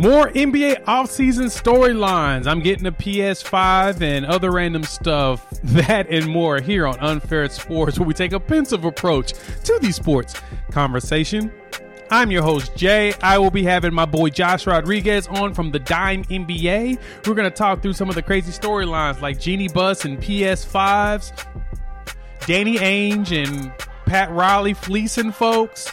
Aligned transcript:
More 0.00 0.30
NBA 0.30 0.84
offseason 0.84 1.50
storylines. 1.50 2.46
I'm 2.46 2.60
getting 2.60 2.86
a 2.86 2.92
PS5 2.92 4.00
and 4.00 4.24
other 4.24 4.50
random 4.50 4.82
stuff. 4.82 5.46
That 5.62 6.08
and 6.08 6.26
more 6.26 6.58
here 6.58 6.86
on 6.86 6.98
Unfair 7.00 7.46
Sports, 7.50 7.98
where 7.98 8.08
we 8.08 8.14
take 8.14 8.32
a 8.32 8.40
pensive 8.40 8.86
approach 8.86 9.34
to 9.64 9.78
the 9.78 9.92
sports 9.92 10.40
conversation. 10.70 11.52
I'm 12.10 12.30
your 12.30 12.42
host, 12.42 12.74
Jay. 12.76 13.12
I 13.20 13.36
will 13.36 13.50
be 13.50 13.62
having 13.62 13.92
my 13.92 14.06
boy 14.06 14.30
Josh 14.30 14.66
Rodriguez 14.66 15.28
on 15.28 15.52
from 15.52 15.70
the 15.70 15.80
Dime 15.80 16.24
NBA. 16.24 16.98
We're 17.26 17.34
going 17.34 17.50
to 17.50 17.54
talk 17.54 17.82
through 17.82 17.92
some 17.92 18.08
of 18.08 18.14
the 18.14 18.22
crazy 18.22 18.52
storylines 18.52 19.20
like 19.20 19.38
Jeanie 19.38 19.68
Buss 19.68 20.06
and 20.06 20.18
PS5s, 20.18 21.46
Danny 22.46 22.78
Ainge 22.78 23.46
and 23.46 23.70
Pat 24.06 24.30
Riley 24.30 24.72
fleecing 24.72 25.30
folks. 25.30 25.90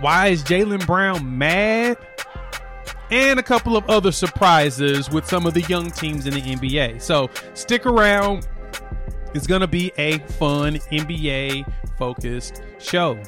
Why 0.00 0.28
is 0.28 0.44
Jaylen 0.44 0.86
Brown 0.86 1.38
mad? 1.38 1.96
And 3.10 3.38
a 3.38 3.42
couple 3.42 3.76
of 3.76 3.88
other 3.88 4.12
surprises 4.12 5.10
with 5.10 5.26
some 5.26 5.46
of 5.46 5.54
the 5.54 5.62
young 5.62 5.90
teams 5.90 6.26
in 6.26 6.34
the 6.34 6.42
NBA. 6.42 7.00
So 7.00 7.30
stick 7.54 7.86
around. 7.86 8.48
It's 9.34 9.46
going 9.46 9.60
to 9.60 9.66
be 9.66 9.92
a 9.98 10.18
fun 10.18 10.74
NBA 10.90 11.70
focused 11.98 12.62
show. 12.78 13.18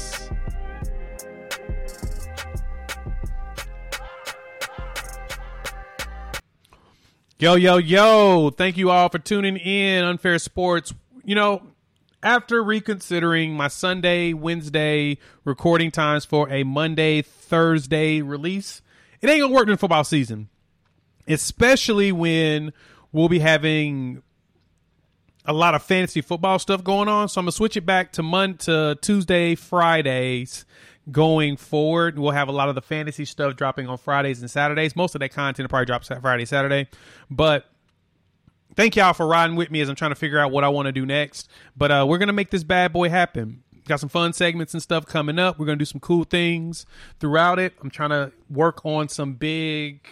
Yo, 7.40 7.54
yo, 7.54 7.78
yo. 7.78 8.50
Thank 8.50 8.78
you 8.78 8.90
all 8.90 9.10
for 9.10 9.20
tuning 9.20 9.58
in. 9.58 10.04
Unfair 10.04 10.40
Sports. 10.40 10.92
You 11.24 11.36
know, 11.36 11.62
after 12.24 12.64
reconsidering 12.64 13.54
my 13.54 13.68
Sunday, 13.68 14.34
Wednesday 14.34 15.20
recording 15.46 15.92
times 15.92 16.26
for 16.26 16.50
a 16.50 16.64
Monday, 16.64 17.22
Thursday 17.22 18.22
release, 18.22 18.82
it 19.22 19.30
ain't 19.30 19.42
gonna 19.42 19.54
work 19.54 19.68
in 19.68 19.78
football 19.78 20.04
season. 20.04 20.50
Especially 21.28 22.12
when 22.12 22.74
we'll 23.12 23.30
be 23.30 23.40
having 23.40 24.22
a 25.48 25.54
lot 25.54 25.74
of 25.74 25.82
fantasy 25.82 26.22
football 26.22 26.60
stuff 26.60 26.84
going 26.84 27.08
on. 27.08 27.30
So 27.30 27.40
I'm 27.40 27.46
gonna 27.46 27.54
switch 27.54 27.78
it 27.78 27.86
back 27.86 28.12
to 28.14 28.24
Monday 28.24 28.58
to 28.66 28.98
Tuesday, 29.02 29.56
Fridays 29.56 30.66
going 31.10 31.56
forward. 31.56 32.20
We'll 32.20 32.32
have 32.32 32.50
a 32.50 32.52
lot 32.52 32.68
of 32.68 32.76
the 32.76 32.82
fantasy 32.82 33.24
stuff 33.24 33.56
dropping 33.56 33.88
on 33.88 33.98
Fridays 33.98 34.42
and 34.42 34.52
Saturdays. 34.52 34.96
Most 34.96 35.16
of 35.16 35.20
that 35.20 35.30
content 35.30 35.70
probably 35.70 35.86
drops 35.86 36.10
Friday, 36.10 36.46
Saturday. 36.46 36.90
But 37.32 37.66
thank 38.76 38.98
y'all 38.98 39.14
for 39.14 39.26
riding 39.26 39.56
with 39.56 39.72
me 39.72 39.80
as 39.80 39.88
I'm 39.88 39.96
trying 39.96 40.12
to 40.12 40.16
figure 40.16 40.38
out 40.38 40.52
what 40.52 40.66
I 40.66 40.70
want 40.70 40.88
to 40.88 40.92
do 40.92 41.06
next. 41.06 41.50
But 41.78 41.92
uh, 41.92 42.06
we're 42.08 42.18
gonna 42.18 42.34
make 42.34 42.52
this 42.52 42.66
bad 42.66 42.92
boy 42.92 43.10
happen. 43.10 43.64
Got 43.88 44.02
some 44.02 44.10
fun 44.10 44.34
segments 44.34 44.74
and 44.74 44.84
stuff 44.84 45.06
coming 45.06 45.40
up. 45.40 45.58
We're 45.58 45.66
gonna 45.66 45.78
do 45.78 45.86
some 45.86 46.02
cool 46.02 46.26
things 46.26 46.86
throughout 47.22 47.58
it. 47.58 47.74
I'm 47.82 47.90
trying 47.90 48.10
to 48.10 48.34
work 48.50 48.86
on 48.86 49.08
some 49.08 49.36
big 49.36 50.06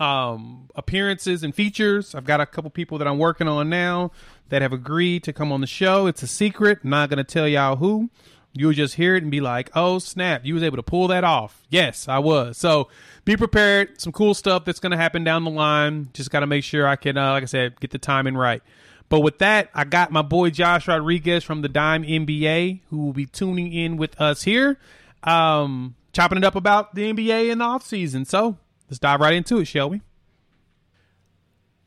um, 0.00 0.68
appearances 0.74 1.42
and 1.44 1.54
features. 1.54 2.14
I've 2.14 2.24
got 2.24 2.40
a 2.40 2.46
couple 2.46 2.70
people 2.70 2.98
that 2.98 3.06
I'm 3.06 3.18
working 3.18 3.46
on 3.46 3.68
now 3.68 4.10
that 4.48 4.62
have 4.62 4.72
agreed 4.72 5.22
to 5.24 5.32
come 5.32 5.52
on 5.52 5.60
the 5.60 5.66
show. 5.66 6.06
It's 6.06 6.22
a 6.22 6.26
secret. 6.26 6.80
I'm 6.82 6.90
not 6.90 7.10
gonna 7.10 7.22
tell 7.24 7.46
y'all 7.46 7.76
who. 7.76 8.10
You'll 8.52 8.72
just 8.72 8.96
hear 8.96 9.14
it 9.14 9.22
and 9.22 9.30
be 9.30 9.40
like, 9.40 9.70
"Oh 9.76 10.00
snap! 10.00 10.44
You 10.44 10.54
was 10.54 10.64
able 10.64 10.76
to 10.78 10.82
pull 10.82 11.06
that 11.08 11.22
off." 11.22 11.62
Yes, 11.68 12.08
I 12.08 12.18
was. 12.18 12.58
So 12.58 12.88
be 13.24 13.36
prepared. 13.36 14.00
Some 14.00 14.12
cool 14.12 14.34
stuff 14.34 14.64
that's 14.64 14.80
going 14.80 14.90
to 14.90 14.96
happen 14.96 15.22
down 15.22 15.44
the 15.44 15.50
line. 15.50 16.08
Just 16.14 16.32
got 16.32 16.40
to 16.40 16.48
make 16.48 16.64
sure 16.64 16.84
I 16.84 16.96
can, 16.96 17.16
uh, 17.16 17.30
like 17.30 17.44
I 17.44 17.46
said, 17.46 17.78
get 17.78 17.92
the 17.92 17.98
timing 17.98 18.36
right. 18.36 18.60
But 19.08 19.20
with 19.20 19.38
that, 19.38 19.70
I 19.74 19.84
got 19.84 20.10
my 20.10 20.22
boy 20.22 20.50
Josh 20.50 20.88
Rodriguez 20.88 21.44
from 21.44 21.62
the 21.62 21.68
Dime 21.68 22.02
NBA 22.02 22.80
who 22.90 22.98
will 22.98 23.12
be 23.12 23.26
tuning 23.26 23.72
in 23.72 23.96
with 23.96 24.20
us 24.20 24.42
here, 24.42 24.78
um, 25.22 25.94
chopping 26.12 26.38
it 26.38 26.44
up 26.44 26.56
about 26.56 26.94
the 26.94 27.12
NBA 27.12 27.50
in 27.50 27.58
the 27.58 27.64
off 27.64 27.84
season. 27.84 28.24
So 28.24 28.56
let's 28.90 28.98
dive 28.98 29.20
right 29.20 29.34
into 29.34 29.58
it, 29.58 29.66
shall 29.66 29.88
we? 29.88 30.02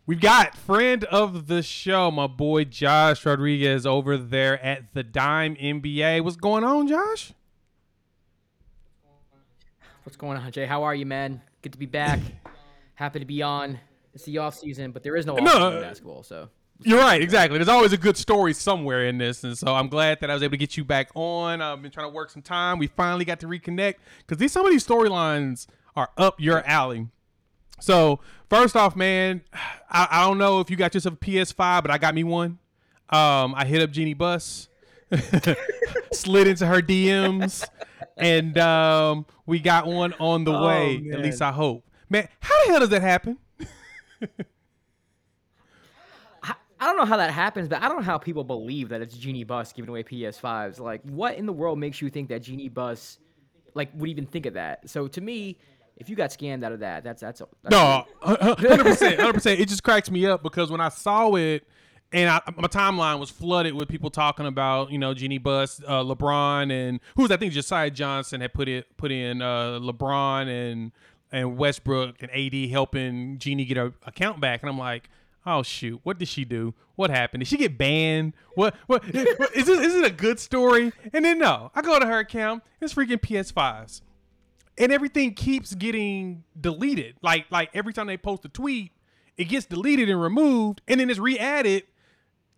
We've 0.06 0.19
got 0.19 0.56
friend 0.56 1.03
of 1.06 1.47
the 1.47 1.62
show, 1.62 2.12
my 2.12 2.28
boy 2.28 2.66
Josh 2.66 3.25
Rodriguez 3.25 3.86
over 3.86 4.18
there 4.18 4.64
at 4.64 4.94
the 4.94 5.03
Dime 5.03 5.56
NBA. 5.56 6.24
What's 6.24 6.36
going 6.36 6.64
on, 6.64 6.88
Josh? 6.88 7.34
What's 10.03 10.18
going 10.18 10.38
on, 10.38 10.52
Jay? 10.52 10.66
How 10.66 10.84
are 10.84 10.96
you, 10.96 11.06
man? 11.06 11.41
Good 11.62 11.74
to 11.74 11.78
be 11.78 11.86
back. 11.86 12.19
Happy 12.96 13.20
to 13.20 13.25
be 13.25 13.41
on. 13.41 13.80
It's 14.14 14.25
the 14.25 14.38
off 14.40 14.56
season, 14.56 14.91
but 14.91 15.03
there 15.03 15.16
is 15.16 15.25
no 15.25 15.34
off 15.34 15.40
season 15.40 15.62
no, 15.62 15.81
basketball, 15.81 16.24
so 16.24 16.50
you're 16.81 17.00
right, 17.00 17.22
exactly. 17.22 17.58
There's 17.58 17.70
always 17.70 17.94
a 17.94 17.97
good 17.97 18.18
story 18.18 18.53
somewhere 18.53 19.06
in 19.06 19.18
this, 19.18 19.44
and 19.44 19.58
so 19.58 19.74
I'm 19.74 19.88
glad 19.88 20.20
that 20.20 20.30
I 20.30 20.34
was 20.34 20.44
able 20.44 20.52
to 20.52 20.58
get 20.58 20.75
you 20.75 20.84
back 20.84 21.09
on. 21.16 21.62
I've 21.62 21.81
been 21.81 21.91
trying 21.91 22.08
to 22.09 22.14
work 22.14 22.30
some 22.30 22.41
time. 22.41 22.78
We 22.78 22.88
finally 22.88 23.25
got 23.25 23.40
to 23.41 23.47
reconnect 23.47 23.96
because 24.20 24.38
these 24.38 24.52
some 24.52 24.66
of 24.66 24.72
these 24.72 24.85
storylines 24.85 25.68
are 25.95 26.09
up 26.17 26.39
your 26.39 26.65
alley. 26.65 27.07
So 27.79 28.19
first 28.49 28.75
off, 28.75 28.95
man, 28.95 29.41
I, 29.89 30.07
I, 30.09 30.25
don't 30.25 30.37
know 30.37 30.59
if 30.59 30.69
you 30.69 30.77
got 30.77 30.93
yourself 30.93 31.15
a 31.15 31.17
PS5, 31.17 31.81
but 31.81 31.91
I 31.91 31.97
got 31.97 32.15
me 32.15 32.23
one. 32.23 32.59
Um, 33.09 33.53
I 33.55 33.65
hit 33.65 33.81
up 33.81 33.91
Jeanie 33.91 34.13
Buss, 34.13 34.69
slid 36.13 36.47
into 36.47 36.65
her 36.65 36.81
DMs, 36.81 37.67
and 38.17 38.57
um, 38.57 39.25
we 39.45 39.59
got 39.59 39.85
one 39.85 40.13
on 40.19 40.45
the 40.45 40.53
oh, 40.53 40.67
way. 40.67 40.99
Man. 40.99 41.13
At 41.13 41.19
least 41.25 41.41
I 41.41 41.51
hope. 41.51 41.85
Man, 42.09 42.27
how 42.39 42.65
the 42.65 42.71
hell 42.71 42.79
does 42.79 42.89
that 42.89 43.01
happen? 43.01 43.37
I 46.83 46.87
don't 46.87 46.97
know 46.97 47.05
how 47.05 47.15
that 47.15 47.31
happens, 47.31 47.69
but 47.69 47.81
I 47.81 47.87
don't 47.87 47.95
know 47.95 48.03
how 48.03 48.17
people 48.17 48.43
believe 48.43 48.89
that 48.89 49.01
it's 49.01 49.15
Jeanie 49.15 49.45
Buss 49.45 49.71
giving 49.71 49.87
away 49.87 50.03
PS5s. 50.03 50.81
Like, 50.81 51.01
what 51.03 51.37
in 51.37 51.45
the 51.45 51.53
world 51.53 51.79
makes 51.79 52.01
you 52.01 52.09
think 52.09 52.27
that 52.27 52.41
Jeanie 52.41 52.67
Buss, 52.67 53.19
like, 53.73 53.89
would 53.95 54.09
even 54.09 54.25
think 54.25 54.45
of 54.45 54.55
that? 54.55 54.89
So 54.89 55.07
to 55.07 55.21
me, 55.21 55.57
if 55.97 56.09
you 56.09 56.15
got 56.15 56.31
scammed 56.31 56.63
out 56.63 56.71
of 56.71 56.79
that, 56.79 57.03
that's 57.03 57.21
that's, 57.21 57.41
that's 57.61 57.71
no, 57.71 58.05
hundred 58.21 58.83
percent, 58.83 59.19
hundred 59.19 59.33
percent. 59.33 59.59
It 59.59 59.69
just 59.69 59.83
cracks 59.83 60.09
me 60.09 60.25
up 60.25 60.43
because 60.43 60.71
when 60.71 60.81
I 60.81 60.89
saw 60.89 61.35
it, 61.35 61.67
and 62.11 62.29
I, 62.29 62.41
my 62.55 62.67
timeline 62.67 63.19
was 63.19 63.29
flooded 63.29 63.73
with 63.73 63.89
people 63.89 64.09
talking 64.09 64.45
about 64.45 64.91
you 64.91 64.97
know 64.97 65.13
Jeanie 65.13 65.37
Buss, 65.37 65.81
uh, 65.87 66.03
LeBron, 66.03 66.71
and 66.71 66.99
who's 67.15 67.31
I 67.31 67.37
think 67.37 67.53
Josiah 67.53 67.89
Johnson 67.89 68.41
had 68.41 68.53
put 68.53 68.67
it 68.67 68.97
put 68.97 69.11
in 69.11 69.41
uh, 69.41 69.79
LeBron 69.79 70.47
and 70.47 70.91
and 71.31 71.57
Westbrook 71.57 72.21
and 72.21 72.31
AD 72.31 72.69
helping 72.69 73.37
Jeanie 73.37 73.65
get 73.65 73.78
her 73.78 73.93
account 74.05 74.39
back, 74.39 74.61
and 74.61 74.69
I'm 74.69 74.79
like. 74.79 75.09
Oh 75.46 75.61
shoot! 75.61 75.99
What 76.03 76.19
did 76.19 76.29
she 76.29 76.46
do? 76.46 76.73
What 76.96 77.09
happened? 77.09 77.41
Did 77.41 77.49
she 77.49 77.57
get 77.57 77.78
banned? 77.78 78.31
What? 78.55 78.75
What 78.87 79.03
is 79.13 79.66
this? 79.66 79.67
Is 79.67 79.96
it 79.96 80.05
a 80.05 80.09
good 80.09 80.39
story? 80.39 80.93
And 81.11 81.25
then 81.25 81.37
no, 81.37 81.69
I 81.75 81.81
go 81.81 81.99
to 81.99 82.05
her 82.05 82.19
account. 82.19 82.63
It's 82.79 82.93
freaking 82.93 83.19
PS5s 83.19 83.99
and 84.78 84.91
everything 84.91 85.34
keeps 85.34 85.73
getting 85.75 86.43
deleted. 86.59 87.16
Like 87.22 87.46
like 87.49 87.70
every 87.73 87.93
time 87.93 88.08
they 88.08 88.17
post 88.17 88.46
a 88.46 88.49
tweet, 88.49 88.91
it 89.37 89.46
gets 89.46 89.66
deleted 89.66 90.09
and 90.09 90.22
removed, 90.22 90.81
and 90.87 90.99
then 90.99 91.09
it's 91.09 91.20
re-added 91.20 91.84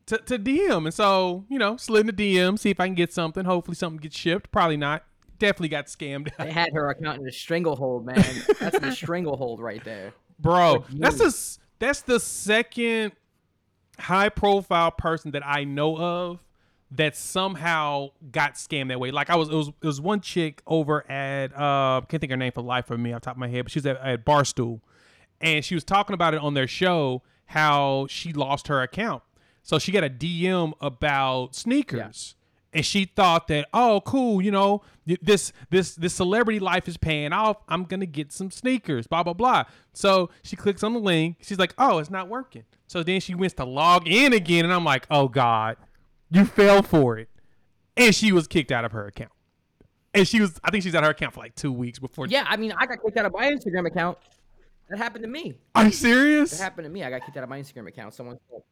to, 0.08 0.18
to 0.18 0.40
DM. 0.40 0.86
And 0.86 0.94
so 0.94 1.46
you 1.50 1.60
know, 1.60 1.78
slid 1.78 2.08
in 2.08 2.16
the 2.16 2.36
DM, 2.36 2.58
see 2.60 2.70
if 2.70 2.80
I 2.80 2.88
can 2.88 2.96
get 2.96 3.14
something. 3.14 3.46
Hopefully, 3.46 3.76
something 3.76 4.00
gets 4.00 4.18
shipped. 4.18 4.52
Probably 4.52 4.78
not. 4.78 5.04
Definitely 5.38 5.70
got 5.70 5.88
scammed. 5.88 6.32
they 6.38 6.52
had 6.52 6.70
her 6.74 6.90
account 6.90 7.22
in 7.22 7.28
a 7.28 7.32
stranglehold, 7.32 8.06
man. 8.06 8.16
That's 8.60 8.80
the 8.80 8.92
stranglehold 8.92 9.60
right 9.60 9.84
there, 9.84 10.14
bro. 10.40 10.86
That's 10.94 11.18
the 11.18 11.60
that's 11.80 12.02
the 12.02 12.20
second 12.20 13.12
high 14.00 14.30
profile 14.30 14.92
person 14.92 15.32
that 15.32 15.46
I 15.46 15.64
know 15.64 15.98
of 15.98 16.40
that 16.92 17.16
somehow 17.16 18.10
got 18.32 18.56
scammed 18.56 18.90
that 18.90 19.00
way. 19.00 19.12
Like 19.12 19.30
I 19.30 19.36
was, 19.36 19.50
it 19.50 19.56
was, 19.56 19.68
it 19.70 19.86
was 19.86 20.00
one 20.00 20.22
chick 20.22 20.62
over 20.68 21.10
at 21.10 21.54
uh, 21.54 22.02
can't 22.08 22.22
think 22.22 22.32
her 22.32 22.38
name 22.38 22.52
for 22.52 22.62
life 22.62 22.92
of 22.92 23.00
me 23.00 23.14
off 23.14 23.22
top 23.22 23.36
of 23.36 23.40
my 23.40 23.48
head, 23.48 23.66
but 23.66 23.72
she's 23.72 23.86
at, 23.86 23.98
at 23.98 24.26
Barstool, 24.26 24.82
and 25.42 25.64
she 25.66 25.76
was 25.76 25.84
talking 25.84 26.14
about 26.14 26.34
it 26.34 26.42
on 26.42 26.54
their 26.54 26.68
show 26.68 27.24
how 27.48 28.08
she 28.10 28.34
lost 28.34 28.68
her 28.68 28.82
account. 28.82 29.24
So 29.64 29.80
she 29.80 29.92
got 29.92 30.04
a 30.04 30.10
DM 30.10 30.74
about 30.80 31.56
sneakers. 31.56 32.36
And 32.72 32.86
she 32.86 33.06
thought 33.06 33.48
that, 33.48 33.70
oh, 33.74 34.02
cool, 34.06 34.42
you 34.42 34.52
know, 34.52 34.82
this 35.06 35.54
this 35.70 35.96
this 35.96 36.14
celebrity 36.14 36.60
life 36.60 36.90
is 36.90 36.98
paying 36.98 37.32
off. 37.32 37.56
I'm 37.70 37.86
gonna 37.86 38.06
get 38.06 38.34
some 38.34 38.52
sneakers, 38.52 39.08
blah 39.08 39.24
blah 39.24 39.32
blah. 39.32 39.64
So 39.94 40.30
she 40.44 40.58
clicks 40.58 40.84
on 40.84 40.92
the 40.92 41.00
link. 41.00 41.38
She's 41.40 41.58
like, 41.58 41.74
oh, 41.78 42.00
it's 42.00 42.10
not 42.10 42.28
working. 42.28 42.66
So 42.88 43.02
then 43.02 43.22
she 43.22 43.34
wants 43.34 43.54
to 43.56 43.64
log 43.64 44.10
in 44.10 44.34
again, 44.34 44.66
and 44.66 44.74
I'm 44.74 44.84
like, 44.84 45.08
oh 45.10 45.30
god, 45.30 45.78
you 46.36 46.46
fell 46.46 46.84
for 46.84 47.18
it. 47.18 47.30
And 47.98 48.14
she 48.14 48.32
was 48.32 48.48
kicked 48.48 48.72
out 48.72 48.84
of 48.84 48.92
her 48.92 49.08
account. 49.08 49.32
And 50.14 50.28
she 50.28 50.42
was, 50.42 50.60
I 50.64 50.72
think 50.72 50.84
she's 50.84 50.94
out 50.96 51.04
of 51.04 51.08
her 51.08 51.12
account 51.12 51.34
for 51.34 51.40
like 51.40 51.56
two 51.56 51.72
weeks 51.72 52.00
before. 52.00 52.28
Yeah, 52.28 52.46
I 52.48 52.58
mean, 52.58 52.74
I 52.78 52.86
got 52.86 53.02
kicked 53.02 53.18
out 53.18 53.26
of 53.26 53.34
my 53.34 53.52
Instagram 53.52 53.88
account. 53.88 54.18
That 54.90 54.98
happened 54.98 55.24
to 55.24 55.30
me. 55.30 55.56
Are 55.74 55.86
you 55.86 55.92
serious? 55.92 56.52
That 56.52 56.64
happened 56.64 56.86
to 56.86 56.90
me. 56.90 57.04
I 57.04 57.10
got 57.10 57.26
kicked 57.26 57.38
out 57.38 57.44
of 57.44 57.50
my 57.50 57.60
Instagram 57.60 57.88
account. 57.88 58.14
Someone, 58.14 58.38
stole, 58.48 58.66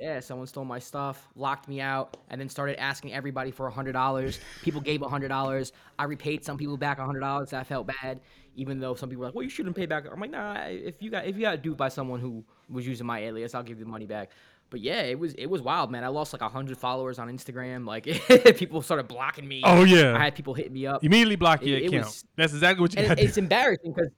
yeah, 0.00 0.20
someone 0.20 0.46
stole 0.46 0.64
my 0.64 0.78
stuff, 0.78 1.28
locked 1.34 1.68
me 1.68 1.80
out, 1.80 2.16
and 2.30 2.40
then 2.40 2.48
started 2.48 2.80
asking 2.80 3.12
everybody 3.12 3.50
for 3.50 3.66
a 3.66 3.70
hundred 3.70 3.92
dollars. 3.92 4.38
People 4.62 4.80
gave 4.80 5.02
a 5.02 5.08
hundred 5.08 5.28
dollars. 5.28 5.72
I 5.98 6.04
repaid 6.04 6.44
some 6.44 6.56
people 6.56 6.76
back 6.76 6.98
a 6.98 7.04
hundred 7.04 7.20
dollars. 7.20 7.52
I 7.52 7.64
felt 7.64 7.86
bad, 8.00 8.20
even 8.54 8.80
though 8.80 8.94
some 8.94 9.08
people 9.08 9.20
were 9.20 9.26
like, 9.26 9.34
"Well, 9.34 9.42
you 9.42 9.50
shouldn't 9.50 9.76
pay 9.76 9.86
back." 9.86 10.04
I'm 10.10 10.20
like, 10.20 10.30
"Nah, 10.30 10.64
if 10.68 11.02
you 11.02 11.10
got 11.10 11.26
if 11.26 11.36
you 11.36 11.42
got 11.42 11.62
duped 11.62 11.78
by 11.78 11.90
someone 11.90 12.20
who 12.20 12.44
was 12.70 12.86
using 12.86 13.06
my 13.06 13.18
alias, 13.20 13.54
I'll 13.54 13.62
give 13.62 13.78
you 13.78 13.84
the 13.84 13.90
money 13.90 14.06
back." 14.06 14.30
But 14.70 14.80
yeah, 14.80 15.00
it 15.02 15.18
was 15.18 15.32
it 15.34 15.46
was 15.46 15.62
wild, 15.62 15.90
man. 15.90 16.04
I 16.04 16.08
lost 16.08 16.32
like 16.32 16.42
hundred 16.42 16.76
followers 16.76 17.18
on 17.18 17.28
Instagram. 17.28 17.86
Like 17.86 18.04
people 18.56 18.82
started 18.82 19.08
blocking 19.08 19.48
me. 19.48 19.62
Oh 19.64 19.84
yeah, 19.84 20.14
I 20.16 20.24
had 20.24 20.34
people 20.34 20.52
hitting 20.54 20.74
me 20.74 20.86
up. 20.86 21.02
Immediately 21.04 21.36
block 21.36 21.64
your 21.64 21.78
It- 21.78 21.84
it 21.84 21.98
was- 21.98 22.24
That's 22.36 22.52
exactly 22.52 22.82
what 22.82 22.94
you 22.94 23.02
it- 23.02 23.18
it's 23.18 23.38
embarrassing 23.38 23.92
because 23.94 24.10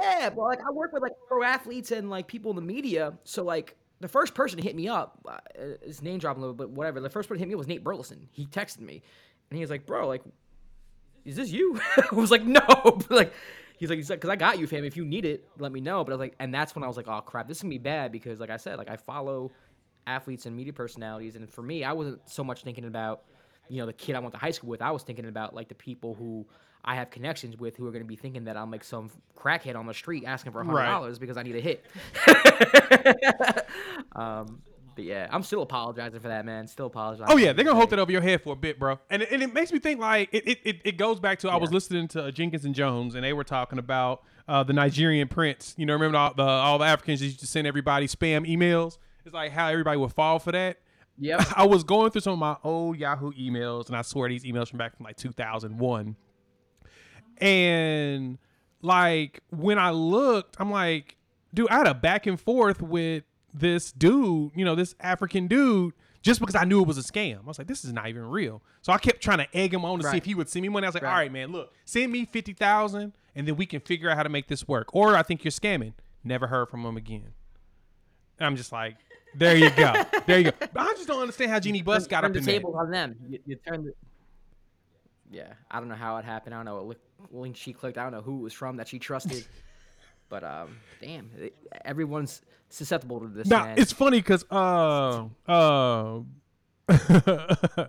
yeah, 0.00 0.30
but 0.30 0.42
like 0.42 0.58
I 0.66 0.70
work 0.72 0.92
with 0.92 1.02
like 1.02 1.12
pro 1.28 1.42
athletes 1.42 1.90
and 1.92 2.08
like 2.10 2.26
people 2.26 2.50
in 2.50 2.56
the 2.56 2.62
media, 2.62 3.14
so 3.24 3.42
like 3.44 3.76
the 4.00 4.08
first 4.08 4.34
person 4.34 4.58
to 4.58 4.62
hit 4.64 4.76
me 4.76 4.88
up, 4.88 5.18
uh, 5.26 5.38
his 5.84 6.02
name 6.02 6.18
dropping 6.18 6.42
a 6.42 6.46
little 6.46 6.54
bit, 6.54 6.64
but 6.68 6.70
whatever. 6.70 7.00
The 7.00 7.08
first 7.08 7.28
person 7.28 7.38
to 7.38 7.42
hit 7.44 7.48
me 7.48 7.54
up 7.54 7.58
was 7.58 7.66
Nate 7.68 7.82
Burleson. 7.82 8.28
He 8.32 8.46
texted 8.46 8.80
me, 8.80 9.00
and 9.50 9.56
he 9.56 9.60
was 9.62 9.70
like, 9.70 9.86
"Bro, 9.86 10.06
like, 10.08 10.22
is 11.24 11.36
this 11.36 11.50
you?" 11.50 11.80
I 11.96 12.14
was 12.14 12.30
like, 12.30 12.44
"No," 12.44 12.60
But, 12.84 13.10
like. 13.10 13.32
He's 13.78 13.90
like, 13.90 13.98
he's 13.98 14.08
like, 14.08 14.22
cause 14.22 14.30
I 14.30 14.36
got 14.36 14.58
you, 14.58 14.66
fam. 14.66 14.84
If 14.84 14.96
you 14.96 15.04
need 15.04 15.26
it, 15.26 15.46
let 15.58 15.70
me 15.70 15.82
know. 15.82 16.02
But 16.02 16.12
I 16.12 16.14
was 16.14 16.20
like, 16.20 16.34
and 16.40 16.54
that's 16.54 16.74
when 16.74 16.82
I 16.82 16.86
was 16.86 16.96
like, 16.96 17.08
oh 17.08 17.20
crap, 17.20 17.46
this 17.46 17.58
is 17.58 17.62
gonna 17.62 17.68
be 17.74 17.76
bad 17.76 18.10
because, 18.10 18.40
like 18.40 18.48
I 18.48 18.56
said, 18.56 18.78
like 18.78 18.88
I 18.88 18.96
follow 18.96 19.52
athletes 20.06 20.46
and 20.46 20.56
media 20.56 20.72
personalities, 20.72 21.36
and 21.36 21.48
for 21.50 21.62
me, 21.62 21.84
I 21.84 21.92
wasn't 21.92 22.28
so 22.28 22.44
much 22.44 22.62
thinking 22.62 22.84
about, 22.84 23.22
you 23.68 23.78
know, 23.78 23.86
the 23.86 23.92
kid 23.92 24.16
I 24.16 24.20
went 24.20 24.32
to 24.34 24.40
high 24.40 24.50
school 24.50 24.70
with. 24.70 24.82
I 24.82 24.90
was 24.90 25.02
thinking 25.02 25.26
about 25.26 25.54
like 25.54 25.68
the 25.68 25.74
people 25.74 26.14
who 26.14 26.46
I 26.84 26.94
have 26.94 27.10
connections 27.10 27.56
with 27.58 27.76
who 27.76 27.86
are 27.86 27.90
going 27.90 28.04
to 28.04 28.08
be 28.08 28.16
thinking 28.16 28.44
that 28.44 28.56
I'm 28.56 28.70
like 28.70 28.84
some 28.84 29.10
crackhead 29.36 29.74
on 29.74 29.86
the 29.86 29.94
street 29.94 30.24
asking 30.24 30.52
for 30.52 30.62
hundred 30.62 30.84
dollars 30.84 31.18
because 31.18 31.36
I 31.36 31.42
need 31.42 31.56
a 31.56 31.60
hit. 31.60 31.84
um, 34.12 34.62
but 34.94 35.04
yeah, 35.04 35.28
I'm 35.30 35.42
still 35.42 35.62
apologizing 35.62 36.20
for 36.20 36.28
that, 36.28 36.46
man. 36.46 36.68
Still 36.68 36.86
apologizing. 36.86 37.26
Oh 37.28 37.36
yeah, 37.36 37.52
they're 37.52 37.64
gonna 37.64 37.76
hold 37.76 37.90
that 37.90 37.98
over 37.98 38.12
your 38.12 38.22
head 38.22 38.42
for 38.42 38.52
a 38.52 38.56
bit, 38.56 38.78
bro. 38.78 38.98
And 39.10 39.22
it, 39.22 39.30
and 39.32 39.42
it 39.42 39.52
makes 39.52 39.72
me 39.72 39.80
think 39.80 40.00
like 40.00 40.30
it 40.32 40.60
it, 40.64 40.80
it, 40.84 40.96
goes 40.96 41.18
back 41.18 41.40
to 41.40 41.50
I 41.50 41.56
was 41.56 41.72
listening 41.72 42.08
to 42.08 42.30
Jenkins 42.32 42.64
and 42.64 42.74
Jones 42.74 43.14
and 43.14 43.24
they 43.24 43.32
were 43.32 43.44
talking 43.44 43.78
about 43.78 44.22
uh, 44.48 44.62
the 44.62 44.72
Nigerian 44.72 45.28
prince. 45.28 45.74
You 45.76 45.86
know, 45.86 45.92
remember 45.92 46.16
all 46.16 46.34
the 46.34 46.42
all 46.42 46.78
the 46.78 46.86
Africans 46.86 47.20
used 47.20 47.40
to 47.40 47.46
send 47.46 47.66
everybody 47.66 48.06
spam 48.06 48.48
emails. 48.48 48.98
It's 49.26 49.34
like 49.34 49.50
how 49.50 49.66
everybody 49.66 49.98
would 49.98 50.12
fall 50.12 50.38
for 50.38 50.52
that. 50.52 50.78
Yep. 51.18 51.46
I 51.56 51.66
was 51.66 51.82
going 51.82 52.12
through 52.12 52.20
some 52.20 52.34
of 52.34 52.38
my 52.38 52.56
old 52.62 52.96
Yahoo 52.96 53.32
emails, 53.32 53.88
and 53.88 53.96
I 53.96 54.02
swear 54.02 54.28
these 54.28 54.44
emails 54.44 54.68
from 54.68 54.78
back 54.78 54.96
from 54.96 55.04
like 55.04 55.16
2001. 55.16 56.14
And 57.38 58.38
like 58.82 59.40
when 59.50 59.80
I 59.80 59.90
looked, 59.90 60.56
I'm 60.60 60.70
like, 60.70 61.16
dude, 61.52 61.68
I 61.70 61.78
had 61.78 61.88
a 61.88 61.94
back 61.94 62.26
and 62.26 62.40
forth 62.40 62.80
with 62.80 63.24
this 63.52 63.90
dude, 63.90 64.52
you 64.54 64.64
know, 64.64 64.76
this 64.76 64.94
African 65.00 65.48
dude, 65.48 65.94
just 66.22 66.38
because 66.38 66.54
I 66.54 66.64
knew 66.64 66.80
it 66.80 66.86
was 66.86 66.98
a 66.98 67.02
scam. 67.02 67.38
I 67.38 67.46
was 67.48 67.58
like, 67.58 67.66
this 67.66 67.84
is 67.84 67.92
not 67.92 68.08
even 68.08 68.26
real. 68.26 68.62
So 68.82 68.92
I 68.92 68.98
kept 68.98 69.20
trying 69.20 69.38
to 69.38 69.48
egg 69.56 69.74
him 69.74 69.84
on 69.84 69.98
to 69.98 70.08
see 70.08 70.18
if 70.18 70.24
he 70.24 70.36
would 70.36 70.48
send 70.48 70.62
me 70.62 70.68
money. 70.68 70.86
I 70.86 70.88
was 70.88 70.94
like, 70.94 71.02
Right. 71.02 71.10
all 71.10 71.18
right, 71.18 71.32
man, 71.32 71.50
look, 71.50 71.72
send 71.84 72.12
me 72.12 72.26
fifty 72.26 72.52
thousand, 72.52 73.12
and 73.34 73.48
then 73.48 73.56
we 73.56 73.66
can 73.66 73.80
figure 73.80 74.08
out 74.08 74.16
how 74.16 74.22
to 74.22 74.28
make 74.28 74.46
this 74.46 74.68
work. 74.68 74.94
Or 74.94 75.16
I 75.16 75.24
think 75.24 75.42
you're 75.42 75.50
scamming. 75.50 75.94
Never 76.22 76.46
heard 76.46 76.68
from 76.68 76.84
him 76.86 76.96
again. 76.96 77.32
And 78.38 78.46
I'm 78.46 78.56
just 78.56 78.72
like, 78.72 78.96
there 79.34 79.56
you 79.56 79.70
go, 79.70 79.92
there 80.26 80.38
you 80.38 80.44
go. 80.50 80.52
But 80.60 80.76
I 80.80 80.92
just 80.94 81.08
don't 81.08 81.20
understand 81.20 81.50
how 81.50 81.58
Jeanie 81.60 81.82
Buss 81.82 82.06
got 82.06 82.20
turn 82.22 82.30
up 82.30 82.32
the 82.34 82.38
in 82.40 82.44
there. 82.44 82.54
tables 82.54 82.76
on 82.78 82.90
them. 82.90 83.16
You, 83.28 83.38
you 83.46 83.56
turn 83.56 83.84
the. 83.84 83.92
Yeah, 85.30 85.52
I 85.70 85.78
don't 85.80 85.88
know 85.88 85.94
how 85.94 86.16
it 86.18 86.24
happened. 86.24 86.54
I 86.54 86.58
don't 86.58 86.66
know 86.66 86.82
what 86.84 86.98
link, 87.30 87.56
she 87.56 87.72
clicked. 87.72 87.98
I 87.98 88.04
don't 88.04 88.12
know 88.12 88.22
who 88.22 88.38
it 88.38 88.42
was 88.42 88.52
from 88.52 88.76
that 88.76 88.88
she 88.88 88.98
trusted. 88.98 89.44
but 90.28 90.44
um, 90.44 90.76
damn, 91.00 91.30
it- 91.38 91.54
everyone's 91.84 92.42
susceptible 92.68 93.20
to 93.20 93.28
this. 93.28 93.48
Now 93.48 93.64
man. 93.64 93.78
it's 93.78 93.92
funny 93.92 94.18
because 94.18 94.44
uh 94.50 95.24
uh 95.46 96.20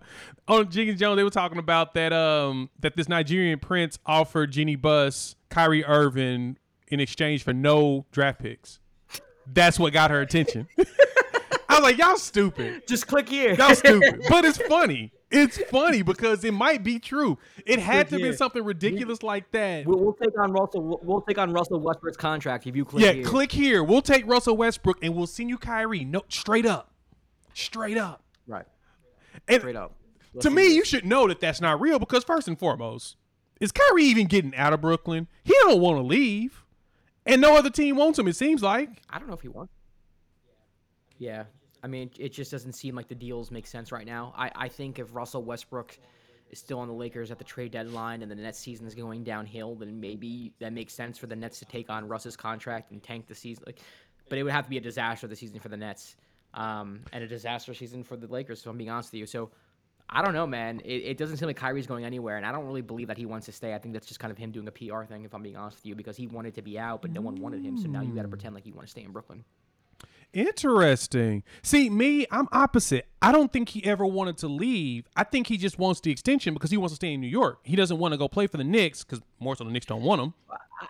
on 0.48 0.70
Jenkins 0.72 1.00
Jones 1.00 1.18
they 1.18 1.24
were 1.24 1.30
talking 1.30 1.58
about 1.60 1.94
that 1.94 2.14
um 2.14 2.70
that 2.80 2.96
this 2.96 3.08
Nigerian 3.08 3.60
prince 3.60 4.00
offered 4.06 4.52
Jeanie 4.52 4.76
Buss 4.76 5.36
Kyrie 5.50 5.86
Irving 5.86 6.58
in 6.88 7.00
exchange 7.00 7.44
for 7.44 7.54
no 7.54 8.06
draft 8.12 8.40
picks. 8.40 8.80
That's 9.54 9.80
what 9.80 9.94
got 9.94 10.12
her 10.12 10.22
attention. 10.22 10.68
I 11.70 11.76
was 11.76 11.84
like, 11.84 11.98
y'all 11.98 12.18
stupid. 12.18 12.88
just 12.88 13.08
click 13.08 13.30
here. 13.30 13.54
Y'all 13.54 13.76
stupid. 13.76 14.24
But 14.30 14.46
it's 14.46 14.58
funny. 14.58 15.12
It's 15.30 15.58
funny 15.70 16.02
because 16.02 16.44
it 16.46 16.54
might 16.54 16.84
be 16.84 17.00
true. 17.00 17.38
It 17.66 17.80
had 17.80 18.08
to 18.10 18.18
be 18.18 18.32
something 18.34 18.64
ridiculous 18.64 19.22
like 19.22 19.52
that. 19.52 19.86
We'll, 19.86 20.00
we'll 20.00 20.14
take 20.14 20.40
on 20.40 20.54
Russell. 20.54 20.82
We'll, 20.82 21.00
we'll 21.04 21.22
take 21.22 21.38
on 21.38 21.52
Russell 21.52 21.80
Westbrook's 21.82 22.16
contract 22.18 22.66
if 22.66 22.76
you 22.76 22.86
click 22.86 23.04
Yeah, 23.04 23.12
here. 23.12 23.26
click 23.26 23.52
here. 23.52 23.84
We'll 23.84 24.02
take 24.02 24.26
Russell 24.26 24.56
Westbrook 24.56 25.00
and 25.04 25.14
we'll 25.16 25.28
send 25.28 25.50
you 25.50 25.58
Kyrie. 25.58 26.06
No, 26.06 26.22
straight 26.30 26.66
up, 26.66 26.92
straight 27.54 27.98
up. 27.98 28.24
Right. 28.48 28.66
And 29.48 29.60
Straight 29.62 29.76
up. 29.76 29.94
Let's 30.34 30.46
to 30.46 30.50
me, 30.50 30.64
this. 30.64 30.76
you 30.76 30.86
should 30.86 31.06
know 31.06 31.28
that 31.28 31.40
that's 31.42 31.60
not 31.62 31.80
real 31.82 32.00
because 32.00 32.24
first 32.24 32.48
and 32.48 32.58
foremost, 32.58 33.18
is 33.60 33.72
Kyrie 33.74 34.04
even 34.06 34.28
getting 34.28 34.56
out 34.56 34.72
of 34.74 34.82
Brooklyn? 34.82 35.28
He 35.44 35.54
don't 35.64 35.82
want 35.82 35.98
to 35.98 36.04
leave, 36.04 36.64
and 37.28 37.42
no 37.42 37.56
other 37.56 37.70
team 37.70 37.98
wants 37.98 38.18
him. 38.18 38.28
It 38.28 38.36
seems 38.36 38.64
like. 38.64 38.90
I 39.10 39.20
don't 39.20 39.28
know 39.28 39.34
if 39.34 39.42
he 39.42 39.48
wants. 39.48 39.74
Yeah, 41.20 41.46
I 41.84 41.88
mean, 41.88 42.12
it 42.18 42.30
just 42.30 42.52
doesn't 42.52 42.74
seem 42.74 42.96
like 42.96 43.08
the 43.08 43.16
deals 43.16 43.52
make 43.52 43.68
sense 43.68 43.92
right 43.92 44.06
now. 44.06 44.34
I, 44.38 44.52
I 44.56 44.68
think 44.68 45.00
if 45.00 45.14
Russell 45.14 45.44
Westbrook 45.44 45.98
is 46.50 46.60
still 46.60 46.80
on 46.80 46.88
the 46.88 46.94
Lakers 46.94 47.32
at 47.32 47.38
the 47.38 47.44
trade 47.44 47.72
deadline 47.72 48.22
and 48.22 48.32
the 48.32 48.36
Nets 48.36 48.60
season 48.60 48.88
is 48.88 48.96
going 48.96 49.24
downhill, 49.24 49.76
then 49.76 50.00
maybe 50.00 50.54
that 50.60 50.74
makes 50.74 50.94
sense 50.94 51.18
for 51.18 51.28
the 51.28 51.36
Nets 51.36 51.60
to 51.60 51.66
take 51.66 51.90
on 51.90 52.08
Russ's 52.08 52.38
contract 52.38 52.92
and 52.92 53.02
tank 53.02 53.28
the 53.28 53.36
season. 53.36 53.64
Like, 53.66 53.80
but 54.30 54.38
it 54.38 54.44
would 54.44 54.54
have 54.54 54.66
to 54.66 54.70
be 54.70 54.78
a 54.78 54.82
disaster 54.82 55.28
the 55.28 55.36
season 55.36 55.60
for 55.60 55.70
the 55.70 55.78
Nets, 55.78 56.16
um, 56.54 57.02
and 57.14 57.24
a 57.24 57.28
disaster 57.28 57.74
season 57.74 58.04
for 58.04 58.16
the 58.16 58.28
Lakers. 58.28 58.62
So 58.62 58.70
I'm 58.70 58.78
being 58.78 58.90
honest 58.90 59.12
with 59.12 59.20
you. 59.20 59.26
So. 59.26 59.50
I 60.10 60.24
don't 60.24 60.34
know, 60.34 60.48
man. 60.48 60.82
It, 60.86 61.04
it 61.04 61.18
doesn't 61.18 61.38
seem 61.38 61.48
like 61.48 61.58
Kyrie's 61.58 61.86
going 61.88 62.06
anywhere, 62.06 62.38
and 62.38 62.46
I 62.46 62.52
don't 62.52 62.66
really 62.66 62.82
believe 62.82 63.08
that 63.10 63.18
he 63.18 63.26
wants 63.26 63.46
to 63.48 63.52
stay. 63.52 63.74
I 63.74 63.78
think 63.78 63.94
that's 63.94 64.08
just 64.08 64.20
kind 64.20 64.32
of 64.32 64.38
him 64.38 64.52
doing 64.52 64.68
a 64.68 64.72
PR 64.72 65.04
thing, 65.04 65.26
if 65.26 65.34
I'm 65.34 65.44
being 65.44 65.58
honest 65.58 65.78
with 65.80 65.86
you, 65.86 65.96
because 65.96 66.16
he 66.16 66.28
wanted 66.28 66.56
to 66.56 66.62
be 66.62 66.80
out, 66.80 67.02
but 67.02 67.12
no 67.12 67.20
one 67.22 67.36
wanted 67.36 67.64
him. 67.64 67.78
So 67.78 67.88
now 67.88 68.02
you 68.02 68.14
got 68.16 68.22
to 68.22 68.28
pretend 68.30 68.56
like 68.56 68.66
you 68.66 68.74
want 68.74 68.88
to 68.88 68.92
stay 68.92 69.04
in 69.04 69.12
Brooklyn. 69.12 69.44
Interesting. 70.34 71.44
See, 71.62 71.90
me, 71.90 72.26
I'm 72.32 72.48
opposite. 72.52 73.08
I 73.22 73.32
don't 73.32 73.52
think 73.52 73.70
he 73.70 73.84
ever 73.86 74.06
wanted 74.06 74.38
to 74.40 74.48
leave. 74.48 75.08
I 75.16 75.24
think 75.24 75.48
he 75.48 75.58
just 75.58 75.80
wants 75.80 76.00
the 76.02 76.12
extension 76.12 76.54
because 76.54 76.70
he 76.72 76.78
wants 76.78 76.92
to 76.94 76.96
stay 76.98 77.14
in 77.14 77.22
New 77.22 77.28
York. 77.28 77.60
He 77.64 77.76
doesn't 77.76 77.98
want 77.98 78.14
to 78.14 78.18
go 78.18 78.28
play 78.28 78.48
for 78.48 78.58
the 78.58 78.64
Knicks 78.64 79.04
because 79.04 79.22
more 79.40 79.56
so 79.56 79.64
the 79.64 79.72
Knicks 79.72 79.86
don't 79.86 80.04
want 80.04 80.22
him 80.22 80.34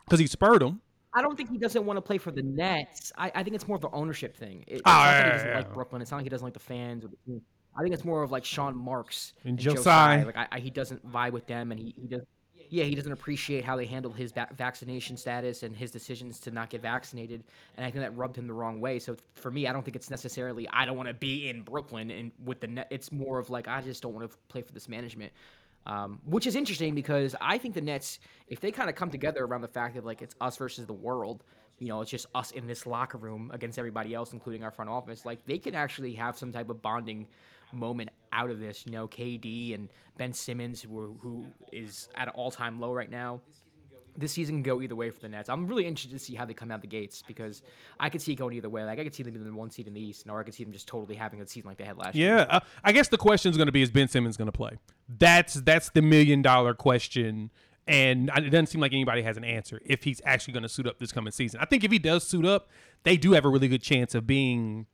because 0.05 0.19
he 0.19 0.27
spurred 0.27 0.61
him. 0.61 0.81
I 1.13 1.21
don't 1.21 1.35
think 1.37 1.49
he 1.49 1.57
doesn't 1.57 1.85
want 1.85 1.97
to 1.97 2.01
play 2.01 2.17
for 2.17 2.31
the 2.31 2.43
Nets. 2.43 3.11
I, 3.17 3.31
I 3.33 3.43
think 3.43 3.55
it's 3.55 3.67
more 3.67 3.75
of 3.75 3.81
the 3.81 3.89
ownership 3.91 4.35
thing. 4.37 4.63
It, 4.67 4.75
it's 4.75 4.81
Oh, 4.85 4.91
not 4.91 5.03
that 5.05 5.19
yeah, 5.19 5.25
he 5.25 5.31
doesn't 5.31 5.47
yeah, 5.49 5.55
like. 5.57 5.73
Brooklyn. 5.73 6.01
It's 6.01 6.11
not 6.11 6.17
like 6.17 6.25
he 6.25 6.29
doesn't 6.29 6.45
like 6.45 6.53
the 6.53 6.59
fans. 6.59 7.05
Or 7.05 7.07
the 7.07 7.17
team. 7.25 7.41
I 7.77 7.81
think 7.81 7.93
it's 7.93 8.05
more 8.05 8.23
of 8.23 8.31
like 8.31 8.43
Sean 8.43 8.75
Marks 8.75 9.33
And 9.45 9.57
Joe 9.57 9.75
Josiah. 9.75 10.21
Tsai. 10.21 10.25
Like 10.25 10.37
I, 10.37 10.47
I, 10.53 10.59
he 10.59 10.69
doesn't 10.69 11.09
vibe 11.09 11.31
with 11.31 11.47
them, 11.47 11.71
and 11.71 11.79
he, 11.79 11.93
he 11.99 12.07
does. 12.07 12.21
Yeah, 12.69 12.83
he 12.83 12.95
doesn't 12.95 13.13
appreciate 13.13 13.63
how 13.63 13.77
they 13.77 13.85
handled 13.85 14.17
his 14.17 14.33
va- 14.33 14.49
vaccination 14.57 15.15
status 15.15 15.63
and 15.63 15.73
his 15.73 15.89
decisions 15.89 16.37
to 16.41 16.51
not 16.51 16.69
get 16.69 16.81
vaccinated, 16.81 17.43
and 17.77 17.85
I 17.85 17.91
think 17.91 18.03
that 18.03 18.17
rubbed 18.17 18.37
him 18.37 18.47
the 18.47 18.53
wrong 18.53 18.81
way. 18.81 18.99
So 18.99 19.15
for 19.35 19.51
me, 19.51 19.67
I 19.67 19.73
don't 19.73 19.83
think 19.83 19.95
it's 19.95 20.09
necessarily 20.09 20.67
I 20.73 20.85
don't 20.85 20.97
want 20.97 21.07
to 21.07 21.13
be 21.13 21.47
in 21.49 21.61
Brooklyn 21.61 22.11
and 22.11 22.31
with 22.43 22.59
the 22.59 22.67
net. 22.67 22.87
It's 22.89 23.11
more 23.11 23.39
of 23.39 23.49
like 23.49 23.67
I 23.67 23.81
just 23.81 24.01
don't 24.01 24.13
want 24.13 24.29
to 24.29 24.37
play 24.49 24.61
for 24.61 24.73
this 24.73 24.89
management 24.89 25.31
um, 25.87 26.19
which 26.25 26.45
is 26.45 26.55
interesting 26.55 26.93
because 26.93 27.33
I 27.39 27.57
think 27.57 27.73
the 27.73 27.81
Nets, 27.81 28.19
if 28.49 28.59
they 28.59 28.71
kind 28.71 28.89
of 28.89 28.95
come 28.95 29.09
together 29.09 29.45
around 29.45 29.61
the 29.61 29.69
fact 29.69 29.95
that 29.95 30.05
like 30.05 30.21
it's 30.21 30.35
us 30.41 30.57
versus 30.57 30.85
the 30.85 30.93
world, 30.93 31.45
you 31.79 31.87
know, 31.87 32.01
it's 32.01 32.11
just 32.11 32.25
us 32.35 32.51
in 32.51 32.67
this 32.67 32.85
locker 32.85 33.17
room 33.17 33.51
against 33.53 33.79
everybody 33.79 34.13
else, 34.13 34.33
including 34.33 34.63
our 34.63 34.71
front 34.71 34.91
office, 34.91 35.25
like 35.25 35.45
they 35.45 35.57
can 35.57 35.75
actually 35.75 36.13
have 36.13 36.37
some 36.37 36.51
type 36.51 36.69
of 36.69 36.81
bonding 36.81 37.25
moment 37.71 38.09
out 38.31 38.49
of 38.49 38.59
this. 38.59 38.85
You 38.85 38.91
know, 38.91 39.07
KD 39.07 39.75
and 39.75 39.89
Ben 40.17 40.33
Simmons, 40.33 40.81
who, 40.81 41.17
who 41.21 41.45
is 41.71 42.09
at 42.15 42.27
an 42.27 42.33
all-time 42.35 42.79
low 42.79 42.93
right 42.93 43.09
now. 43.09 43.41
This 44.19 44.31
season 44.31 44.55
can 44.55 44.63
go 44.63 44.81
either 44.81 44.95
way 44.95 45.11
for 45.11 45.19
the 45.19 45.29
Nets. 45.29 45.47
I'm 45.47 45.67
really 45.67 45.85
interested 45.85 46.17
to 46.17 46.19
see 46.19 46.33
how 46.33 46.43
they 46.43 46.55
come 46.55 46.71
out 46.71 46.81
the 46.81 46.87
gates 46.87 47.23
because 47.27 47.61
I 47.99 48.09
could 48.09 48.19
see 48.19 48.31
it 48.31 48.37
going 48.37 48.55
either 48.55 48.67
way. 48.67 48.83
Like 48.83 48.97
I 48.97 49.03
could 49.03 49.13
see 49.13 49.21
them 49.21 49.33
being 49.33 49.45
the 49.45 49.53
one 49.53 49.69
seed 49.69 49.87
in 49.87 49.93
the 49.93 50.01
East, 50.01 50.25
or 50.27 50.39
I 50.39 50.43
could 50.43 50.55
see 50.55 50.63
them 50.63 50.73
just 50.73 50.87
totally 50.87 51.13
having 51.13 51.39
a 51.39 51.47
season 51.47 51.67
like 51.69 51.77
they 51.77 51.83
had 51.83 51.99
last 51.99 52.15
year. 52.15 52.37
Yeah, 52.37 52.45
uh, 52.49 52.59
I 52.83 52.93
guess 52.93 53.09
the 53.09 53.17
question 53.19 53.51
is 53.51 53.57
going 53.57 53.67
to 53.67 53.71
be: 53.71 53.83
Is 53.83 53.91
Ben 53.91 54.07
Simmons 54.07 54.35
going 54.35 54.47
to 54.47 54.51
play? 54.51 54.71
That's 55.07 55.53
that's 55.53 55.91
the 55.91 56.01
million 56.01 56.41
dollar 56.41 56.73
question 56.73 57.51
And 57.87 58.29
it 58.35 58.49
doesn't 58.49 58.67
seem 58.67 58.81
like 58.81 58.91
anybody 58.91 59.21
has 59.21 59.37
an 59.37 59.45
answer 59.45 59.79
if 59.85 60.03
he's 60.03 60.21
actually 60.25 60.53
going 60.53 60.63
to 60.63 60.69
suit 60.69 60.87
up 60.87 60.99
this 60.99 61.11
coming 61.11 61.31
season. 61.31 61.59
I 61.61 61.65
think 61.65 61.83
if 61.83 61.91
he 61.91 61.99
does 61.99 62.27
suit 62.27 62.45
up, 62.45 62.69
they 63.03 63.15
do 63.15 63.31
have 63.31 63.45
a 63.45 63.49
really 63.49 63.69
good 63.69 63.81
chance 63.81 64.13
of 64.13 64.27
being 64.27 64.87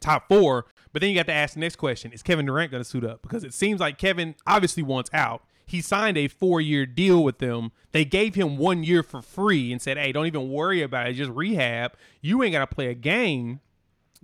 top 0.00 0.28
four. 0.28 0.66
But 0.92 1.00
then 1.02 1.10
you 1.10 1.14
got 1.16 1.26
to 1.26 1.32
ask 1.32 1.54
the 1.54 1.60
next 1.60 1.76
question: 1.76 2.12
Is 2.12 2.22
Kevin 2.22 2.46
Durant 2.46 2.70
going 2.72 2.82
to 2.82 2.88
suit 2.88 3.04
up? 3.04 3.22
Because 3.22 3.44
it 3.44 3.54
seems 3.54 3.80
like 3.80 3.96
Kevin 3.98 4.34
obviously 4.46 4.82
wants 4.82 5.10
out. 5.12 5.44
He 5.66 5.80
signed 5.80 6.18
a 6.18 6.26
four-year 6.26 6.84
deal 6.84 7.22
with 7.22 7.38
them. 7.38 7.70
They 7.92 8.04
gave 8.04 8.34
him 8.34 8.56
one 8.56 8.82
year 8.82 9.04
for 9.04 9.22
free 9.22 9.70
and 9.70 9.80
said, 9.80 9.96
"Hey, 9.98 10.10
don't 10.10 10.26
even 10.26 10.50
worry 10.50 10.82
about 10.82 11.08
it. 11.08 11.12
Just 11.14 11.30
rehab. 11.30 11.92
You 12.20 12.42
ain't 12.42 12.52
got 12.52 12.68
to 12.68 12.74
play 12.74 12.88
a 12.88 12.94
game." 12.94 13.60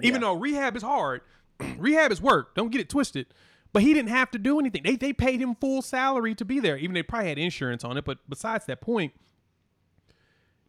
Even 0.03 0.21
Yeah. 0.21 0.29
though 0.29 0.35
rehab 0.35 0.77
is 0.77 0.83
hard, 0.83 1.21
rehab 1.79 2.11
is 2.11 2.21
work. 2.21 2.55
Don't 2.57 2.71
get 2.71 2.81
it 2.81 2.89
twisted. 2.89 3.27
But 3.73 3.83
he 3.83 3.95
didn't 3.95 4.09
have 4.11 4.31
to 4.33 4.39
do 4.39 4.59
anything. 4.59 4.83
They 4.83 4.97
they 4.97 5.13
paid 5.13 5.41
him 5.41 5.55
full 5.55 5.83
salary 5.83 6.35
to 6.35 6.45
be 6.45 6.59
there. 6.61 6.77
Even 6.79 6.95
they 6.95 7.03
probably 7.03 7.29
had 7.29 7.39
insurance 7.39 7.85
on 7.85 7.97
it. 7.97 8.05
But 8.05 8.19
besides 8.29 8.65
that 8.67 8.81
point, 8.81 9.13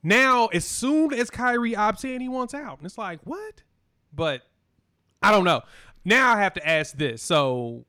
now 0.03 0.47
as 0.47 0.65
soon 0.65 1.13
as 1.13 1.29
Kyrie 1.29 1.73
opts 1.73 2.05
in, 2.05 2.21
he 2.21 2.29
wants 2.29 2.53
out, 2.53 2.77
and 2.77 2.85
it's 2.85 2.97
like 2.97 3.19
what? 3.23 3.63
But 4.13 4.43
I 5.21 5.31
don't 5.31 5.43
know. 5.43 5.61
Now 6.07 6.33
I 6.33 6.39
have 6.41 6.53
to 6.53 6.65
ask 6.65 6.95
this. 6.95 7.21
So 7.21 7.83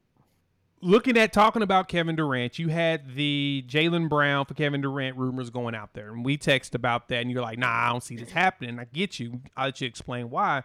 looking 0.81 1.17
at 1.17 1.33
talking 1.33 1.63
about 1.63 1.87
Kevin 1.87 2.17
Durant, 2.17 2.59
you 2.59 2.67
had 2.67 3.15
the 3.15 3.65
Jaylen 3.69 4.09
Brown 4.09 4.45
for 4.45 4.55
Kevin 4.55 4.81
Durant 4.81 5.17
rumors 5.17 5.51
going 5.51 5.77
out 5.77 5.95
there, 5.95 6.11
and 6.11 6.25
we 6.25 6.37
text 6.37 6.75
about 6.75 7.09
that, 7.11 7.21
and 7.21 7.31
you're 7.31 7.43
like, 7.43 7.61
"Nah, 7.61 7.69
I 7.69 7.89
don't 7.91 8.03
see 8.03 8.17
this 8.17 8.33
happening." 8.33 8.81
I 8.81 8.87
get 8.93 9.21
you. 9.21 9.41
I'll 9.57 9.67
let 9.67 9.81
you 9.81 9.87
explain 9.87 10.31
why. 10.31 10.65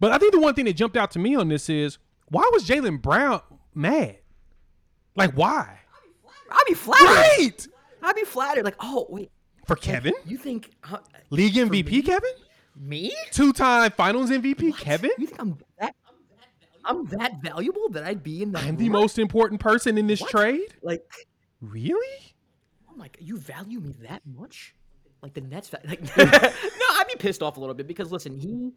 But 0.00 0.12
I 0.12 0.18
think 0.18 0.32
the 0.32 0.40
one 0.40 0.54
thing 0.54 0.64
that 0.64 0.72
jumped 0.72 0.96
out 0.96 1.10
to 1.10 1.18
me 1.18 1.34
on 1.34 1.48
this 1.48 1.68
is 1.68 1.98
why 2.28 2.48
was 2.54 2.66
Jaylen 2.66 3.02
Brown 3.02 3.42
mad? 3.74 4.20
Like 5.14 5.34
why? 5.34 5.78
I'd 6.50 6.64
be 6.66 6.74
flattered. 6.74 7.04
Right 7.04 7.66
I'd 8.02 8.16
be 8.16 8.24
flattered. 8.24 8.64
Like, 8.64 8.76
oh 8.80 9.06
wait, 9.10 9.30
for 9.66 9.76
Kevin, 9.76 10.14
you 10.24 10.38
think 10.38 10.70
uh, 10.90 10.96
league 11.28 11.52
MVP 11.52 12.06
Kevin, 12.06 12.32
me? 12.74 13.14
two-time 13.30 13.90
Finals 13.90 14.30
MVP 14.30 14.78
Kevin. 14.78 15.10
You 15.18 15.26
think 15.26 15.38
I'm 15.38 15.58
that? 15.78 15.94
I'm 16.84 17.06
that 17.06 17.42
valuable 17.42 17.88
that 17.90 18.04
I'd 18.04 18.22
be 18.22 18.42
in 18.42 18.52
the. 18.52 18.58
I'm 18.58 18.76
the 18.76 18.88
most 18.88 19.18
important 19.18 19.60
person 19.60 19.98
in 19.98 20.06
this 20.06 20.20
trade. 20.22 20.74
like. 20.82 21.04
Really? 21.60 22.34
Oh 22.90 22.96
my 22.96 23.06
god, 23.06 23.18
you 23.20 23.38
value 23.38 23.78
me 23.80 23.94
that 24.08 24.22
much? 24.26 24.74
Like 25.22 25.32
the 25.34 25.40
Nets? 25.40 25.68
va- 25.68 25.80
Like, 25.88 26.00
no, 26.16 26.24
I'd 26.24 27.04
be 27.08 27.16
pissed 27.18 27.42
off 27.42 27.56
a 27.56 27.60
little 27.60 27.74
bit 27.74 27.86
because 27.86 28.10
listen, 28.10 28.36
he 28.36 28.72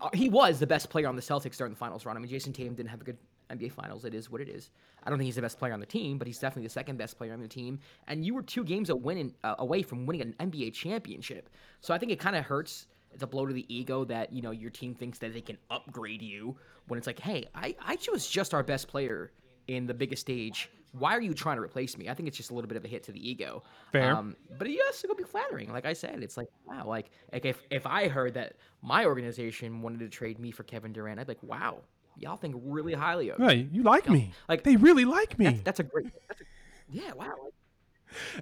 uh, 0.00 0.10
he 0.12 0.28
was 0.28 0.58
the 0.58 0.66
best 0.66 0.90
player 0.90 1.06
on 1.06 1.16
the 1.16 1.22
Celtics 1.22 1.56
during 1.56 1.72
the 1.72 1.78
finals 1.78 2.04
run. 2.04 2.16
I 2.16 2.20
mean, 2.20 2.28
Jayson 2.28 2.52
Tatum 2.52 2.74
didn't 2.74 2.90
have 2.90 3.00
a 3.00 3.04
good 3.04 3.16
NBA 3.50 3.72
Finals. 3.72 4.04
It 4.04 4.14
is 4.14 4.30
what 4.30 4.40
it 4.40 4.48
is. 4.48 4.70
I 5.04 5.10
don't 5.10 5.18
think 5.18 5.26
he's 5.26 5.36
the 5.36 5.42
best 5.42 5.58
player 5.58 5.72
on 5.72 5.80
the 5.80 5.86
team, 5.86 6.18
but 6.18 6.26
he's 6.26 6.38
definitely 6.38 6.64
the 6.66 6.72
second 6.72 6.96
best 6.96 7.16
player 7.16 7.32
on 7.32 7.40
the 7.40 7.48
team. 7.48 7.78
And 8.08 8.24
you 8.24 8.34
were 8.34 8.42
two 8.42 8.64
games 8.64 8.92
winning, 8.92 9.34
uh, 9.44 9.54
away 9.58 9.82
from 9.82 10.06
winning 10.06 10.34
an 10.38 10.50
NBA 10.50 10.72
championship. 10.74 11.48
So 11.80 11.94
I 11.94 11.98
think 11.98 12.12
it 12.12 12.18
kind 12.18 12.36
of 12.36 12.44
hurts. 12.44 12.86
It's 13.14 13.22
a 13.22 13.26
blow 13.26 13.46
to 13.46 13.52
the 13.52 13.66
ego 13.74 14.04
that 14.06 14.32
you 14.32 14.42
know 14.42 14.50
your 14.50 14.70
team 14.70 14.94
thinks 14.94 15.18
that 15.18 15.32
they 15.34 15.40
can 15.40 15.58
upgrade 15.70 16.22
you 16.22 16.56
when 16.88 16.98
it's 16.98 17.06
like, 17.06 17.20
hey, 17.20 17.46
I 17.54 17.76
I 17.84 17.96
chose 17.96 18.26
just 18.26 18.54
our 18.54 18.62
best 18.62 18.88
player 18.88 19.32
in 19.68 19.86
the 19.86 19.94
biggest 19.94 20.22
stage. 20.22 20.70
Why 20.92 21.16
are 21.16 21.22
you 21.22 21.32
trying 21.32 21.56
to 21.56 21.62
replace 21.62 21.96
me? 21.96 22.10
I 22.10 22.14
think 22.14 22.28
it's 22.28 22.36
just 22.36 22.50
a 22.50 22.54
little 22.54 22.68
bit 22.68 22.76
of 22.76 22.84
a 22.84 22.88
hit 22.88 23.04
to 23.04 23.12
the 23.12 23.30
ego. 23.30 23.62
Fair. 23.92 24.14
Um, 24.14 24.36
but 24.58 24.66
it 24.66 24.78
has 24.86 25.00
to 25.00 25.08
go 25.08 25.14
be 25.14 25.24
flattering. 25.24 25.72
Like 25.72 25.86
I 25.86 25.94
said, 25.94 26.22
it's 26.22 26.36
like 26.36 26.48
wow. 26.66 26.86
Like, 26.86 27.10
like 27.32 27.46
if 27.46 27.62
if 27.70 27.86
I 27.86 28.08
heard 28.08 28.34
that 28.34 28.54
my 28.82 29.06
organization 29.06 29.80
wanted 29.80 30.00
to 30.00 30.08
trade 30.08 30.38
me 30.38 30.50
for 30.50 30.64
Kevin 30.64 30.92
Durant, 30.92 31.18
I'd 31.18 31.26
be 31.26 31.30
like, 31.32 31.42
wow, 31.42 31.78
y'all 32.18 32.36
think 32.36 32.56
really 32.58 32.92
highly 32.92 33.30
of 33.30 33.38
me. 33.38 33.46
Hey, 33.46 33.68
you 33.72 33.82
like 33.82 34.08
me? 34.08 34.32
like- 34.48 34.64
they 34.64 34.76
really 34.76 35.04
like 35.06 35.38
me. 35.38 35.46
That's, 35.46 35.62
that's 35.62 35.80
a 35.80 35.84
great. 35.84 36.06
That's 36.28 36.42
a, 36.42 36.44
yeah, 36.90 37.12
wow. 37.14 37.34
Like, 37.42 37.54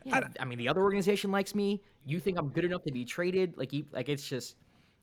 yeah, 0.05 0.29
I, 0.39 0.45
mean, 0.45 0.59
the 0.59 0.69
other 0.69 0.83
organization 0.83 1.31
likes 1.31 1.55
me. 1.55 1.83
You 2.05 2.21
think 2.21 2.39
I'm 2.39 2.49
good 2.49 2.65
enough 2.65 2.83
to 2.85 2.93
be 2.93 3.05
traded? 3.05 3.57
Like, 3.57 3.73
you, 3.73 3.85
like 3.93 4.09
it's 4.09 4.29
just, 4.29 4.57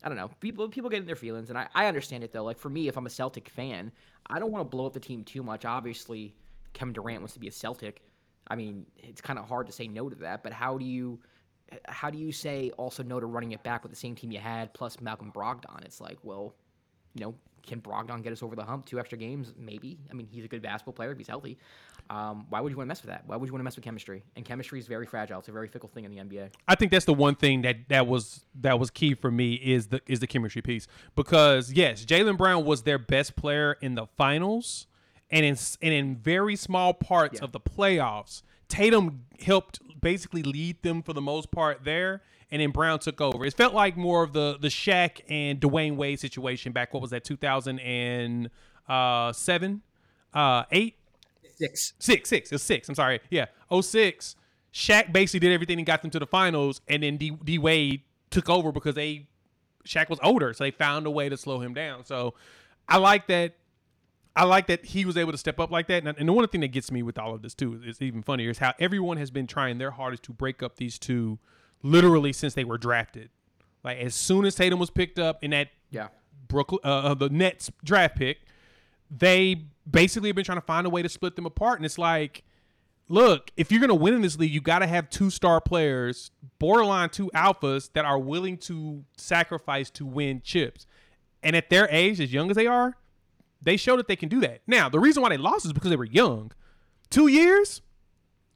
I 0.03 0.09
don't 0.09 0.17
know. 0.17 0.29
People, 0.39 0.67
people 0.69 0.89
get 0.89 1.00
in 1.00 1.05
their 1.05 1.15
feelings, 1.15 1.50
and 1.50 1.57
I, 1.57 1.67
I 1.74 1.88
understand 1.88 2.24
it 2.24 2.31
though. 2.31 2.43
Like 2.43 2.59
for 2.59 2.69
me, 2.69 2.88
if 2.88 2.97
I'm 2.97 3.05
a 3.05 3.09
Celtic 3.09 3.50
fan, 3.50 3.91
I 4.27 4.39
don't 4.39 4.51
want 4.51 4.65
to 4.65 4.69
blow 4.69 4.86
up 4.86 4.93
the 4.93 5.00
team 5.00 5.24
too 5.24 5.43
much. 5.43 5.65
Obviously, 5.65 6.36
Kevin 6.74 6.93
Durant 6.93 7.21
wants 7.21 7.33
to 7.33 7.39
be 7.39 7.47
a 7.47 7.51
Celtic. 7.51 8.01
I 8.47 8.55
mean, 8.55 8.86
it's 8.97 9.21
kind 9.21 9.39
of 9.39 9.47
hard 9.47 9.67
to 9.67 9.74
say 9.74 9.88
no 9.88 10.09
to 10.09 10.15
that. 10.17 10.43
But 10.43 10.53
how 10.53 10.77
do 10.77 10.86
you, 10.86 11.19
how 11.88 12.09
do 12.09 12.17
you 12.17 12.31
say 12.31 12.71
also 12.77 13.03
no 13.03 13.19
to 13.19 13.25
running 13.25 13.51
it 13.51 13.63
back 13.63 13.83
with 13.83 13.91
the 13.91 13.97
same 13.97 14.15
team 14.15 14.31
you 14.31 14.39
had 14.39 14.74
plus 14.74 15.01
Malcolm 15.01 15.31
Brogdon? 15.31 15.83
It's 15.83 16.00
like, 16.00 16.17
well, 16.24 16.55
you 17.17 17.25
know, 17.25 17.36
can 17.67 17.81
Brogdon 17.81 18.24
get 18.24 18.31
us 18.31 18.41
over 18.41 18.55
the 18.55 18.63
hump? 18.63 18.86
Two 18.86 19.00
extra 19.00 19.17
games, 19.17 19.53
maybe. 19.57 20.00
I 20.09 20.13
mean, 20.13 20.27
he's 20.31 20.45
a 20.45 20.47
good 20.47 20.62
basketball 20.62 20.93
player 20.93 21.12
if 21.12 21.17
he's 21.17 21.27
healthy. 21.27 21.57
Um, 22.09 22.45
why 22.50 22.62
would 22.62 22.71
you 22.71 22.77
want 22.77 22.88
to 22.88 22.89
mess 22.89 23.01
with 23.01 23.09
that? 23.09 23.24
Why 23.27 23.36
would 23.36 23.47
you 23.47 23.53
want 23.53 23.59
to 23.59 23.65
mess 23.65 23.75
with 23.75 23.83
chemistry? 23.83 24.24
And 24.38 24.45
chemistry 24.45 24.79
is 24.79 24.88
very 24.88 25.05
fragile. 25.05 25.39
It's 25.39 25.50
a 25.50 25.51
very 25.51 25.67
fickle 25.67 25.89
thing 25.89 26.05
in 26.05 26.12
the 26.12 26.17
NBA. 26.17 26.51
I 26.67 26.75
think 26.75 26.91
that's 26.91 27.05
the 27.05 27.13
one 27.13 27.36
thing 27.36 27.63
that 27.63 27.89
that 27.89 28.07
was 28.07 28.45
that 28.62 28.79
was 28.79 28.89
key 28.89 29.13
for 29.13 29.29
me 29.29 29.55
is 29.55 29.88
the 29.88 30.01
is 30.07 30.21
the 30.21 30.27
chemistry 30.27 30.62
piece 30.62 30.88
because 31.15 31.74
yes, 31.74 32.05
Jaylen 32.05 32.38
Brown 32.38 32.63
was 32.63 32.83
their 32.83 32.97
best 32.97 33.36
player 33.36 33.77
in 33.81 33.95
the 33.95 34.05
finals 34.17 34.88
and 35.29 35.45
in 35.45 35.57
and 35.81 35.93
in 35.93 36.15
very 36.15 36.55
small 36.55 36.93
parts 36.93 37.41
of 37.41 37.51
the 37.51 37.59
playoffs. 37.59 38.41
Tatum 38.69 39.25
helped 39.41 39.79
basically 40.01 40.43
lead 40.43 40.81
them 40.83 41.01
for 41.01 41.13
the 41.13 41.21
most 41.21 41.51
part 41.51 41.83
there, 41.83 42.21
and 42.51 42.62
then 42.62 42.72
Brown 42.72 43.00
took 43.00 43.20
over. 43.22 43.46
It 43.46 43.54
felt 43.54 43.74
like 43.74 43.98
more 43.98 44.24
of 44.24 44.34
the 44.34 44.58
the 44.60 44.70
Shaq 44.70 45.22
and 45.30 45.60
Dwyane 45.60 45.96
Wade 45.96 46.20
situation 46.20 46.72
back. 46.72 46.94
What 46.94 47.01
was 47.01 47.12
that? 47.12 47.24
Two 47.24 47.38
thousand 47.38 47.80
and 47.80 48.50
seven, 49.36 49.82
uh, 50.34 50.63
eight 50.72 50.96
Six. 51.58 51.94
six, 52.00 52.30
six. 52.30 52.51
It 52.51 52.56
was 52.56 52.62
six. 52.63 52.88
I'm 52.88 52.96
sorry. 52.96 53.20
Yeah. 53.30 53.46
06. 53.82 54.36
Shaq 54.74 55.12
basically 55.12 55.39
did 55.39 55.54
everything 55.54 55.80
and 55.80 55.88
got 55.88 56.04
them 56.04 56.12
to 56.12 56.20
the 56.20 56.27
finals, 56.27 56.82
and 56.88 57.01
then 57.01 57.18
D, 57.18 57.32
D 57.44 57.58
Wade 57.58 58.01
took 58.30 58.48
over 58.50 58.72
because 58.72 58.96
they 58.96 59.27
Shaq 59.86 60.10
was 60.10 60.20
older, 60.22 60.54
so 60.54 60.63
they 60.63 60.72
found 60.72 61.08
a 61.08 61.12
way 61.12 61.30
to 61.30 61.38
slow 61.38 61.60
him 61.60 61.74
down. 61.74 62.06
So 62.06 62.36
I 62.88 62.98
like 62.98 63.27
that. 63.27 63.56
I 64.36 64.44
like 64.44 64.68
that 64.68 64.86
he 64.86 65.04
was 65.04 65.18
able 65.18 65.32
to 65.32 65.38
step 65.38 65.60
up 65.60 65.72
like 65.72 65.88
that. 65.88 66.06
And, 66.06 66.16
and 66.16 66.30
the 66.30 66.34
one 66.34 66.48
thing 66.48 66.62
that 66.62 66.68
gets 66.68 66.92
me 66.92 67.01
with 67.01 67.18
all 67.18 67.34
of 67.34 67.42
this 67.42 67.56
too 67.56 67.82
is 67.84 68.00
even 68.04 68.22
funnier 68.22 68.51
is 68.51 68.60
how 68.60 68.74
everyone 68.80 69.18
has 69.18 69.32
been 69.32 69.48
trying 69.48 69.80
their 69.80 69.89
hardest 69.92 70.22
to 70.24 70.34
break 70.34 70.62
up 70.62 70.75
these 70.75 71.00
two, 71.00 71.39
literally 71.84 72.34
since 72.34 72.53
they 72.53 72.63
were 72.63 72.77
drafted. 72.77 73.29
Like 73.84 74.00
as 74.00 74.15
soon 74.15 74.46
as 74.46 74.55
Tatum 74.55 74.79
was 74.79 74.89
picked 74.89 75.19
up 75.19 75.43
in 75.43 75.51
that 75.51 75.69
Yeah. 75.89 76.07
Brooklyn, 76.48 76.79
uh, 76.84 76.88
uh, 76.88 77.13
the 77.13 77.29
Nets 77.29 77.72
draft 77.84 78.17
pick, 78.17 78.39
they 79.10 79.65
basically 79.89 80.29
have 80.29 80.36
been 80.36 80.46
trying 80.46 80.57
to 80.57 80.65
find 80.65 80.86
a 80.88 80.89
way 80.89 81.01
to 81.01 81.10
split 81.10 81.36
them 81.36 81.46
apart. 81.46 81.79
And 81.79 81.86
it's 81.86 81.98
like, 81.98 82.43
look, 83.10 83.51
if 83.57 83.72
you're 83.72 83.79
going 83.79 83.89
to 83.89 83.96
win 83.96 84.13
in 84.13 84.22
this 84.22 84.38
league, 84.38 84.51
you 84.51 84.62
got 84.62 84.79
to 84.79 84.88
have 84.88 85.10
two 85.10 85.29
star 85.29 85.62
players, 85.62 86.31
borderline 86.60 87.10
two 87.10 87.29
alphas 87.34 87.91
that 87.93 88.05
are 88.05 88.19
willing 88.19 88.57
to 88.60 89.03
sacrifice 89.17 89.89
to 89.91 90.05
win 90.05 90.41
chips. 90.41 90.86
And 91.43 91.55
at 91.55 91.69
their 91.69 91.88
age, 91.91 92.19
as 92.19 92.34
young 92.34 92.50
as 92.50 92.55
they 92.55 92.67
are, 92.67 92.96
they 93.62 93.77
show 93.77 93.98
that 93.98 94.07
they 94.07 94.15
can 94.15 94.29
do 94.29 94.39
that. 94.41 94.62
Now, 94.67 94.89
the 94.89 95.00
reason 95.00 95.24
why 95.24 95.29
they 95.29 95.38
lost 95.38 95.65
is 95.65 95.74
because 95.74 95.89
they 95.89 95.96
were 95.96 96.05
young. 96.05 96.51
Two 97.10 97.27
years, 97.27 97.81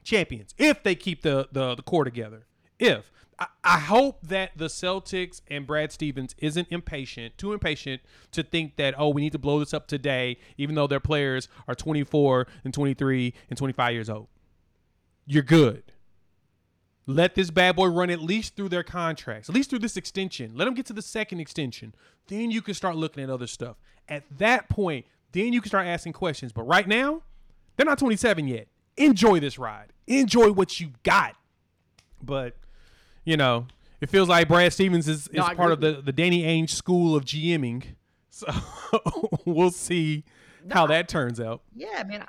champions. 0.03 0.53
If 0.57 0.83
they 0.83 0.95
keep 0.95 1.21
the 1.21 1.47
the, 1.51 1.75
the 1.75 1.81
core 1.81 2.03
together. 2.03 2.45
If 2.81 3.11
I, 3.37 3.45
I 3.63 3.79
hope 3.79 4.19
that 4.23 4.57
the 4.57 4.65
Celtics 4.65 5.41
and 5.47 5.67
Brad 5.67 5.91
Stevens 5.91 6.35
isn't 6.39 6.67
impatient, 6.71 7.37
too 7.37 7.53
impatient 7.53 8.01
to 8.31 8.41
think 8.41 8.75
that 8.77 8.95
oh 8.97 9.09
we 9.09 9.21
need 9.21 9.31
to 9.33 9.39
blow 9.39 9.59
this 9.59 9.73
up 9.73 9.87
today, 9.87 10.37
even 10.57 10.75
though 10.75 10.87
their 10.87 10.99
players 10.99 11.47
are 11.67 11.75
24 11.75 12.47
and 12.65 12.73
23 12.73 13.33
and 13.49 13.57
25 13.57 13.93
years 13.93 14.09
old. 14.09 14.27
You're 15.27 15.43
good. 15.43 15.83
Let 17.05 17.35
this 17.35 17.51
bad 17.51 17.75
boy 17.75 17.87
run 17.87 18.09
at 18.09 18.21
least 18.21 18.55
through 18.55 18.69
their 18.69 18.83
contracts, 18.83 19.47
at 19.47 19.55
least 19.55 19.69
through 19.69 19.79
this 19.79 19.97
extension. 19.97 20.53
Let 20.55 20.65
them 20.65 20.73
get 20.73 20.85
to 20.87 20.93
the 20.93 21.01
second 21.01 21.39
extension. 21.39 21.93
Then 22.27 22.51
you 22.51 22.61
can 22.61 22.73
start 22.73 22.95
looking 22.95 23.23
at 23.23 23.29
other 23.29 23.47
stuff. 23.47 23.77
At 24.07 24.23
that 24.37 24.69
point, 24.69 25.05
then 25.31 25.53
you 25.53 25.61
can 25.61 25.69
start 25.69 25.87
asking 25.87 26.13
questions. 26.13 26.51
But 26.51 26.63
right 26.63 26.87
now, 26.87 27.21
they're 27.75 27.85
not 27.85 27.99
27 27.99 28.47
yet. 28.47 28.67
Enjoy 28.97 29.39
this 29.39 29.59
ride. 29.59 29.93
Enjoy 30.07 30.51
what 30.51 30.79
you 30.79 30.91
got. 31.03 31.35
But, 32.21 32.55
you 33.23 33.37
know, 33.37 33.67
it 33.99 34.09
feels 34.09 34.29
like 34.29 34.47
Brad 34.47 34.73
Stevens 34.73 35.07
is, 35.07 35.27
is 35.27 35.33
No, 35.35 35.49
part 35.55 35.71
of 35.71 35.79
the, 35.81 36.01
the 36.03 36.11
Danny 36.11 36.43
Ainge 36.43 36.71
school 36.71 37.15
of 37.15 37.25
GMing. 37.25 37.83
So 38.33 38.47
we'll 39.43 39.71
see 39.71 40.23
how 40.71 40.87
that 40.87 41.09
turns 41.09 41.41
out. 41.41 41.63
Yeah, 41.75 42.01
man. 42.03 42.21
I, 42.21 42.27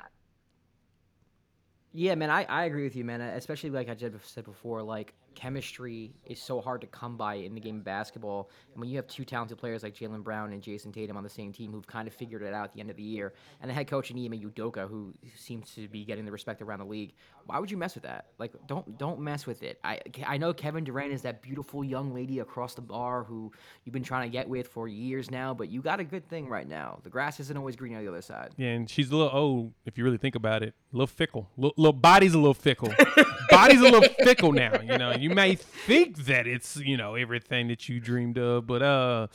yeah, 1.93 2.15
man. 2.15 2.29
I, 2.29 2.43
I 2.43 2.65
agree 2.65 2.83
with 2.83 2.95
you, 2.97 3.05
man. 3.05 3.21
Especially 3.21 3.69
like 3.69 3.87
I 3.87 3.95
said 3.95 4.43
before, 4.43 4.83
like 4.83 5.13
chemistry 5.35 6.13
is 6.25 6.41
so 6.41 6.61
hard 6.61 6.81
to 6.81 6.87
come 6.87 7.17
by 7.17 7.35
in 7.35 7.53
the 7.53 7.61
game 7.61 7.77
of 7.77 7.83
basketball. 7.83 8.49
And 8.73 8.79
when 8.79 8.89
you 8.89 8.97
have 8.97 9.07
two 9.07 9.25
talented 9.25 9.57
players 9.57 9.83
like 9.83 9.95
Jaylen 9.95 10.23
Brown 10.23 10.53
and 10.53 10.61
Jayson 10.61 10.93
Tatum 10.93 11.17
on 11.17 11.23
the 11.23 11.29
same 11.29 11.51
team 11.51 11.71
who've 11.71 11.87
kind 11.87 12.07
of 12.07 12.13
figured 12.13 12.41
it 12.41 12.53
out 12.53 12.65
at 12.65 12.73
the 12.73 12.79
end 12.79 12.89
of 12.89 12.95
the 12.95 13.03
year, 13.03 13.33
and 13.61 13.69
the 13.69 13.73
head 13.73 13.87
coach 13.87 14.11
in 14.11 14.17
Ime 14.17 14.39
Udoka 14.39 14.87
who 14.87 15.13
seems 15.35 15.73
to 15.75 15.87
be 15.87 16.05
getting 16.05 16.25
the 16.25 16.31
respect 16.31 16.61
around 16.61 16.79
the 16.79 16.85
league, 16.85 17.13
why 17.45 17.59
would 17.59 17.69
you 17.69 17.77
mess 17.77 17.95
with 17.95 18.03
that? 18.03 18.27
Like, 18.39 18.53
don't 18.67 18.97
don't 18.97 19.19
mess 19.19 19.45
with 19.45 19.63
it. 19.63 19.79
I 19.83 19.99
I 20.25 20.37
know 20.37 20.53
Kevin 20.53 20.83
Durant 20.83 21.11
is 21.11 21.21
that 21.23 21.41
beautiful 21.41 21.83
young 21.83 22.13
lady 22.13 22.39
across 22.39 22.73
the 22.73 22.81
bar 22.81 23.23
who 23.23 23.51
you've 23.83 23.93
been 23.93 24.03
trying 24.03 24.29
to 24.29 24.31
get 24.31 24.47
with 24.47 24.67
for 24.67 24.87
years 24.87 25.29
now, 25.29 25.53
but 25.53 25.69
you 25.69 25.81
got 25.81 25.99
a 25.99 26.03
good 26.03 26.27
thing 26.29 26.47
right 26.47 26.67
now. 26.67 26.99
The 27.03 27.09
grass 27.09 27.39
isn't 27.39 27.57
always 27.57 27.75
green 27.75 27.95
on 27.95 28.03
the 28.03 28.09
other 28.09 28.21
side. 28.21 28.51
Yeah, 28.57 28.69
and 28.69 28.89
she's 28.89 29.11
a 29.11 29.15
little 29.15 29.31
old 29.37 29.73
if 29.85 29.97
you 29.97 30.03
really 30.03 30.17
think 30.17 30.35
about 30.35 30.63
it. 30.63 30.73
A 30.93 30.95
little 30.95 31.07
fickle. 31.07 31.49
Little, 31.57 31.73
little 31.77 31.93
body's 31.93 32.33
a 32.33 32.37
little 32.37 32.53
fickle. 32.53 32.93
body's 33.67 33.81
a 33.81 33.83
little 33.83 34.01
fickle 34.23 34.51
now. 34.51 34.79
You 34.81 34.97
know, 34.97 35.13
you 35.13 35.29
may 35.29 35.55
think 35.55 36.25
that 36.25 36.47
it's 36.47 36.77
you 36.77 36.97
know 36.97 37.15
everything 37.15 37.67
that 37.69 37.87
you 37.89 37.99
dreamed 37.99 38.37
of, 38.37 38.67
but 38.67 38.81
uh, 38.81 39.27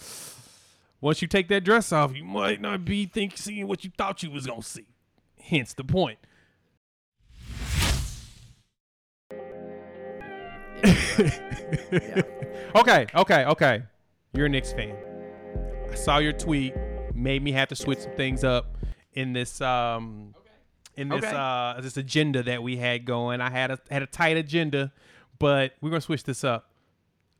once 1.01 1.23
you 1.23 1.29
take 1.29 1.49
that 1.49 1.65
dress 1.65 1.93
off, 1.93 2.15
you 2.15 2.25
might 2.25 2.61
not 2.61 2.85
be 2.85 3.07
think 3.07 3.37
seeing 3.37 3.67
what 3.67 3.85
you 3.85 3.91
thought 3.97 4.23
you 4.23 4.31
was 4.31 4.47
gonna 4.47 4.63
see. 4.63 4.87
Hence 5.41 5.73
the 5.75 5.85
point. 5.85 6.19
Okay, 12.77 13.07
okay, 13.15 13.45
okay. 13.47 13.83
You're 14.35 14.47
a 14.47 14.49
Knicks 14.49 14.73
fan. 14.73 14.95
I 15.91 15.95
saw 15.95 16.19
your 16.19 16.33
tweet, 16.35 16.75
made 17.15 17.43
me 17.43 17.51
have 17.53 17.69
to 17.69 17.77
switch 17.77 18.01
some 18.01 18.13
things 18.13 18.45
up 18.45 18.77
in 19.15 19.33
this 19.33 19.61
um 19.61 20.35
in 20.99 21.09
this 21.09 21.25
Okay. 21.25 21.35
uh 21.35 21.81
this 21.81 21.97
agenda 21.97 22.43
that 22.43 22.63
we 22.63 22.77
had 22.77 23.05
going. 23.05 23.41
I 23.41 23.51
had 23.51 23.71
a 23.71 23.79
had 23.91 24.03
a 24.03 24.07
tight 24.07 24.37
agenda, 24.37 24.93
but 25.39 25.73
we're 25.81 25.91
gonna 25.91 26.01
switch 26.01 26.25
this 26.25 26.45
up. 26.45 26.71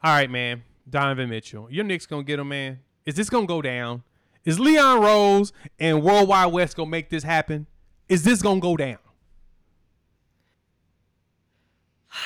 All 0.03 0.13
right, 0.15 0.31
man. 0.31 0.63
Donovan 0.89 1.29
Mitchell. 1.29 1.69
Your 1.71 1.85
Knicks 1.85 2.07
gonna 2.07 2.23
get 2.23 2.39
him, 2.39 2.49
man. 2.49 2.81
Is 3.05 3.15
this 3.17 3.29
gonna 3.29 3.47
go 3.47 3.61
down? 3.61 4.05
Is 4.45 4.59
Leon 4.59 5.01
Rose 5.01 5.53
and 5.79 6.03
Worldwide 6.03 6.53
Wes 6.53 6.73
gonna 6.73 6.89
make 6.89 7.11
this 7.11 7.25
happen? 7.25 7.67
Is 8.09 8.23
this 8.23 8.41
gonna 8.41 8.61
go 8.61 8.77
down? 8.77 8.99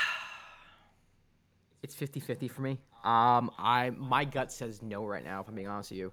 It's 1.82 1.96
50-50 1.96 2.48
for 2.48 2.62
me. 2.62 2.78
Um, 3.02 3.50
I 3.58 3.90
my 3.96 4.24
gut 4.24 4.52
says 4.52 4.82
no 4.82 5.04
right 5.04 5.24
now. 5.24 5.40
If 5.40 5.48
I'm 5.48 5.56
being 5.56 5.66
honest 5.66 5.90
with 5.90 5.98
you, 5.98 6.12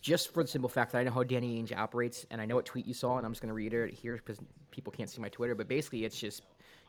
just 0.00 0.32
for 0.32 0.42
the 0.42 0.48
simple 0.48 0.68
fact 0.68 0.92
that 0.92 0.98
I 0.98 1.04
know 1.04 1.10
how 1.10 1.22
Danny 1.22 1.60
Ainge 1.60 1.76
operates, 1.76 2.26
and 2.30 2.40
I 2.40 2.46
know 2.46 2.56
what 2.56 2.66
tweet 2.66 2.86
you 2.86 2.94
saw, 2.94 3.16
and 3.16 3.26
I'm 3.26 3.32
just 3.32 3.42
gonna 3.42 3.54
reiterate 3.54 3.92
it 3.92 3.98
here 3.98 4.16
because 4.16 4.38
people 4.70 4.92
can't 4.92 5.10
see 5.10 5.20
my 5.20 5.28
Twitter. 5.28 5.54
But 5.54 5.68
basically, 5.68 6.04
it's 6.04 6.18
just, 6.18 6.42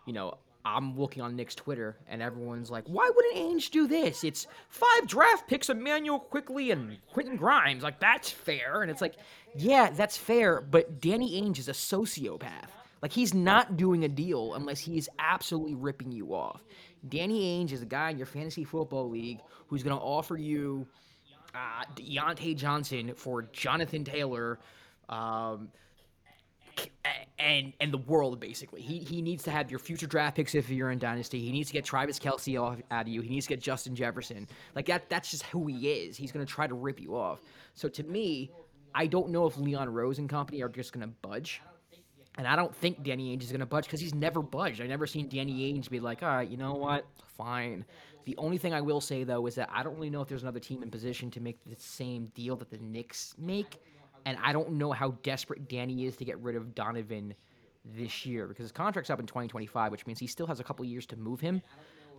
you 0.05 0.13
know, 0.13 0.38
I'm 0.63 0.98
looking 0.98 1.24
on 1.24 1.36
Knicks 1.36 1.55
Twitter, 1.55 1.98
and 2.08 2.22
everyone's 2.22 2.70
like, 2.70 2.86
"Why 2.88 3.10
wouldn't 3.13 3.36
Ainge 3.36 3.72
do 3.72 3.88
this? 3.88 4.24
It's 4.24 4.48
five 4.70 5.08
draft 5.08 5.48
picks, 5.48 5.70
Immanuel 5.70 6.20
Quickley 6.20 6.72
and 6.72 6.98
Quentin 7.12 7.36
Grimes. 7.36 7.84
Like 7.84 8.00
that's 8.00 8.29
fair." 8.29 8.81
And 8.81 8.91
it's 8.91 9.01
like, 9.01 9.15
yeah, 9.55 9.89
that's 9.89 10.17
fair, 10.17 10.62
but 10.62 11.01
Danny 11.01 11.41
Ainge 11.41 11.60
is 11.60 11.67
a 11.67 11.74
sociopath. 11.74 12.70
Like 13.01 13.12
he's 13.12 13.34
not 13.34 13.77
doing 13.77 14.03
a 14.03 14.08
deal 14.08 14.53
unless 14.53 14.79
he 14.79 14.98
is 14.98 15.10
absolutely 15.17 15.75
ripping 15.75 16.12
you 16.12 16.36
off. 16.36 16.62
Danny 17.08 17.41
Ainge 17.41 17.72
is 17.72 17.81
a 17.81 17.86
guy 17.86 18.12
in 18.12 18.17
your 18.17 18.27
fantasy 18.27 18.63
football 18.63 19.10
league 19.10 19.39
who's 19.67 19.81
going 19.81 19.98
to 19.98 20.03
offer 20.03 20.38
you 20.38 20.86
uh, 21.53 21.84
Diontae 21.96 22.55
Johnson 22.55 23.13
for 23.15 23.43
Jonathan 23.53 24.03
Taylor, 24.03 24.60
um, 25.10 25.70
and 27.38 27.74
and 27.79 27.91
the 27.91 27.98
world 27.98 28.39
basically. 28.39 28.81
He 28.81 29.00
he 29.00 29.22
needs 29.22 29.43
to 29.43 29.51
have 29.51 29.70
your 29.70 29.79
future 29.79 30.08
draft 30.08 30.36
picks 30.36 30.55
if 30.55 30.70
you're 30.70 30.91
in 30.91 31.00
dynasty. 31.00 31.39
He 31.39 31.51
needs 31.51 31.67
to 31.67 31.74
get 31.74 31.84
Travis 31.86 32.20
Kelce 32.20 32.62
off 32.62 32.79
out 32.91 33.03
of 33.03 33.08
you. 33.10 33.22
He 33.22 33.29
needs 33.29 33.46
to 33.48 33.50
get 33.50 33.62
Justin 33.62 33.96
Jefferson. 33.96 34.48
Like 34.75 34.86
that. 34.88 35.10
That's 35.10 35.29
just 35.29 35.43
who 35.43 35.67
he 35.67 35.89
is. 35.89 36.17
He's 36.17 36.31
to 36.46 36.51
try 36.51 36.67
to 36.67 36.74
rip 36.74 37.00
you 37.01 37.15
off. 37.15 37.41
So 37.74 37.89
to 37.89 38.03
me, 38.03 38.51
I 38.93 39.08
don't 39.08 39.29
know 39.29 39.46
if 39.46 39.58
Leon 39.58 39.89
Rose 39.89 40.20
and 40.20 40.29
company 40.29 40.62
are 40.62 40.70
just 40.70 40.93
to 41.03 41.08
budge. 41.22 41.62
And 42.38 42.48
I 42.48 42.55
don't 42.55 42.74
think 42.74 43.03
Danny 43.03 43.36
Ainge 43.36 43.43
is 43.43 43.51
going 43.51 43.60
to 43.60 43.65
budge 43.65 43.86
because 43.86 44.00
he's 44.00 44.15
never 44.15 44.41
budged. 44.41 44.81
I've 44.81 44.88
never 44.88 45.05
seen 45.05 45.27
Danny 45.27 45.74
Ainge 45.74 45.89
be 45.89 46.00
like, 46.00 46.24
all 46.24 46.29
right, 46.29 46.50
you 46.50 46.58
know 46.58 46.74
what? 46.74 47.05
Fine. 47.38 47.86
The 48.25 48.36
only 48.38 48.58
thing 48.58 48.74
I 48.74 48.82
will 48.82 49.01
say, 49.01 49.24
though, 49.24 49.46
is 49.48 49.56
that 49.56 49.70
I 49.72 49.84
don't 49.84 49.96
really 49.96 50.10
know 50.10 50.22
if 50.22 50.28
there's 50.28 50.44
another 50.44 50.60
team 50.60 50.84
in 50.84 50.92
position 50.92 51.32
to 51.32 51.40
make 51.40 51.58
the 51.66 51.75
same 51.78 52.28
deal 52.36 52.56
that 52.58 52.70
the 52.70 52.78
Knicks 52.78 53.36
make. 53.38 53.82
And 54.25 54.38
I 54.44 54.54
don't 54.54 54.74
know 54.74 54.92
how 54.92 55.12
desperate 55.24 55.68
Danny 55.68 56.06
is 56.06 56.16
to 56.18 56.25
get 56.25 56.38
rid 56.40 56.56
of 56.56 56.75
Donovan 56.75 57.34
this 57.84 58.25
year 58.25 58.48
because 58.48 58.63
his 58.63 58.72
contract's 58.72 59.10
up 59.10 59.20
in 59.20 59.25
2025, 59.25 59.92
which 59.92 60.06
means 60.06 60.20
he 60.20 60.28
still 60.28 60.48
has 60.48 60.60
a 60.60 60.63
couple 60.63 60.86
years 60.86 61.06
to 61.08 61.18
move 61.18 61.40
him. 61.40 61.62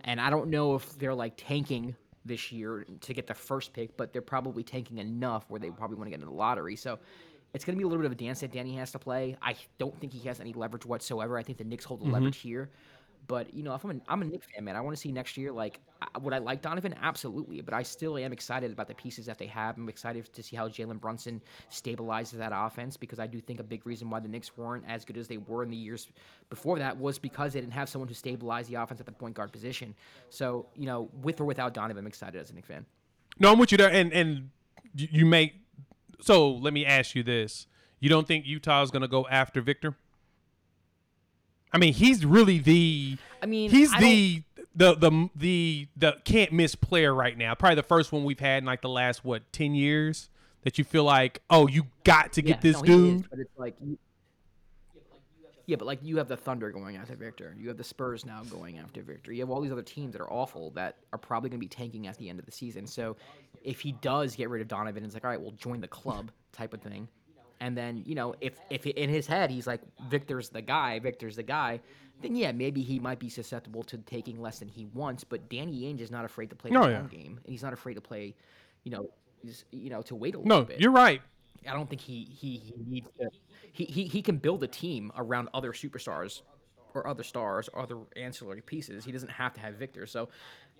And 0.03 0.19
I 0.19 0.29
don't 0.29 0.49
know 0.49 0.75
if 0.75 0.97
they're 0.99 1.15
like 1.15 1.33
tanking 1.37 1.95
this 2.25 2.51
year 2.51 2.85
to 3.01 3.13
get 3.13 3.27
the 3.27 3.33
first 3.33 3.73
pick, 3.73 3.95
but 3.95 4.11
they're 4.11 4.21
probably 4.21 4.63
tanking 4.63 4.97
enough 4.97 5.45
where 5.47 5.59
they 5.59 5.69
probably 5.69 5.95
want 5.95 6.07
to 6.07 6.09
get 6.09 6.15
into 6.15 6.25
the 6.25 6.33
lottery. 6.33 6.75
So 6.75 6.99
it's 7.53 7.63
going 7.63 7.75
to 7.75 7.77
be 7.77 7.83
a 7.83 7.87
little 7.87 8.01
bit 8.01 8.07
of 8.07 8.11
a 8.11 8.15
dance 8.15 8.39
that 8.41 8.51
Danny 8.51 8.75
has 8.75 8.91
to 8.91 8.99
play. 8.99 9.37
I 9.41 9.55
don't 9.77 9.97
think 9.99 10.11
he 10.11 10.27
has 10.27 10.39
any 10.39 10.53
leverage 10.53 10.85
whatsoever. 10.85 11.37
I 11.37 11.43
think 11.43 11.57
the 11.57 11.63
Knicks 11.63 11.85
hold 11.85 12.01
the 12.01 12.05
mm-hmm. 12.05 12.13
leverage 12.13 12.37
here. 12.37 12.71
But 13.27 13.53
you 13.53 13.63
know, 13.63 13.73
if 13.73 13.83
I'm 13.83 13.91
a, 13.91 13.95
I'm 14.07 14.21
a 14.21 14.25
Knicks 14.25 14.47
fan, 14.53 14.65
man, 14.65 14.75
I 14.75 14.81
want 14.81 14.95
to 14.95 14.99
see 14.99 15.11
next 15.11 15.37
year. 15.37 15.51
Like, 15.51 15.79
would 16.21 16.33
I 16.33 16.39
like 16.39 16.61
Donovan? 16.61 16.93
Absolutely. 17.01 17.61
But 17.61 17.73
I 17.73 17.83
still 17.83 18.17
am 18.17 18.33
excited 18.33 18.71
about 18.71 18.87
the 18.87 18.95
pieces 18.95 19.25
that 19.27 19.37
they 19.37 19.45
have. 19.47 19.77
I'm 19.77 19.87
excited 19.89 20.31
to 20.31 20.43
see 20.43 20.55
how 20.55 20.67
Jalen 20.67 20.99
Brunson 20.99 21.41
stabilizes 21.71 22.33
that 22.33 22.51
offense 22.53 22.97
because 22.97 23.19
I 23.19 23.27
do 23.27 23.39
think 23.39 23.59
a 23.59 23.63
big 23.63 23.85
reason 23.85 24.09
why 24.09 24.19
the 24.19 24.27
Knicks 24.27 24.57
weren't 24.57 24.83
as 24.87 25.05
good 25.05 25.17
as 25.17 25.27
they 25.27 25.37
were 25.37 25.63
in 25.63 25.69
the 25.69 25.77
years 25.77 26.07
before 26.49 26.79
that 26.79 26.97
was 26.97 27.17
because 27.17 27.53
they 27.53 27.61
didn't 27.61 27.73
have 27.73 27.87
someone 27.87 28.07
who 28.07 28.13
stabilized 28.13 28.69
the 28.69 28.75
offense 28.75 28.99
at 28.99 29.05
the 29.05 29.11
point 29.11 29.35
guard 29.35 29.51
position. 29.51 29.95
So 30.29 30.67
you 30.75 30.85
know, 30.85 31.09
with 31.21 31.39
or 31.39 31.45
without 31.45 31.73
Donovan, 31.73 32.03
I'm 32.03 32.07
excited 32.07 32.39
as 32.41 32.49
a 32.49 32.53
Knicks 32.53 32.67
fan. 32.67 32.85
No, 33.39 33.51
I'm 33.51 33.59
with 33.59 33.71
you 33.71 33.77
there, 33.77 33.91
and 33.91 34.11
and 34.11 34.49
you 34.95 35.07
you 35.11 35.25
make. 35.25 35.53
So 36.21 36.51
let 36.51 36.73
me 36.73 36.85
ask 36.85 37.15
you 37.15 37.23
this: 37.23 37.67
You 37.99 38.09
don't 38.09 38.27
think 38.27 38.45
Utah 38.45 38.81
is 38.83 38.91
going 38.91 39.01
to 39.01 39.07
go 39.07 39.27
after 39.27 39.61
Victor? 39.61 39.95
I 41.73 41.77
mean, 41.77 41.93
he's 41.93 42.25
really 42.25 42.59
the. 42.59 43.17
I 43.41 43.45
mean, 43.45 43.69
he's 43.69 43.93
I 43.93 43.99
the 43.99 44.43
the 44.75 44.95
the 44.95 45.29
the 45.35 45.87
the 45.97 46.17
can't 46.23 46.51
miss 46.51 46.75
player 46.75 47.13
right 47.13 47.37
now. 47.37 47.55
Probably 47.55 47.75
the 47.75 47.83
first 47.83 48.11
one 48.11 48.23
we've 48.23 48.39
had 48.39 48.59
in 48.59 48.65
like 48.65 48.81
the 48.81 48.89
last 48.89 49.25
what 49.25 49.51
ten 49.51 49.75
years 49.75 50.29
that 50.63 50.77
you 50.77 50.83
feel 50.83 51.03
like, 51.03 51.41
oh, 51.49 51.67
you 51.67 51.87
got 52.03 52.33
to 52.33 52.41
get 52.41 52.57
Yeah, 52.63 52.71
this 52.71 52.81
no, 52.81 52.83
he 52.83 52.93
is, 52.93 53.21
dude. 53.21 53.29
but 53.29 53.39
it's 53.39 53.57
like 53.57 53.75
you, 53.83 53.97
yeah, 55.65 55.77
but 55.77 55.85
like 55.85 55.99
you 56.01 56.17
have 56.17 56.27
the 56.27 56.37
Thunder 56.37 56.71
going 56.71 56.97
after 56.97 57.15
Victor. 57.15 57.55
You 57.57 57.69
have 57.69 57.77
the 57.77 57.83
Spurs 57.83 58.25
now 58.25 58.43
going 58.49 58.79
after 58.79 59.01
Victor. 59.01 59.31
You 59.31 59.41
have 59.41 59.49
all 59.49 59.61
these 59.61 59.71
other 59.71 59.81
teams 59.81 60.13
that 60.13 60.21
are 60.21 60.31
awful 60.31 60.71
that 60.71 60.97
are 61.13 61.19
probably 61.19 61.49
going 61.49 61.59
to 61.59 61.65
be 61.65 61.69
tanking 61.69 62.07
at 62.07 62.17
the 62.17 62.29
end 62.29 62.39
of 62.39 62.45
the 62.45 62.51
season. 62.51 62.85
So 62.85 63.15
if 63.63 63.79
he 63.79 63.93
does 63.93 64.35
get 64.35 64.49
rid 64.49 64.61
of 64.61 64.67
Donovan, 64.67 65.05
it's 65.05 65.13
like, 65.13 65.23
all 65.23 65.29
right, 65.29 65.39
we'll 65.39 65.51
join 65.51 65.79
the 65.79 65.87
club 65.87 66.31
type 66.51 66.73
of 66.73 66.81
thing. 66.81 67.07
And 67.63 67.77
then 67.77 68.03
you 68.05 68.15
know, 68.15 68.35
if 68.41 68.59
if 68.69 68.85
in 68.85 69.09
his 69.09 69.27
head 69.27 69.49
he's 69.49 69.67
like 69.67 69.81
Victor's 70.09 70.49
the 70.49 70.61
guy, 70.61 70.99
Victor's 70.99 71.37
the 71.37 71.43
guy, 71.43 71.81
then 72.21 72.35
yeah, 72.35 72.51
maybe 72.51 72.81
he 72.83 72.99
might 72.99 73.19
be 73.19 73.29
susceptible 73.29 73.83
to 73.85 73.97
taking 73.99 74.41
less 74.41 74.59
than 74.59 74.67
he 74.69 74.85
wants. 74.87 75.23
But 75.23 75.49
Danny 75.49 75.83
Ainge 75.83 76.01
is 76.01 76.11
not 76.11 76.25
afraid 76.25 76.49
to 76.51 76.55
play 76.55 76.71
the 76.71 76.77
Oh, 76.77 76.81
long 76.81 76.91
yeah. 76.91 77.07
game, 77.07 77.39
and 77.43 77.51
he's 77.51 77.63
not 77.63 77.73
afraid 77.73 77.95
to 77.95 78.01
play, 78.01 78.35
you 78.83 78.91
know, 78.91 79.09
you 79.71 79.89
know, 79.89 80.01
to 80.03 80.15
wait 80.15 80.35
a 80.35 80.39
little 80.39 80.59
No, 80.59 80.65
bit. 80.65 80.79
No, 80.79 80.81
you're 80.81 80.91
right. 80.91 81.21
I 81.67 81.73
don't 81.73 81.89
think 81.89 82.01
he 82.01 82.25
he, 82.25 82.57
he 82.57 82.73
needs 82.87 83.09
to. 83.19 83.29
He, 83.71 83.85
he 83.85 84.05
he 84.07 84.21
can 84.21 84.37
build 84.37 84.63
a 84.63 84.67
team 84.67 85.11
around 85.15 85.49
other 85.53 85.71
superstars, 85.73 86.41
or 86.93 87.07
other 87.07 87.23
stars, 87.23 87.69
or 87.73 87.81
other 87.81 87.97
ancillary 88.15 88.61
pieces. 88.61 89.05
He 89.05 89.11
doesn't 89.11 89.31
have 89.31 89.53
to 89.53 89.61
have 89.61 89.75
Victor. 89.75 90.05
So, 90.05 90.29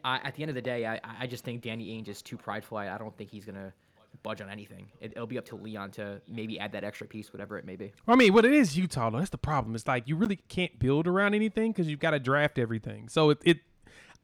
uh, 0.03 0.19
at 0.23 0.35
the 0.35 0.43
end 0.43 0.49
of 0.49 0.55
the 0.55 0.61
day, 0.61 0.85
I 0.85 0.99
I 1.03 1.27
just 1.27 1.43
think 1.45 1.61
Danny 1.61 1.87
Ainge 1.89 2.09
is 2.09 2.21
too 2.21 2.37
prideful. 2.37 2.77
I, 2.77 2.89
I 2.89 2.97
don't 2.97 3.15
think 3.17 3.31
he's 3.31 3.45
gonna 3.45 3.73
budge 4.21 4.41
on 4.41 4.49
anything. 4.49 4.87
It, 5.01 5.11
it'll 5.11 5.27
be 5.27 5.37
up 5.37 5.45
to 5.45 5.55
Leon 5.55 5.91
to 5.91 6.21
maybe 6.27 6.59
add 6.59 6.71
that 6.73 6.83
extra 6.83 7.07
piece, 7.07 7.33
whatever 7.33 7.57
it 7.57 7.65
may 7.65 7.75
be. 7.75 7.91
I 8.07 8.15
mean, 8.15 8.33
what 8.33 8.45
it 8.45 8.53
is 8.53 8.77
Utah 8.77 9.09
though. 9.09 9.17
That's 9.17 9.29
the 9.29 9.37
problem. 9.37 9.75
It's 9.75 9.87
like 9.87 10.07
you 10.07 10.15
really 10.15 10.37
can't 10.47 10.77
build 10.79 11.07
around 11.07 11.33
anything 11.33 11.71
because 11.71 11.87
you've 11.87 11.99
got 11.99 12.11
to 12.11 12.19
draft 12.19 12.59
everything. 12.59 13.09
So 13.09 13.31
it, 13.31 13.39
it, 13.43 13.57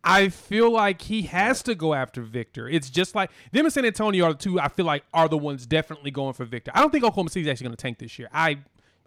I 0.03 0.29
feel 0.29 0.71
like 0.71 1.01
he 1.01 1.23
has 1.23 1.61
to 1.63 1.75
go 1.75 1.93
after 1.93 2.21
Victor. 2.21 2.69
It's 2.69 2.89
just 2.89 3.15
like 3.15 3.31
them 3.51 3.65
and 3.65 3.73
San 3.73 3.85
Antonio 3.85 4.25
are 4.25 4.33
the 4.33 4.39
two. 4.39 4.59
I 4.59 4.69
feel 4.69 4.85
like 4.85 5.03
are 5.13 5.27
the 5.27 5.37
ones 5.37 5.65
definitely 5.65 6.11
going 6.11 6.33
for 6.33 6.45
Victor. 6.45 6.71
I 6.73 6.79
don't 6.79 6.91
think 6.91 7.03
Oklahoma 7.03 7.29
City's 7.29 7.49
actually 7.49 7.65
going 7.65 7.75
to 7.75 7.81
tank 7.81 7.99
this 7.99 8.17
year. 8.17 8.29
I, 8.33 8.59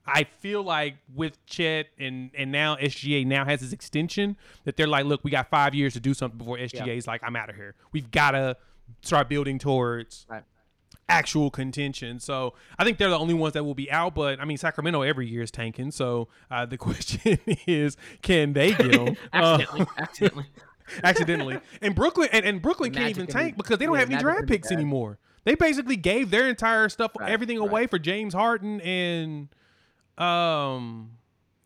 I 0.06 0.24
feel 0.24 0.62
like 0.62 0.96
with 1.14 1.44
Chet 1.46 1.86
and 1.98 2.30
and 2.36 2.52
now 2.52 2.76
SGA 2.76 3.24
now 3.24 3.44
has 3.44 3.60
his 3.60 3.72
extension 3.72 4.36
that 4.64 4.76
they're 4.76 4.86
like, 4.86 5.06
look, 5.06 5.22
we 5.24 5.30
got 5.30 5.48
five 5.48 5.74
years 5.74 5.94
to 5.94 6.00
do 6.00 6.12
something 6.12 6.36
before 6.36 6.58
SGA 6.58 6.96
is 6.96 7.06
like, 7.06 7.22
I'm 7.24 7.36
out 7.36 7.48
of 7.48 7.56
here. 7.56 7.74
We've 7.92 8.10
got 8.10 8.32
to 8.32 8.56
start 9.00 9.28
building 9.28 9.58
towards 9.58 10.26
Right. 10.28 10.42
Actual 11.12 11.50
contention. 11.50 12.18
So 12.20 12.54
I 12.78 12.84
think 12.84 12.98
they're 12.98 13.10
the 13.10 13.18
only 13.18 13.34
ones 13.34 13.54
that 13.54 13.64
will 13.64 13.74
be 13.74 13.90
out. 13.90 14.14
But 14.14 14.40
I 14.40 14.44
mean, 14.44 14.56
Sacramento 14.58 15.02
every 15.02 15.26
year 15.28 15.42
is 15.42 15.50
tanking. 15.50 15.90
So 15.90 16.28
uh, 16.50 16.66
the 16.66 16.78
question 16.78 17.38
is, 17.66 17.96
can 18.22 18.52
they 18.52 18.72
get 18.74 18.92
them 18.92 19.16
Accidentally, 19.32 19.86
accidentally. 19.98 20.46
accidentally? 21.04 21.58
And 21.80 21.94
Brooklyn 21.94 22.28
and, 22.32 22.44
and 22.44 22.62
Brooklyn 22.62 22.92
can't 22.92 23.10
even 23.10 23.26
tank 23.26 23.56
because 23.56 23.78
they 23.78 23.86
don't 23.86 23.94
yeah, 23.94 24.00
have 24.00 24.10
any 24.10 24.20
draft 24.20 24.46
picks 24.46 24.68
bad. 24.68 24.76
anymore. 24.78 25.18
They 25.44 25.54
basically 25.56 25.96
gave 25.96 26.30
their 26.30 26.48
entire 26.48 26.88
stuff, 26.88 27.12
Right, 27.18 27.30
everything 27.30 27.58
right. 27.58 27.68
away 27.68 27.86
for 27.88 27.98
James 27.98 28.32
Harden 28.32 28.80
and 28.80 29.48
um, 30.16 31.12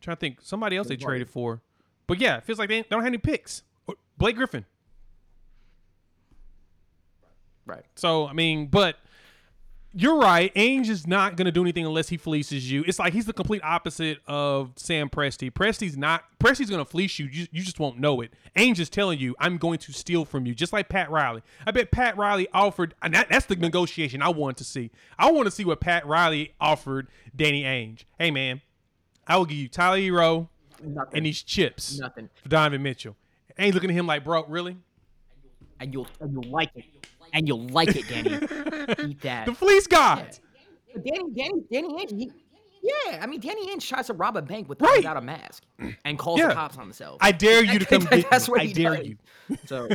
trying 0.00 0.16
to 0.16 0.20
think 0.20 0.38
somebody 0.42 0.76
else 0.78 0.88
they 0.88 0.96
traded 0.96 1.28
for. 1.28 1.60
But 2.06 2.18
yeah, 2.20 2.38
it 2.38 2.44
feels 2.44 2.58
like 2.58 2.70
they 2.70 2.82
don't 2.82 3.00
have 3.00 3.08
any 3.08 3.18
picks. 3.18 3.62
Blake 4.16 4.36
Griffin. 4.36 4.64
Right. 7.66 7.84
So 7.96 8.26
I 8.26 8.32
mean, 8.32 8.68
but 8.68 8.96
you're 9.98 10.18
right. 10.18 10.54
Ainge 10.54 10.88
is 10.90 11.06
not 11.06 11.36
going 11.36 11.46
to 11.46 11.50
do 11.52 11.62
anything 11.62 11.86
unless 11.86 12.10
he 12.10 12.18
fleeces 12.18 12.70
you. 12.70 12.84
It's 12.86 12.98
like 12.98 13.14
he's 13.14 13.24
the 13.24 13.32
complete 13.32 13.62
opposite 13.64 14.18
of 14.26 14.72
Sam 14.76 15.08
Presti. 15.08 15.50
Presti's 15.50 15.96
not. 15.96 16.24
Presti's 16.38 16.68
going 16.68 16.84
to 16.84 16.90
fleece 16.90 17.18
you. 17.18 17.26
you. 17.26 17.46
You 17.50 17.62
just 17.62 17.80
won't 17.80 17.98
know 17.98 18.20
it. 18.20 18.32
Ainge 18.56 18.78
is 18.78 18.90
telling 18.90 19.18
you, 19.18 19.34
"I'm 19.38 19.56
going 19.56 19.78
to 19.78 19.92
steal 19.92 20.26
from 20.26 20.44
you," 20.44 20.54
just 20.54 20.72
like 20.72 20.90
Pat 20.90 21.10
Riley. 21.10 21.42
I 21.66 21.70
bet 21.70 21.90
Pat 21.90 22.16
Riley 22.18 22.46
offered, 22.52 22.94
and 23.02 23.14
that, 23.14 23.28
that's 23.30 23.46
the 23.46 23.56
negotiation 23.56 24.20
I 24.20 24.28
want 24.28 24.58
to 24.58 24.64
see. 24.64 24.90
I 25.18 25.30
want 25.32 25.46
to 25.46 25.50
see 25.50 25.64
what 25.64 25.80
Pat 25.80 26.06
Riley 26.06 26.52
offered 26.60 27.08
Danny 27.34 27.62
Ainge. 27.64 28.04
Hey 28.18 28.30
man, 28.30 28.60
I 29.26 29.38
will 29.38 29.46
give 29.46 29.56
you 29.58 29.68
Tyler 29.68 29.98
Herro. 29.98 30.48
Nothing. 30.82 31.16
and 31.16 31.24
these 31.24 31.42
chips 31.42 31.98
Nothing. 31.98 32.28
for 32.42 32.50
Donovan 32.50 32.82
Mitchell. 32.82 33.16
He's 33.58 33.72
looking 33.72 33.88
at 33.88 33.96
him 33.96 34.06
like, 34.06 34.24
bro, 34.24 34.44
really? 34.44 34.76
And 35.80 35.90
you'll 35.92 36.06
and 36.20 36.32
you'll 36.34 36.52
like 36.52 36.70
it. 36.74 36.84
And 37.32 37.46
you'll 37.48 37.66
like 37.68 37.94
it, 37.96 38.08
Danny. 38.08 38.30
Eat 39.10 39.20
that. 39.22 39.46
The 39.46 39.54
fleece 39.54 39.86
gods. 39.86 40.40
But 40.92 41.04
Danny, 41.04 41.24
Danny, 41.34 41.62
Danny 41.70 41.88
Ainge, 41.94 42.16
he, 42.18 42.30
yeah, 42.82 43.18
I 43.22 43.26
mean, 43.26 43.40
Danny 43.40 43.66
Ainge 43.68 43.86
tries 43.86 44.06
to 44.06 44.14
rob 44.14 44.36
a 44.36 44.42
bank 44.42 44.68
with 44.68 44.80
Right. 44.80 44.98
without 44.98 45.16
a 45.16 45.20
mask 45.20 45.64
and 46.04 46.18
calls 46.18 46.38
Yeah. 46.40 46.48
the 46.48 46.54
cops 46.54 46.76
on 46.76 46.84
himself. 46.84 47.18
I 47.20 47.32
dare 47.32 47.62
you 47.64 47.78
to 47.78 47.84
come 47.84 48.04
get 48.10 48.30
That's 48.30 48.48
me. 48.48 48.52
what 48.52 48.60
I 48.60 48.64
he 48.64 48.72
dare 48.72 48.96
does. 48.96 49.06
you. 49.08 49.16
So, 49.66 49.88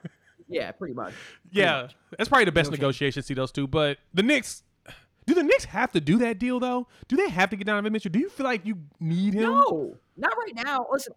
yeah, 0.48 0.72
pretty 0.72 0.94
much. 0.94 1.12
Pretty 1.12 1.60
Yeah, 1.60 1.82
much. 1.82 1.96
that's 2.16 2.28
probably 2.28 2.46
the 2.46 2.52
best 2.52 2.68
No 2.70 2.72
chance. 2.76 2.80
negotiation. 2.80 3.22
See 3.22 3.34
those 3.34 3.52
two, 3.52 3.66
but 3.68 3.98
the 4.14 4.22
Knicks. 4.22 4.62
Do 5.26 5.34
the 5.34 5.42
Knicks 5.42 5.64
have 5.66 5.92
to 5.92 6.00
do 6.00 6.16
that 6.20 6.38
deal 6.38 6.58
though? 6.58 6.88
Do 7.06 7.14
they 7.16 7.28
have 7.28 7.50
to 7.50 7.56
get 7.56 7.66
Donovan 7.66 7.92
Mitchell? 7.92 8.10
Do 8.10 8.18
you 8.18 8.30
feel 8.30 8.44
like 8.46 8.64
you 8.64 8.78
need 8.98 9.34
him? 9.34 9.42
No, 9.52 9.94
not 10.16 10.32
right 10.38 10.54
now. 10.64 10.86
Listen, 10.90 11.12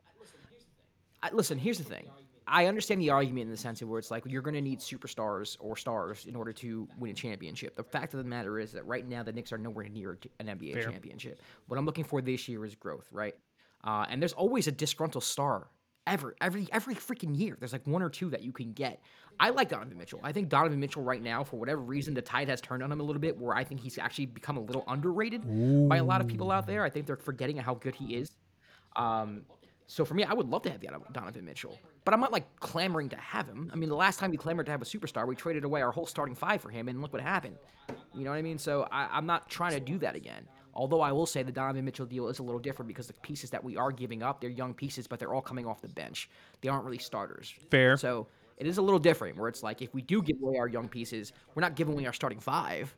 I, 1.23 1.29
listen. 1.31 1.57
Here's 1.57 1.77
the 1.77 1.85
thing. 1.85 2.09
I 2.51 2.65
understand 2.65 2.99
the 2.99 3.09
argument 3.09 3.45
in 3.45 3.49
the 3.49 3.57
sense 3.57 3.81
of 3.81 3.87
where 3.87 3.97
it's 3.97 4.11
like 4.11 4.23
you're 4.27 4.41
going 4.41 4.55
to 4.55 4.61
need 4.61 4.79
superstars 4.79 5.55
or 5.61 5.77
stars 5.77 6.25
in 6.25 6.35
order 6.35 6.51
to 6.51 6.85
win 6.99 7.11
a 7.11 7.13
championship. 7.13 7.77
The 7.77 7.83
fact 7.83 8.13
of 8.13 8.17
the 8.17 8.25
matter 8.25 8.59
is 8.59 8.73
that 8.73 8.85
right 8.85 9.07
now 9.07 9.23
the 9.23 9.31
Knicks 9.31 9.53
are 9.53 9.57
nowhere 9.57 9.87
near 9.87 10.19
an 10.39 10.47
NBA 10.47 10.73
Fair. 10.73 10.83
championship. 10.83 11.41
What 11.67 11.79
I'm 11.79 11.85
looking 11.85 12.03
for 12.03 12.21
this 12.21 12.49
year 12.49 12.65
is 12.65 12.75
growth, 12.75 13.07
right? 13.09 13.35
Uh, 13.85 14.05
and 14.09 14.21
there's 14.21 14.33
always 14.33 14.67
a 14.67 14.71
disgruntled 14.71 15.23
star 15.23 15.69
ever, 16.05 16.35
every 16.41 16.67
every 16.73 16.93
freaking 16.93 17.39
year. 17.39 17.55
There's 17.57 17.71
like 17.71 17.87
one 17.87 18.01
or 18.01 18.09
two 18.09 18.29
that 18.31 18.41
you 18.41 18.51
can 18.51 18.73
get. 18.73 19.01
I 19.39 19.51
like 19.51 19.69
Donovan 19.69 19.97
Mitchell. 19.97 20.19
I 20.21 20.33
think 20.33 20.49
Donovan 20.49 20.79
Mitchell 20.79 21.03
right 21.03 21.21
now, 21.21 21.45
for 21.45 21.57
whatever 21.57 21.81
reason, 21.81 22.13
the 22.13 22.21
tide 22.21 22.49
has 22.49 22.59
turned 22.59 22.83
on 22.83 22.91
him 22.91 22.99
a 22.99 23.03
little 23.03 23.21
bit. 23.21 23.37
Where 23.37 23.55
I 23.55 23.63
think 23.63 23.79
he's 23.79 23.97
actually 23.97 24.25
become 24.25 24.57
a 24.57 24.61
little 24.61 24.83
underrated 24.89 25.41
by 25.87 25.97
a 25.97 26.03
lot 26.03 26.19
of 26.19 26.27
people 26.27 26.51
out 26.51 26.67
there. 26.67 26.83
I 26.83 26.89
think 26.89 27.05
they're 27.05 27.15
forgetting 27.15 27.55
how 27.55 27.75
good 27.75 27.95
he 27.95 28.15
is. 28.15 28.29
Um, 28.97 29.43
so 29.87 30.05
for 30.05 30.13
me, 30.13 30.23
I 30.23 30.33
would 30.33 30.47
love 30.47 30.61
to 30.63 30.69
have 30.69 30.81
Don- 30.81 31.03
Donovan 31.11 31.45
Mitchell, 31.45 31.77
but 32.03 32.13
I'm 32.13 32.19
not 32.19 32.31
like 32.31 32.59
clamoring 32.59 33.09
to 33.09 33.17
have 33.17 33.47
him. 33.47 33.69
I 33.73 33.75
mean, 33.75 33.89
the 33.89 33.95
last 33.95 34.19
time 34.19 34.31
we 34.31 34.37
clamored 34.37 34.65
to 34.67 34.71
have 34.71 34.81
a 34.81 34.85
superstar, 34.85 35.27
we 35.27 35.35
traded 35.35 35.63
away 35.63 35.81
our 35.81 35.91
whole 35.91 36.05
starting 36.05 36.35
five 36.35 36.61
for 36.61 36.69
him, 36.69 36.87
and 36.87 37.01
look 37.01 37.13
what 37.13 37.21
happened. 37.21 37.57
You 38.13 38.23
know 38.23 38.31
what 38.31 38.37
I 38.37 38.41
mean? 38.41 38.57
So 38.57 38.87
I, 38.91 39.07
I'm 39.11 39.25
not 39.25 39.49
trying 39.49 39.73
to 39.73 39.79
do 39.79 39.97
that 39.99 40.15
again. 40.15 40.47
Although 40.73 41.01
I 41.01 41.11
will 41.11 41.25
say 41.25 41.43
the 41.43 41.51
Donovan 41.51 41.83
Mitchell 41.83 42.05
deal 42.05 42.29
is 42.29 42.39
a 42.39 42.43
little 42.43 42.59
different 42.59 42.87
because 42.87 43.07
the 43.07 43.13
pieces 43.13 43.49
that 43.49 43.63
we 43.63 43.75
are 43.75 43.91
giving 43.91 44.23
up, 44.23 44.39
they're 44.39 44.49
young 44.49 44.73
pieces, 44.73 45.05
but 45.05 45.19
they're 45.19 45.33
all 45.33 45.41
coming 45.41 45.65
off 45.65 45.81
the 45.81 45.89
bench. 45.89 46.29
They 46.61 46.69
aren't 46.69 46.85
really 46.85 46.97
starters. 46.97 47.53
Fair. 47.69 47.97
So 47.97 48.27
it 48.57 48.67
is 48.67 48.77
a 48.77 48.81
little 48.81 48.99
different 48.99 49.37
where 49.37 49.49
it's 49.49 49.63
like 49.63 49.81
if 49.81 49.93
we 49.93 50.01
do 50.01 50.21
give 50.21 50.37
away 50.41 50.57
our 50.57 50.67
young 50.67 50.87
pieces, 50.87 51.33
we're 51.55 51.61
not 51.61 51.75
giving 51.75 51.93
away 51.93 52.05
our 52.05 52.13
starting 52.13 52.39
five. 52.39 52.95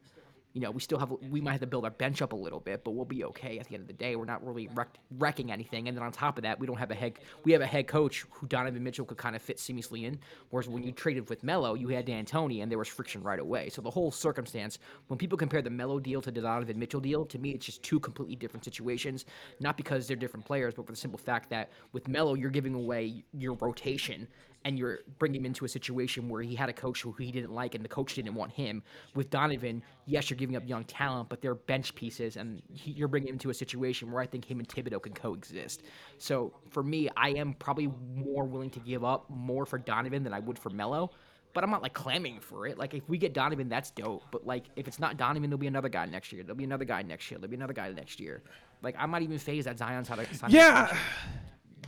You 0.54 0.62
know, 0.62 0.70
we 0.70 0.82
still 0.82 1.00
have 1.00 1.12
we 1.30 1.42
might 1.42 1.54
have 1.54 1.62
to 1.62 1.68
build 1.68 1.84
our 1.84 1.92
bench 1.92 2.22
up 2.22 2.32
a 2.32 2.36
little 2.36 2.60
bit, 2.60 2.84
but 2.84 2.92
we'll 2.92 3.06
be 3.06 3.24
okay 3.26 3.58
at 3.58 3.68
the 3.68 3.74
end 3.74 3.82
of 3.82 3.88
the 3.88 3.94
day. 3.94 4.16
We're 4.16 4.26
not 4.26 4.46
really 4.46 4.70
wreck, 4.76 4.90
wrecking 5.18 5.52
anything, 5.52 5.88
and 5.88 5.98
then 5.98 6.04
on 6.04 6.12
top 6.12 6.38
of 6.38 6.44
that, 6.44 6.60
we 6.60 6.68
don't 6.68 6.78
have 6.78 6.92
a 6.92 6.96
head 6.96 7.18
we 7.44 7.52
have 7.54 7.62
a 7.62 7.66
head 7.66 7.88
coach 7.88 8.26
who 8.30 8.46
Donovan 8.46 8.84
Mitchell 8.84 9.06
could 9.06 9.18
kind 9.18 9.36
of 9.36 9.42
fit 9.42 9.58
seamlessly 9.58 10.04
in. 10.04 10.20
Whereas 10.52 10.70
when 10.70 10.84
you 10.84 10.92
traded 10.92 11.28
with 11.28 11.44
Melo, 11.44 11.74
you 11.74 11.88
had 11.88 12.06
D'Antoni, 12.06 12.62
and 12.62 12.72
there 12.72 12.78
was 12.78 12.88
friction 12.88 13.24
right 13.24 13.40
away. 13.40 13.70
So 13.70 13.82
the 13.82 13.90
whole 13.90 14.12
circumstance, 14.12 14.78
when 15.08 15.18
people 15.18 15.40
compare 15.40 15.64
the 15.64 15.72
Melo 15.72 16.00
deal 16.00 16.22
to 16.22 16.30
the 16.30 16.42
Donovan 16.42 16.78
Mitchell 16.78 17.02
deal, 17.02 17.26
to 17.26 17.40
me 17.40 17.52
it's 17.52 17.66
just 17.66 17.82
two 17.82 18.00
completely 18.00 18.36
different 18.36 18.64
situations. 18.64 19.26
Not 19.60 19.76
because 19.76 20.08
they're 20.08 20.16
different 20.16 20.46
players, 20.46 20.76
but 20.76 20.86
for 20.86 20.92
the 20.92 20.98
simple 20.98 21.20
fact 21.20 21.50
that 21.50 21.72
with 21.94 22.08
Melo, 22.08 22.36
you're 22.36 22.52
giving 22.52 22.76
away 22.76 23.24
your 23.34 23.54
rotation 23.54 24.28
and 24.66 24.78
you're 24.78 25.00
bringing 25.20 25.42
him 25.42 25.46
into 25.46 25.66
a 25.66 25.70
situation 25.70 26.30
where 26.30 26.42
he 26.42 26.56
had 26.56 26.70
a 26.70 26.74
coach 26.74 27.02
who 27.02 27.12
he 27.14 27.32
didn't 27.32 27.52
like 27.52 27.76
and 27.76 27.84
the 27.84 27.90
coach 27.90 28.16
didn't 28.16 28.34
want 28.34 28.52
him. 28.52 28.82
With 29.16 29.30
Donovan, 29.30 29.84
yes, 30.06 30.30
you're 30.30 30.38
giving 30.38 30.56
up 30.56 30.64
young 30.68 30.84
talent, 30.86 31.30
but 31.30 31.42
they're 31.42 31.56
bench 31.56 31.96
pieces, 31.96 32.38
and 32.38 32.62
he, 32.72 32.92
you're 32.92 33.08
bringing 33.08 33.30
him 33.30 33.36
into 33.36 33.50
a 33.50 33.54
situation 33.54 34.12
where 34.12 34.22
I 34.22 34.26
think 34.26 34.46
him 34.46 34.60
and 34.60 34.68
Thibodeau 34.68 35.02
can 35.02 35.14
coexist. 35.14 35.84
So 36.18 36.54
for 36.70 36.84
me, 36.84 37.10
I 37.18 37.30
am 37.30 37.54
probably 37.54 37.90
more 38.16 38.46
willing 38.46 38.70
to 38.72 38.80
give 38.80 39.04
up 39.04 39.30
more 39.30 39.66
for 39.66 39.78
Donovan 39.78 40.24
than 40.24 40.34
I 40.34 40.40
would 40.40 40.58
for 40.58 40.70
Melo. 40.70 41.12
But 41.54 41.64
I'm 41.64 41.70
not 41.70 41.84
like 41.84 41.94
clamming 41.94 42.40
for 42.40 42.66
it. 42.66 42.80
Like 42.80 42.96
if 42.96 43.08
we 43.08 43.20
get 43.20 43.34
Donovan, 43.34 43.70
that's 43.70 43.92
dope. 43.92 44.24
But 44.32 44.46
like 44.46 44.66
if 44.76 44.88
it's 44.88 45.00
not 45.00 45.18
Donovan, 45.18 45.52
there'll 45.52 45.60
be 45.60 45.68
another 45.68 45.90
guy 45.90 46.06
next 46.08 46.32
year. 46.34 46.42
There'll 46.42 46.58
be 46.58 46.64
another 46.64 46.86
guy 46.86 47.04
next 47.04 47.30
year. 47.30 47.40
There'll 47.40 47.52
be 47.52 47.56
another 47.58 47.74
guy 47.74 47.92
next 47.92 48.20
year. 48.20 48.42
Like 48.82 48.96
I 48.98 49.06
might 49.06 49.22
even 49.22 49.38
phase 49.38 49.66
that 49.66 49.78
Zion's 49.78 50.10
a 50.10 50.34
sign 50.34 50.50
Yeah. 50.50 50.98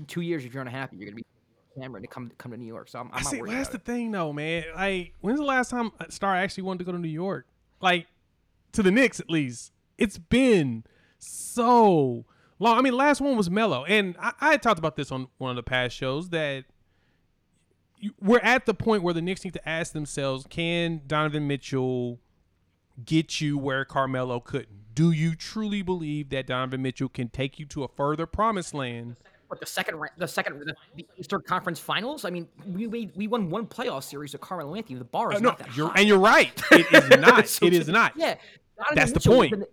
two 0.07 0.21
years, 0.21 0.45
if 0.45 0.53
you're 0.53 0.61
unhappy, 0.61 0.97
you're 0.97 1.05
gonna 1.05 1.15
be 1.15 1.25
Cameron 1.79 2.03
to 2.03 2.07
come 2.07 2.31
come 2.37 2.51
to 2.51 2.57
New 2.57 2.65
York. 2.65 2.89
So 2.89 2.99
I'm, 2.99 3.09
I'm 3.11 3.23
not 3.23 3.31
see. 3.31 3.41
worried 3.41 3.53
that's 3.53 3.69
the 3.69 3.75
it. 3.75 3.85
thing, 3.85 4.11
though, 4.11 4.33
man. 4.33 4.63
Like, 4.75 5.13
when's 5.21 5.39
the 5.39 5.45
last 5.45 5.69
time 5.69 5.91
a 5.99 6.11
star 6.11 6.35
actually 6.35 6.63
wanted 6.63 6.79
to 6.79 6.85
go 6.85 6.91
to 6.91 6.99
New 6.99 7.07
York? 7.07 7.45
Like, 7.81 8.07
to 8.73 8.83
the 8.83 8.91
Knicks, 8.91 9.19
at 9.19 9.29
least. 9.29 9.71
It's 9.97 10.17
been 10.17 10.83
so 11.17 12.25
long. 12.59 12.77
I 12.77 12.81
mean, 12.81 12.93
last 12.93 13.21
one 13.21 13.37
was 13.37 13.49
Melo, 13.49 13.85
and 13.85 14.15
I, 14.19 14.33
I 14.41 14.51
had 14.51 14.61
talked 14.61 14.79
about 14.79 14.95
this 14.95 15.11
on 15.11 15.27
one 15.37 15.49
of 15.49 15.55
the 15.55 15.63
past 15.63 15.95
shows 15.95 16.29
that 16.29 16.65
you, 17.99 18.13
we're 18.21 18.39
at 18.39 18.65
the 18.65 18.73
point 18.73 19.03
where 19.03 19.13
the 19.13 19.21
Knicks 19.21 19.43
need 19.43 19.53
to 19.53 19.69
ask 19.69 19.93
themselves: 19.93 20.45
Can 20.49 21.01
Donovan 21.07 21.47
Mitchell 21.47 22.19
get 23.05 23.41
you 23.41 23.57
where 23.57 23.85
Carmelo 23.85 24.39
couldn't? 24.39 24.93
Do 24.93 25.11
you 25.11 25.35
truly 25.35 25.81
believe 25.81 26.29
that 26.29 26.47
Donovan 26.47 26.81
Mitchell 26.81 27.09
can 27.09 27.27
take 27.29 27.59
you 27.59 27.65
to 27.65 27.83
a 27.83 27.87
further 27.87 28.25
promised 28.25 28.73
land? 28.73 29.17
What 29.47 29.59
the 29.59 29.65
second 29.65 29.99
the 30.17 30.27
second 30.27 30.59
the, 30.59 30.75
the 30.95 31.05
Eastern 31.17 31.41
Conference 31.41 31.79
Finals? 31.79 32.25
I 32.25 32.29
mean, 32.31 32.47
we 32.65 32.87
made, 32.87 33.11
we 33.15 33.27
won 33.27 33.49
one 33.49 33.67
playoff 33.67 34.03
series 34.03 34.33
with 34.33 34.41
Carmelo 34.41 34.73
Anthony. 34.75 34.97
The 34.97 35.05
bar 35.05 35.31
is 35.31 35.37
Uh, 35.37 35.41
no, 35.41 35.49
not 35.49 35.59
that 35.59 35.77
you're, 35.77 35.87
high. 35.89 35.99
and 35.99 36.07
you're 36.07 36.17
right. 36.19 36.51
It 36.71 36.87
is 36.91 37.09
not. 37.19 37.47
So 37.47 37.65
it 37.67 37.73
is 37.73 37.87
not. 37.87 38.13
Yeah, 38.15 38.35
Donovan 38.77 38.95
That's 38.95 39.11
the 39.11 39.15
Mitchell 39.19 39.33
has 39.33 39.39
point. 39.39 39.51
been- 39.51 39.65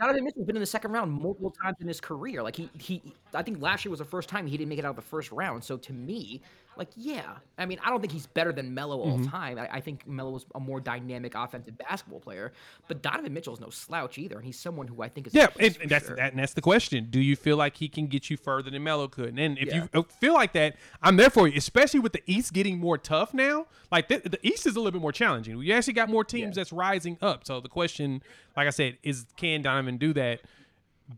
Donovan 0.00 0.24
Mitchell's 0.24 0.46
been 0.46 0.56
in 0.56 0.60
the 0.60 0.66
second 0.66 0.92
round 0.92 1.12
multiple 1.12 1.50
times 1.62 1.76
in 1.80 1.86
his 1.88 2.00
career. 2.00 2.42
Like 2.42 2.56
he, 2.56 2.70
he, 2.78 3.02
I 3.34 3.42
think 3.42 3.60
last 3.60 3.84
year 3.84 3.90
was 3.90 3.98
the 3.98 4.04
first 4.06 4.30
time 4.30 4.46
he 4.46 4.56
didn't 4.56 4.70
make 4.70 4.78
it 4.78 4.84
out 4.86 4.90
of 4.90 4.96
the 4.96 5.02
first 5.02 5.30
round. 5.30 5.62
So 5.62 5.76
to 5.76 5.92
me, 5.92 6.40
like 6.80 6.88
yeah, 6.96 7.36
I 7.58 7.66
mean, 7.66 7.78
I 7.84 7.90
don't 7.90 8.00
think 8.00 8.12
he's 8.12 8.26
better 8.26 8.52
than 8.52 8.72
Melo 8.74 8.98
all 8.98 9.18
Mm-hmm. 9.18 9.28
time. 9.30 9.58
I, 9.58 9.68
I 9.76 9.80
think 9.80 10.06
Melo 10.08 10.34
is 10.36 10.46
a 10.54 10.60
more 10.60 10.80
dynamic 10.80 11.34
offensive 11.36 11.76
basketball 11.76 12.20
player, 12.20 12.52
but 12.88 13.02
Donovan 13.02 13.34
Mitchell 13.34 13.52
is 13.54 13.60
no 13.60 13.68
slouch 13.70 14.16
either, 14.18 14.36
and 14.36 14.44
he's 14.46 14.58
someone 14.58 14.88
who 14.88 15.02
I 15.02 15.08
think 15.08 15.26
is 15.26 15.34
a 15.34 15.38
Yeah, 15.38 15.46
and, 15.60 15.76
and 15.82 15.90
that's 15.90 16.06
sure. 16.06 16.16
that, 16.16 16.32
and 16.32 16.40
that's 16.40 16.54
the 16.54 16.62
question. 16.62 17.08
Do 17.10 17.20
you 17.20 17.36
feel 17.36 17.56
like 17.58 17.76
he 17.76 17.88
can 17.88 18.06
get 18.06 18.30
you 18.30 18.36
further 18.38 18.70
than 18.70 18.82
Melo 18.82 19.08
could? 19.08 19.38
And 19.38 19.58
if 19.58 19.68
Yeah. 19.68 19.82
you 19.92 20.00
uh, 20.00 20.02
feel 20.20 20.32
like 20.32 20.54
that, 20.54 20.74
I'm 21.02 21.16
there 21.16 21.28
for 21.30 21.46
you. 21.46 21.56
Especially 21.56 22.00
with 22.00 22.14
the 22.14 22.22
East 22.26 22.52
getting 22.54 22.78
more 22.78 22.96
tough 22.96 23.34
now. 23.34 23.66
Like 23.92 24.08
the, 24.08 24.18
the 24.26 24.38
East 24.44 24.66
is 24.66 24.74
a 24.74 24.78
little 24.80 24.92
bit 24.92 25.02
more 25.02 25.12
challenging. 25.12 25.58
We 25.58 25.70
actually 25.72 25.92
got 25.92 26.08
more 26.08 26.24
teams 26.24 26.56
that's 26.56 26.72
rising 26.72 27.18
up. 27.20 27.46
So 27.46 27.60
the 27.60 27.68
question, 27.68 28.22
like 28.56 28.66
I 28.66 28.70
said, 28.70 28.96
is 29.02 29.26
can 29.36 29.60
Donovan 29.60 29.98
do 29.98 30.14
that? 30.14 30.40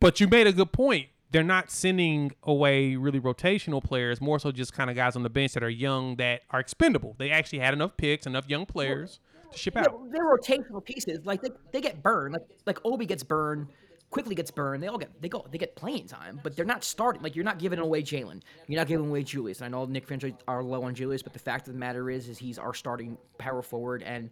But 0.01 0.19
you 0.21 0.27
made 0.27 0.49
a 0.49 0.53
good 0.53 0.73
point. 0.73 1.07
They're 1.33 1.43
not 1.43 1.71
sending 1.71 2.33
away 2.43 2.95
really 2.97 3.19
rotational 3.19 3.83
players, 3.83 4.21
more 4.21 4.39
so 4.39 4.53
just 4.53 4.73
kind 4.73 4.91
of 4.91 4.97
guys 4.97 5.17
on 5.17 5.23
the 5.23 5.31
bench 5.31 5.55
that 5.55 5.63
are 5.63 5.71
young 5.71 6.17
that 6.17 6.43
are 6.51 6.61
expendable. 6.61 7.17
They 7.19 7.31
actually 7.31 7.61
had 7.61 7.73
enough 7.73 7.97
picks, 7.97 8.27
enough 8.27 8.49
young 8.49 8.67
players 8.67 9.19
to 9.51 9.59
ship 9.59 9.77
out. 9.77 10.11
they're 10.11 10.27
rotational 10.27 10.85
pieces. 10.85 11.25
Like 11.25 11.41
they, 11.43 11.51
they 11.73 11.81
get 11.81 12.03
burned. 12.03 12.35
Like 12.35 12.47
like 12.67 12.79
Obi 12.85 13.07
gets 13.07 13.23
burned, 13.23 13.69
Quickley 14.13 14.35
gets 14.35 14.51
burned. 14.51 14.83
They 14.83 14.89
all 14.89 14.99
get 14.99 15.21
they 15.21 15.29
go 15.29 15.45
they 15.51 15.59
get 15.59 15.75
playing 15.75 16.07
time, 16.07 16.39
but 16.43 16.55
they're 16.55 16.67
not 16.67 16.85
starting. 16.85 17.23
Like 17.23 17.35
you're 17.35 17.47
not 17.47 17.59
giving 17.59 17.79
away 17.79 18.03
Jalen. 18.03 18.43
You're 18.69 18.79
not 18.79 18.87
giving 18.87 19.07
away 19.07 19.23
Julius. 19.23 19.61
And 19.61 19.75
I 19.75 19.79
know 19.79 19.87
Knick 19.87 20.07
fans 20.07 20.25
are 20.47 20.63
low 20.63 20.85
on 20.85 20.95
Julius, 20.95 21.23
but 21.23 21.33
the 21.33 21.39
fact 21.39 21.67
of 21.67 21.73
the 21.73 21.81
matter 21.81 22.11
is, 22.11 22.29
is 22.29 22.39
he's 22.39 22.59
our 22.59 22.75
starting 22.75 23.17
power 23.39 23.63
forward 23.63 24.03
and 24.03 24.31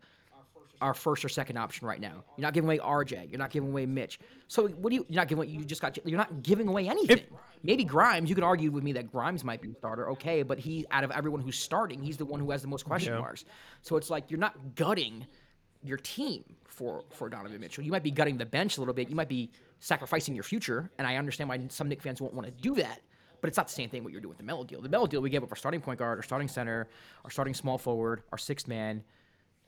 our 0.81 0.95
first 0.95 1.25
or 1.25 1.29
second 1.29 1.57
option 1.57 1.87
right 1.87 2.01
now. 2.01 2.25
You're 2.37 2.43
not 2.43 2.55
giving 2.55 2.69
away 2.69 2.79
RJ. 2.79 3.31
You're 3.31 3.39
not 3.39 3.51
giving 3.51 3.71
away 3.71 3.87
Mitch. 3.87 4.19
So 4.49 4.69
what 4.69 4.91
do 4.91 4.97
you? 4.97 5.07
You're 5.09 5.21
not 5.21 5.29
giving. 5.29 5.45
away 5.45 5.53
You 5.53 5.65
just 5.65 5.81
got. 5.83 5.99
You're 6.07 6.19
not 6.19 6.43
giving 6.43 6.69
away 6.69 6.89
anything. 6.89 7.21
Maybe 7.63 7.85
Grimes. 7.85 8.29
You 8.29 8.35
could 8.35 8.45
argue 8.45 8.71
with 8.71 8.83
me 8.83 8.93
that 8.93 9.11
Grimes 9.13 9.45
might 9.45 9.61
be 9.61 9.71
a 9.71 9.75
starter. 9.75 10.11
Okay, 10.13 10.43
but 10.43 10.59
he 10.59 10.87
out 10.91 11.05
of 11.05 11.11
everyone 11.11 11.41
who's 11.43 11.59
starting, 11.59 12.03
he's 12.03 12.17
the 12.17 12.25
one 12.25 12.41
who 12.41 12.51
has 12.51 12.63
the 12.63 12.69
most 12.69 12.85
question 12.85 13.13
Yeah. 13.13 13.21
marks. 13.21 13.45
So 13.83 13.97
it's 13.97 14.09
like 14.11 14.31
you're 14.31 14.41
not 14.41 14.75
gutting 14.75 15.27
your 15.83 15.99
team 15.99 16.45
for 16.67 17.05
for 17.11 17.29
Donovan 17.29 17.61
Mitchell. 17.61 17.85
You 17.85 17.93
might 17.93 18.03
be 18.03 18.11
gutting 18.11 18.39
the 18.39 18.47
bench 18.47 18.77
a 18.77 18.81
little 18.81 18.95
bit. 18.95 19.09
You 19.11 19.17
might 19.17 19.29
be 19.29 19.51
sacrificing 19.81 20.35
your 20.35 20.45
future, 20.45 20.91
and 20.99 21.07
I 21.07 21.17
understand 21.17 21.49
why 21.49 21.61
some 21.69 21.89
Knick 21.89 22.01
fans 22.03 22.21
won't 22.21 22.35
want 22.35 22.47
to 22.47 22.53
do 22.63 22.75
that. 22.77 23.01
But 23.41 23.49
it's 23.49 23.57
not 23.57 23.69
the 23.69 23.73
same 23.73 23.89
thing 23.89 24.05
what 24.05 24.13
you're 24.13 24.21
doing 24.21 24.29
with 24.31 24.37
the 24.39 24.45
Melo 24.45 24.65
deal. 24.65 24.83
The 24.83 24.89
Melo 24.91 25.07
deal, 25.07 25.23
we 25.23 25.31
gave 25.31 25.43
up 25.43 25.51
our 25.51 25.57
starting 25.57 25.81
point 25.81 25.99
guard, 25.99 26.19
our 26.19 26.23
starting 26.23 26.49
center, 26.49 26.89
our 27.25 27.31
starting 27.31 27.55
small 27.55 27.79
forward, 27.79 28.23
our 28.33 28.37
sixth 28.39 28.69
man, 28.69 29.03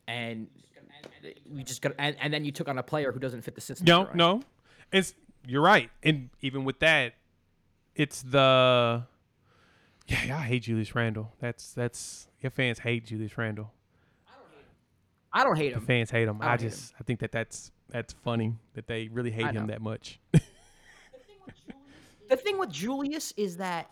and 0.07 0.48
we 1.51 1.62
just 1.62 1.83
got. 1.83 1.93
And, 1.99 2.17
and 2.21 2.33
then 2.33 2.45
you 2.45 2.53
took 2.53 2.69
on 2.69 2.79
a 2.79 2.83
player 2.83 3.12
who 3.12 3.21
doesn't 3.21 3.43
fit 3.43 3.55
the 3.55 3.61
system. 3.61 3.85
No, 3.87 4.05
right? 4.05 4.15
no, 4.15 4.43
it's 4.93 5.15
you're 5.47 5.62
right, 5.62 5.91
and 6.03 6.31
even 6.41 6.65
with 6.65 6.79
that, 6.81 7.15
it's 7.95 8.23
the 8.23 9.05
yeah, 10.07 10.25
yeah. 10.27 10.37
I 10.38 10.43
hate 10.43 10.62
Julius 10.62 10.95
Randle. 10.95 11.33
That's 11.41 11.73
that's 11.73 12.29
your 12.41 12.51
fans 12.51 12.79
hate 12.81 13.07
Julius 13.07 13.37
Randle. 13.38 13.73
I 15.33 15.45
don't 15.45 15.57
hate 15.57 15.73
him. 15.73 15.81
The 15.81 15.87
Fans 15.87 16.11
hate 16.11 16.29
him. 16.29 16.43
I 16.43 16.45
I, 16.45 16.49
don't 16.49 16.61
hate 16.61 16.71
just 16.71 16.93
I 17.01 17.05
think 17.05 17.21
that 17.21 17.33
that's 17.33 17.71
that's 17.88 18.12
funny 18.12 18.55
that 18.75 18.87
they 18.87 19.09
really 19.09 19.31
hate 19.31 19.53
him 19.53 19.69
that 19.69 19.81
much. 19.81 20.21
The 22.29 22.37
thing 22.37 22.59
with 22.59 22.71
Julius 22.71 23.33
is 23.37 23.59
that 23.59 23.91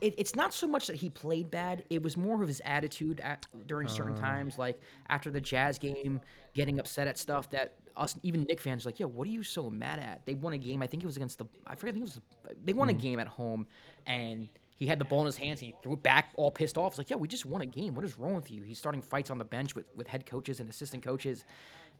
it, 0.00 0.14
it's 0.18 0.34
not 0.34 0.52
so 0.54 0.66
much 0.66 0.86
that 0.88 0.96
he 0.96 1.10
played 1.10 1.50
bad. 1.50 1.84
It 1.90 2.02
was 2.02 2.16
more 2.16 2.40
of 2.42 2.48
his 2.48 2.60
attitude 2.64 3.20
at, 3.20 3.46
during 3.66 3.88
certain 3.88 4.14
Uh. 4.14 4.20
times, 4.20 4.58
like 4.58 4.80
after 5.08 5.30
the 5.30 5.40
Jazz 5.40 5.78
game, 5.78 6.20
getting 6.54 6.78
upset 6.78 7.06
at 7.06 7.18
stuff 7.18 7.50
that 7.50 7.74
us, 7.96 8.16
even 8.22 8.44
Knick 8.44 8.60
fans, 8.60 8.84
are 8.84 8.88
like, 8.88 9.00
yo, 9.00 9.06
what 9.08 9.26
are 9.26 9.30
you 9.30 9.42
so 9.42 9.70
mad 9.70 9.98
at? 9.98 10.24
They 10.26 10.34
won 10.34 10.52
a 10.52 10.58
game. 10.58 10.82
I 10.82 10.86
think 10.86 11.02
it 11.02 11.06
was 11.06 11.16
against 11.16 11.38
the. 11.38 11.46
I 11.66 11.74
forget. 11.74 11.94
I 11.94 11.98
think 11.98 12.08
it 12.08 12.14
was. 12.14 12.20
They 12.64 12.72
won 12.72 12.88
a 12.88 12.92
Mm-hmm. 12.92 13.00
game 13.00 13.20
at 13.20 13.28
home, 13.28 13.66
and 14.06 14.48
he 14.76 14.86
had 14.86 14.98
the 14.98 15.04
ball 15.04 15.20
in 15.20 15.26
his 15.26 15.36
hands. 15.36 15.60
And 15.60 15.68
he 15.68 15.74
threw 15.82 15.94
it 15.94 16.02
back, 16.02 16.30
all 16.36 16.50
pissed 16.50 16.78
off. 16.78 16.92
It's 16.92 16.98
like, 16.98 17.10
yeah, 17.10 17.16
we 17.16 17.28
just 17.28 17.46
won 17.46 17.60
a 17.62 17.66
game. 17.66 17.94
What 17.94 18.04
is 18.04 18.18
wrong 18.18 18.34
with 18.34 18.50
you? 18.50 18.62
He's 18.62 18.78
starting 18.78 19.02
fights 19.02 19.30
on 19.30 19.38
the 19.38 19.44
bench 19.44 19.74
with, 19.74 19.86
with 19.96 20.06
head 20.06 20.26
coaches 20.26 20.60
and 20.60 20.68
assistant 20.70 21.02
coaches. 21.02 21.44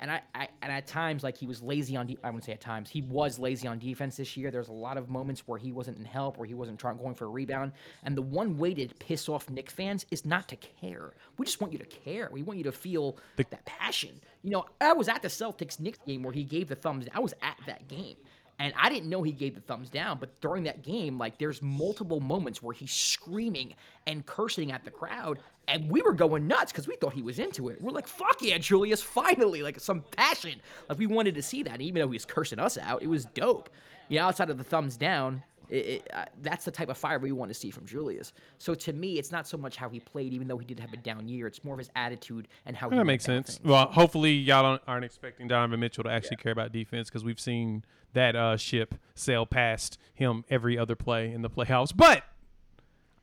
And 0.00 0.10
I, 0.10 0.22
I 0.34 0.48
and 0.62 0.72
at 0.72 0.86
times 0.86 1.22
like 1.22 1.36
he 1.36 1.46
was 1.46 1.62
lazy 1.62 1.96
on. 1.96 2.06
De- 2.06 2.18
I 2.22 2.28
wouldn't 2.28 2.44
say 2.44 2.52
at 2.52 2.60
times 2.60 2.88
he 2.90 3.02
was 3.02 3.38
lazy 3.38 3.66
on 3.66 3.78
defense 3.78 4.16
this 4.16 4.36
year. 4.36 4.50
There's 4.50 4.68
a 4.68 4.72
lot 4.72 4.96
of 4.96 5.08
moments 5.08 5.42
where 5.46 5.58
he 5.58 5.72
wasn't 5.72 5.98
in 5.98 6.04
help, 6.04 6.38
where 6.38 6.46
he 6.46 6.54
wasn't 6.54 6.78
trying 6.78 6.96
going 6.98 7.14
for 7.14 7.24
a 7.24 7.28
rebound. 7.28 7.72
And 8.04 8.16
the 8.16 8.22
one 8.22 8.58
way 8.58 8.74
to 8.74 8.88
piss 8.94 9.28
off 9.28 9.50
Knicks 9.50 9.72
fans 9.72 10.06
is 10.10 10.24
not 10.24 10.48
to 10.48 10.56
care. 10.56 11.14
We 11.36 11.46
just 11.46 11.60
want 11.60 11.72
you 11.72 11.78
to 11.78 11.86
care. 11.86 12.28
We 12.32 12.42
want 12.42 12.58
you 12.58 12.64
to 12.64 12.72
feel 12.72 13.16
that 13.36 13.64
passion. 13.64 14.20
You 14.42 14.50
know, 14.50 14.66
I 14.80 14.92
was 14.92 15.08
at 15.08 15.22
the 15.22 15.28
Celtics 15.28 15.80
Knicks 15.80 15.98
game 16.06 16.22
where 16.22 16.32
he 16.32 16.44
gave 16.44 16.68
the 16.68 16.76
thumbs. 16.76 17.06
I 17.12 17.20
was 17.20 17.34
at 17.42 17.56
that 17.66 17.88
game. 17.88 18.16
And 18.60 18.72
I 18.76 18.88
didn't 18.88 19.08
know 19.08 19.22
he 19.22 19.30
gave 19.30 19.54
the 19.54 19.60
thumbs 19.60 19.88
down, 19.88 20.18
but 20.18 20.40
during 20.40 20.64
that 20.64 20.82
game, 20.82 21.16
like 21.16 21.38
there's 21.38 21.62
multiple 21.62 22.18
moments 22.18 22.60
where 22.60 22.74
he's 22.74 22.90
screaming 22.90 23.74
and 24.06 24.26
cursing 24.26 24.72
at 24.72 24.84
the 24.84 24.90
crowd, 24.90 25.38
and 25.68 25.88
we 25.88 26.02
were 26.02 26.12
going 26.12 26.48
nuts 26.48 26.72
because 26.72 26.88
we 26.88 26.96
thought 26.96 27.12
he 27.12 27.22
was 27.22 27.38
into 27.38 27.68
it. 27.68 27.80
We're 27.80 27.92
like, 27.92 28.08
"Fuck 28.08 28.42
yeah, 28.42 28.58
Julius! 28.58 29.00
Finally, 29.00 29.62
like 29.62 29.78
some 29.78 30.02
passion." 30.16 30.60
Like 30.88 30.98
we 30.98 31.06
wanted 31.06 31.36
to 31.36 31.42
see 31.42 31.62
that, 31.62 31.74
and 31.74 31.82
even 31.82 32.00
though 32.00 32.08
he 32.08 32.16
was 32.16 32.24
cursing 32.24 32.58
us 32.58 32.76
out, 32.76 33.02
it 33.02 33.08
was 33.08 33.26
dope. 33.26 33.70
You 34.08 34.18
know, 34.18 34.26
outside 34.26 34.50
of 34.50 34.58
the 34.58 34.64
thumbs 34.64 34.96
down, 34.96 35.44
it, 35.70 35.76
it, 35.76 36.08
uh, 36.14 36.24
that's 36.42 36.64
the 36.64 36.70
type 36.70 36.88
of 36.88 36.96
fire 36.98 37.18
we 37.18 37.32
want 37.32 37.50
to 37.50 37.54
see 37.54 37.70
from 37.70 37.86
Julius. 37.86 38.32
So 38.58 38.74
to 38.74 38.92
me, 38.92 39.18
it's 39.18 39.30
not 39.32 39.46
so 39.46 39.56
much 39.56 39.76
how 39.76 39.88
he 39.88 40.00
played, 40.00 40.32
even 40.32 40.48
though 40.48 40.58
he 40.58 40.64
did 40.64 40.80
have 40.80 40.92
a 40.92 40.96
down 40.96 41.28
year. 41.28 41.46
It's 41.46 41.62
more 41.64 41.74
of 41.74 41.78
his 41.78 41.90
attitude 41.96 42.48
and 42.66 42.76
how 42.76 42.90
he 42.90 42.96
That 42.96 43.04
makes 43.04 43.24
sense. 43.24 43.56
things. 43.58 43.68
Well, 43.68 43.86
hopefully 43.86 44.32
y'all 44.32 44.62
don't, 44.62 44.82
aren't 44.86 45.04
expecting 45.04 45.48
Donovan 45.48 45.80
Mitchell 45.80 46.04
to 46.04 46.10
actually 46.10 46.36
care 46.38 46.52
about 46.52 46.72
defense 46.72 47.08
because 47.08 47.24
we've 47.24 47.40
seen 47.40 47.84
that 48.14 48.34
uh, 48.34 48.56
ship 48.56 48.94
sail 49.14 49.44
past 49.46 49.98
him 50.14 50.44
every 50.48 50.78
other 50.78 50.96
play 50.96 51.30
in 51.32 51.42
the 51.42 51.50
playoffs. 51.50 51.94
But 51.94 52.24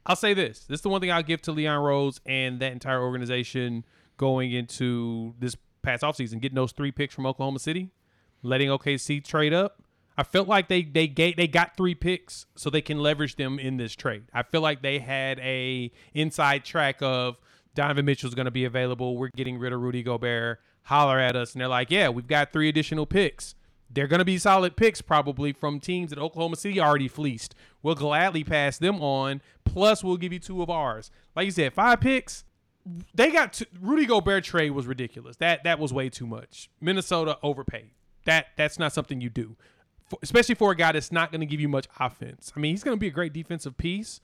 I'll 0.06 0.16
say 0.16 0.34
this: 0.34 0.60
this 0.60 0.78
is 0.80 0.82
the 0.82 0.90
one 0.90 1.02
thing 1.02 1.12
I'll 1.12 1.24
give 1.24 1.42
to 1.44 1.52
Leon 1.52 1.82
Rose 1.82 2.22
and 2.26 2.60
that 2.60 2.72
entire 2.72 3.02
organization 3.02 3.84
going 4.18 4.52
into 4.52 5.34
this 5.40 5.56
past 5.82 6.04
offseason, 6.04 6.40
getting 6.40 6.56
those 6.56 6.72
three 6.72 6.92
picks 6.92 7.16
from 7.16 7.26
Oklahoma 7.26 7.60
City, 7.60 7.90
letting 8.44 8.70
OKC 8.70 9.24
trade 9.24 9.54
up. 9.54 9.82
I 10.18 10.24
felt 10.24 10.48
like 10.48 10.68
they 10.68 10.84
they 10.84 11.08
gave, 11.08 11.36
they 11.36 11.48
got 11.48 11.76
three 11.76 11.96
picks 11.96 12.46
so 12.56 12.70
they 12.70 12.82
can 12.82 13.00
leverage 13.00 13.36
them 13.36 13.60
in 13.60 13.78
this 13.78 13.96
trade. 13.96 14.24
I 14.34 14.44
feel 14.44 14.62
like 14.62 14.82
they 14.82 15.00
had 15.00 15.40
a 15.40 15.92
inside 16.14 16.64
track 16.64 17.02
of 17.02 17.38
Donovan 17.74 18.06
Mitchell's 18.06 18.36
going 18.36 18.46
to 18.46 18.52
be 18.52 18.66
available. 18.66 19.18
We're 19.18 19.30
getting 19.36 19.60
rid 19.60 19.74
of 19.74 19.82
Rudy 19.82 20.04
Gobert. 20.04 20.60
Holler 20.84 21.20
at 21.20 21.36
us, 21.36 21.54
and 21.54 21.62
they're 21.62 21.68
like, 21.68 21.90
"Yeah, 21.90 22.10
we've 22.10 22.28
got 22.28 22.54
three 22.54 22.70
additional 22.70 23.08
picks. 23.08 23.56
They're 23.90 24.08
going 24.08 24.20
to 24.20 24.26
be 24.26 24.38
solid 24.38 24.76
picks 24.76 25.02
probably 25.02 25.52
from 25.54 25.80
teams 25.80 26.10
that 26.10 26.20
Oklahoma 26.20 26.58
City 26.58 26.80
already 26.80 27.08
fleeced. 27.08 27.56
We'll 27.82 27.96
gladly 27.96 28.44
pass 28.44 28.78
them 28.78 29.02
on. 29.02 29.42
Plus, 29.64 30.04
we'll 30.04 30.18
give 30.18 30.34
you 30.34 30.40
two 30.40 30.62
of 30.62 30.70
ours. 30.70 31.12
Like 31.36 31.46
you 31.46 31.52
said, 31.52 31.74
five 31.74 32.02
picks. 32.02 32.44
They 33.16 33.32
got 33.32 33.54
to, 33.54 33.68
Rudy 33.82 34.06
Gobert 34.06 34.44
trade 34.44 34.72
was 34.72 34.86
ridiculous. 34.86 35.38
That 35.38 35.64
that 35.64 35.80
was 35.80 35.92
way 35.92 36.10
too 36.10 36.28
much. 36.28 36.70
Minnesota 36.80 37.38
overpaid. 37.42 37.90
That 38.26 38.48
that's 38.56 38.78
not 38.78 38.94
something 38.94 39.22
you 39.22 39.30
do, 39.30 39.56
for, 40.08 40.20
especially 40.22 40.56
for 40.56 40.72
a 40.72 40.76
guy 40.76 40.92
that's 40.92 41.12
not 41.12 41.32
going 41.32 41.42
to 41.42 41.48
give 41.48 41.60
you 41.60 41.70
much 41.70 41.88
offense. 42.00 42.52
I 42.56 42.60
mean, 42.60 42.72
he's 42.72 42.84
going 42.84 42.96
to 42.96 43.00
be 43.00 43.08
a 43.08 43.12
great 43.12 43.34
defensive 43.34 43.78
piece. 43.78 44.22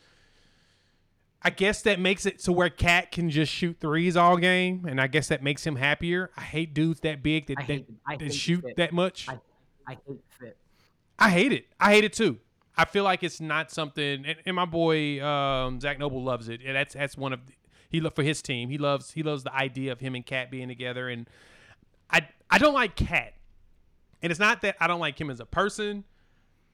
I 1.44 1.50
guess 1.50 1.82
that 1.84 2.00
makes 2.00 2.28
it 2.28 2.38
to 2.40 2.52
where 2.52 2.70
KAT 2.70 3.12
can 3.12 3.32
just 3.32 3.52
shoot 3.52 3.78
threes 3.80 4.16
all 4.16 4.38
game, 4.38 4.86
and 4.88 5.02
I 5.02 5.08
guess 5.08 5.30
that 5.30 5.42
makes 5.42 5.66
him 5.66 5.76
happier. 5.76 6.30
I 6.38 6.42
hate 6.42 6.76
dudes 6.76 7.00
that 7.00 7.24
big 7.24 7.48
that, 7.48 7.58
that, 7.68 8.20
that 8.20 8.34
shoot 8.34 8.62
fit. 8.64 8.76
that 8.78 8.94
much. 8.94 9.28
I, 9.28 9.40
I 9.88 9.98
hate 10.08 10.22
fit. 10.40 10.58
I 11.18 11.30
hate 11.30 11.52
it. 11.52 11.66
I 11.80 11.94
hate 11.94 12.04
it 12.04 12.14
too. 12.14 12.40
I 12.78 12.86
feel 12.86 13.04
like 13.04 13.24
it's 13.24 13.42
not 13.42 13.72
something. 13.72 14.26
And, 14.26 14.36
and 14.46 14.56
my 14.56 14.66
boy 14.66 15.24
um, 15.24 15.80
Zach 15.80 16.00
Noble 16.00 16.24
loves 16.24 16.50
it. 16.50 16.62
And 16.66 16.76
that's 16.76 16.94
that's 16.94 17.18
one 17.18 17.34
of 17.34 17.46
the, 17.46 17.54
he 17.90 18.00
for 18.10 18.24
his 18.24 18.42
team. 18.42 18.70
He 18.70 18.78
loves 18.78 19.12
he 19.12 19.24
loves 19.24 19.44
the 19.44 19.54
idea 19.54 19.92
of 19.92 20.00
him 20.00 20.16
and 20.16 20.26
KAT 20.26 20.50
being 20.50 20.68
together. 20.68 21.10
And 21.10 21.30
I 22.10 22.28
I 22.50 22.58
don't 22.58 22.74
like 22.74 22.96
KAT. 22.96 23.34
And 24.22 24.32
it's 24.32 24.40
not 24.40 24.62
that 24.62 24.76
I 24.80 24.88
don't 24.88 25.00
like 25.00 25.20
him 25.20 25.30
as 25.30 25.40
a 25.40 25.46
person. 25.46 26.04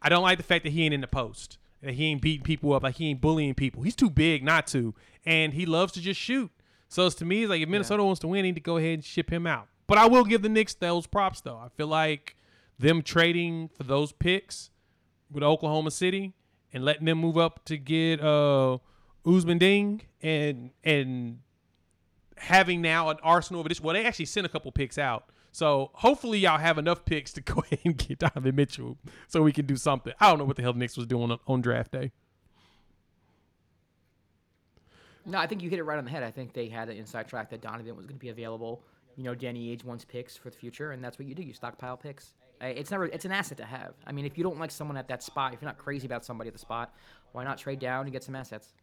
I 0.01 0.09
don't 0.09 0.23
like 0.23 0.37
the 0.37 0.43
fact 0.43 0.63
that 0.63 0.71
he 0.71 0.83
ain't 0.83 0.93
in 0.93 1.01
the 1.01 1.07
post. 1.07 1.57
That 1.81 1.93
he 1.93 2.05
ain't 2.05 2.21
beating 2.21 2.43
people 2.43 2.73
up. 2.73 2.83
Like 2.83 2.95
he 2.95 3.09
ain't 3.09 3.21
bullying 3.21 3.53
people. 3.53 3.83
He's 3.83 3.95
too 3.95 4.09
big 4.09 4.43
not 4.43 4.67
to. 4.67 4.93
And 5.25 5.53
he 5.53 5.65
loves 5.65 5.93
to 5.93 6.01
just 6.01 6.19
shoot. 6.19 6.51
So 6.89 7.05
it's 7.05 7.15
to 7.15 7.25
me, 7.25 7.43
it's 7.43 7.49
like 7.49 7.61
if 7.61 7.69
Minnesota 7.69 8.03
wants 8.03 8.19
to 8.21 8.27
win, 8.27 8.43
they 8.43 8.49
need 8.49 8.55
to 8.55 8.61
go 8.61 8.77
ahead 8.77 8.93
and 8.93 9.03
ship 9.03 9.31
him 9.31 9.45
out. 9.45 9.67
But 9.87 9.97
I 9.97 10.07
will 10.07 10.23
give 10.23 10.41
the 10.41 10.49
Knicks 10.49 10.73
those 10.73 11.07
props 11.07 11.41
though. 11.41 11.57
I 11.57 11.69
feel 11.69 11.87
like 11.87 12.35
them 12.79 13.01
trading 13.01 13.69
for 13.69 13.83
those 13.83 14.11
picks 14.11 14.69
with 15.31 15.43
Oklahoma 15.43 15.91
City 15.91 16.33
and 16.73 16.83
letting 16.83 17.05
them 17.05 17.17
move 17.17 17.37
up 17.37 17.63
to 17.65 17.77
get 17.77 18.21
uh 18.21 18.77
Ousmane 19.25 19.59
Dieng 19.59 20.01
and 20.21 20.71
and 20.83 21.39
having 22.37 22.81
now 22.81 23.09
an 23.09 23.17
arsenal 23.23 23.61
of 23.61 23.65
addition. 23.65 23.83
Well, 23.83 23.93
they 23.93 24.05
actually 24.05 24.25
sent 24.25 24.45
a 24.45 24.49
couple 24.49 24.71
picks 24.71 24.97
out. 24.97 25.29
So 25.57 25.89
hopefully 25.95 26.37
y'all 26.37 26.59
have 26.59 26.77
enough 26.77 27.03
picks 27.03 27.33
to 27.33 27.41
go 27.53 27.63
ahead 27.63 27.79
and 27.83 27.97
get 27.97 28.19
Donovan 28.19 28.55
Mitchell 28.55 28.95
so 29.27 29.41
we 29.41 29.51
can 29.51 29.65
do 29.65 29.75
something. 29.75 30.13
I 30.19 30.29
don't 30.29 30.37
know 30.37 30.45
what 30.45 30.55
the 30.55 30.61
hell 30.61 30.71
the 30.71 30.77
Knicks 30.77 30.95
was 30.95 31.07
doing 31.07 31.31
on, 31.31 31.39
on 31.47 31.61
draft 31.61 31.93
day. 31.93 32.11
No, 35.25 35.39
I 35.39 35.47
think 35.47 35.63
you 35.63 35.69
hit 35.71 35.79
it 35.79 35.83
right 35.83 35.97
on 35.97 36.05
the 36.05 36.11
head. 36.11 36.21
I 36.21 36.29
think 36.29 36.53
they 36.53 36.67
had 36.69 36.89
an 36.89 36.97
inside 36.97 37.27
track 37.27 37.49
that 37.49 37.61
Donovan 37.61 37.95
was 37.95 38.05
going 38.05 38.19
to 38.19 38.23
be 38.23 38.29
available. 38.29 38.83
You 39.15 39.23
know, 39.23 39.33
Danny 39.33 39.75
Ainge 39.75 39.83
wants 39.83 40.05
picks 40.05 40.37
for 40.37 40.51
the 40.51 40.55
future, 40.55 40.91
and 40.91 41.03
that's 41.03 41.17
what 41.17 41.27
you 41.27 41.33
do. 41.33 41.41
You 41.41 41.53
stockpile 41.53 41.97
picks. 41.97 42.35
It's 42.61 42.91
never. 42.91 43.07
It's 43.07 43.25
an 43.25 43.31
asset 43.31 43.57
to 43.57 43.65
have. 43.65 43.95
I 44.05 44.11
mean, 44.11 44.27
if 44.27 44.37
you 44.37 44.43
don't 44.43 44.59
like 44.59 44.69
someone 44.69 44.95
at 44.95 45.07
that 45.07 45.23
spot, 45.23 45.55
if 45.55 45.61
you're 45.61 45.69
not 45.69 45.79
crazy 45.79 46.05
about 46.05 46.23
somebody 46.23 46.49
at 46.49 46.53
the 46.53 46.59
spot, 46.59 46.93
why 47.31 47.43
not 47.43 47.57
trade 47.57 47.79
down 47.79 48.05
and 48.05 48.11
get 48.11 48.23
some 48.23 48.35
assets? 48.35 48.75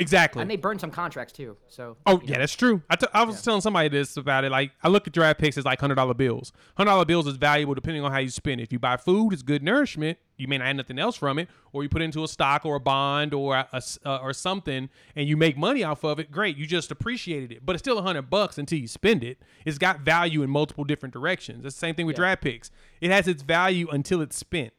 Exactly. 0.00 0.40
And 0.40 0.50
they 0.50 0.56
burned 0.56 0.80
some 0.80 0.90
contracts 0.90 1.32
too. 1.32 1.58
So. 1.68 1.98
Oh 2.06 2.20
yeah, 2.24 2.32
know. 2.32 2.40
that's 2.40 2.56
true. 2.56 2.82
I, 2.88 2.96
t- 2.96 3.06
I 3.12 3.22
was 3.22 3.42
telling 3.42 3.60
somebody 3.60 3.90
this 3.90 4.16
about 4.16 4.44
it. 4.44 4.50
Like 4.50 4.72
I 4.82 4.88
look 4.88 5.06
at 5.06 5.12
draft 5.12 5.38
picks 5.38 5.58
as 5.58 5.66
like 5.66 5.78
hundred 5.78 5.96
dollar 5.96 6.14
bills. 6.14 6.52
Hundred 6.76 6.90
dollar 6.90 7.04
bills 7.04 7.26
is 7.26 7.36
valuable 7.36 7.74
depending 7.74 8.02
on 8.02 8.10
how 8.10 8.18
you 8.18 8.30
spend 8.30 8.60
it. 8.60 8.64
If 8.64 8.72
you 8.72 8.78
buy 8.78 8.96
food, 8.96 9.34
it's 9.34 9.42
good 9.42 9.62
nourishment. 9.62 10.18
You 10.38 10.48
may 10.48 10.56
not 10.56 10.68
have 10.68 10.76
nothing 10.76 10.98
else 10.98 11.16
from 11.16 11.38
it, 11.38 11.50
or 11.74 11.82
you 11.82 11.90
put 11.90 12.00
it 12.00 12.06
into 12.06 12.24
a 12.24 12.28
stock 12.28 12.64
or 12.64 12.76
a 12.76 12.80
bond 12.80 13.34
or 13.34 13.56
a, 13.56 13.82
uh, 14.06 14.18
or 14.22 14.32
something, 14.32 14.88
and 15.14 15.28
you 15.28 15.36
make 15.36 15.58
money 15.58 15.84
off 15.84 16.02
of 16.02 16.18
it. 16.18 16.32
Great, 16.32 16.56
you 16.56 16.66
just 16.66 16.90
appreciated 16.90 17.52
it. 17.52 17.66
But 17.66 17.76
it's 17.76 17.82
still 17.82 17.98
a 17.98 18.02
hundred 18.02 18.30
bucks 18.30 18.56
until 18.56 18.78
you 18.78 18.88
spend 18.88 19.22
it. 19.22 19.38
It's 19.66 19.76
got 19.76 20.00
value 20.00 20.42
in 20.42 20.48
multiple 20.48 20.84
different 20.84 21.12
directions. 21.12 21.66
It's 21.66 21.74
the 21.74 21.78
same 21.78 21.94
thing 21.94 22.06
with 22.06 22.16
draft 22.16 22.40
picks. 22.40 22.70
It 23.02 23.10
has 23.10 23.28
its 23.28 23.42
value 23.42 23.86
until 23.90 24.22
it's 24.22 24.36
spent. 24.36 24.72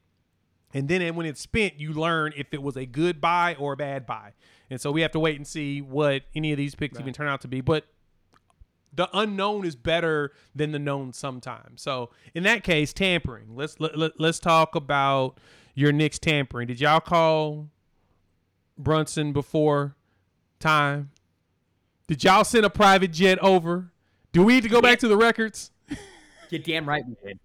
And 0.73 0.87
then 0.87 1.15
when 1.15 1.25
it's 1.25 1.41
spent, 1.41 1.79
you 1.79 1.93
learn 1.93 2.33
if 2.35 2.53
it 2.53 2.63
was 2.63 2.77
a 2.77 2.85
good 2.85 3.21
buy 3.21 3.55
or 3.59 3.73
a 3.73 3.77
bad 3.77 4.05
buy. 4.05 4.33
And 4.71 4.79
so 4.79 4.89
we 4.89 5.01
have 5.01 5.11
to 5.11 5.19
wait 5.19 5.35
and 5.35 5.45
see 5.45 5.81
what 5.81 6.23
any 6.33 6.53
of 6.53 6.57
these 6.57 6.75
picks 6.75 6.97
even 6.97 7.11
turn 7.11 7.27
out 7.27 7.41
to 7.41 7.49
be. 7.49 7.59
But 7.59 7.85
the 8.93 9.09
unknown 9.13 9.65
is 9.65 9.75
better 9.75 10.31
than 10.55 10.71
the 10.71 10.79
known 10.79 11.11
sometimes. 11.11 11.81
So 11.81 12.09
in 12.33 12.43
that 12.43 12.63
case, 12.63 12.93
tampering. 12.93 13.53
Let's 13.53 13.81
let, 13.81 13.97
let, 13.97 14.17
let's 14.17 14.39
talk 14.39 14.75
about 14.75 15.37
your 15.75 15.91
Knicks 15.91 16.19
tampering. 16.19 16.67
Did 16.67 16.79
y'all 16.79 17.01
call 17.01 17.67
Brunson 18.77 19.33
before 19.33 19.97
time? 20.57 21.11
Did 22.07 22.23
y'all 22.23 22.45
send 22.45 22.65
a 22.65 22.69
private 22.69 23.11
jet 23.11 23.39
over? 23.39 23.91
Do 24.31 24.41
we 24.41 24.53
need 24.53 24.63
to 24.63 24.69
go 24.69 24.81
back 24.81 24.99
to 24.99 25.09
the 25.09 25.17
records? 25.17 25.71
You're 26.49 26.61
damn 26.61 26.87
right 26.87 27.03
we 27.05 27.15
did. 27.21 27.39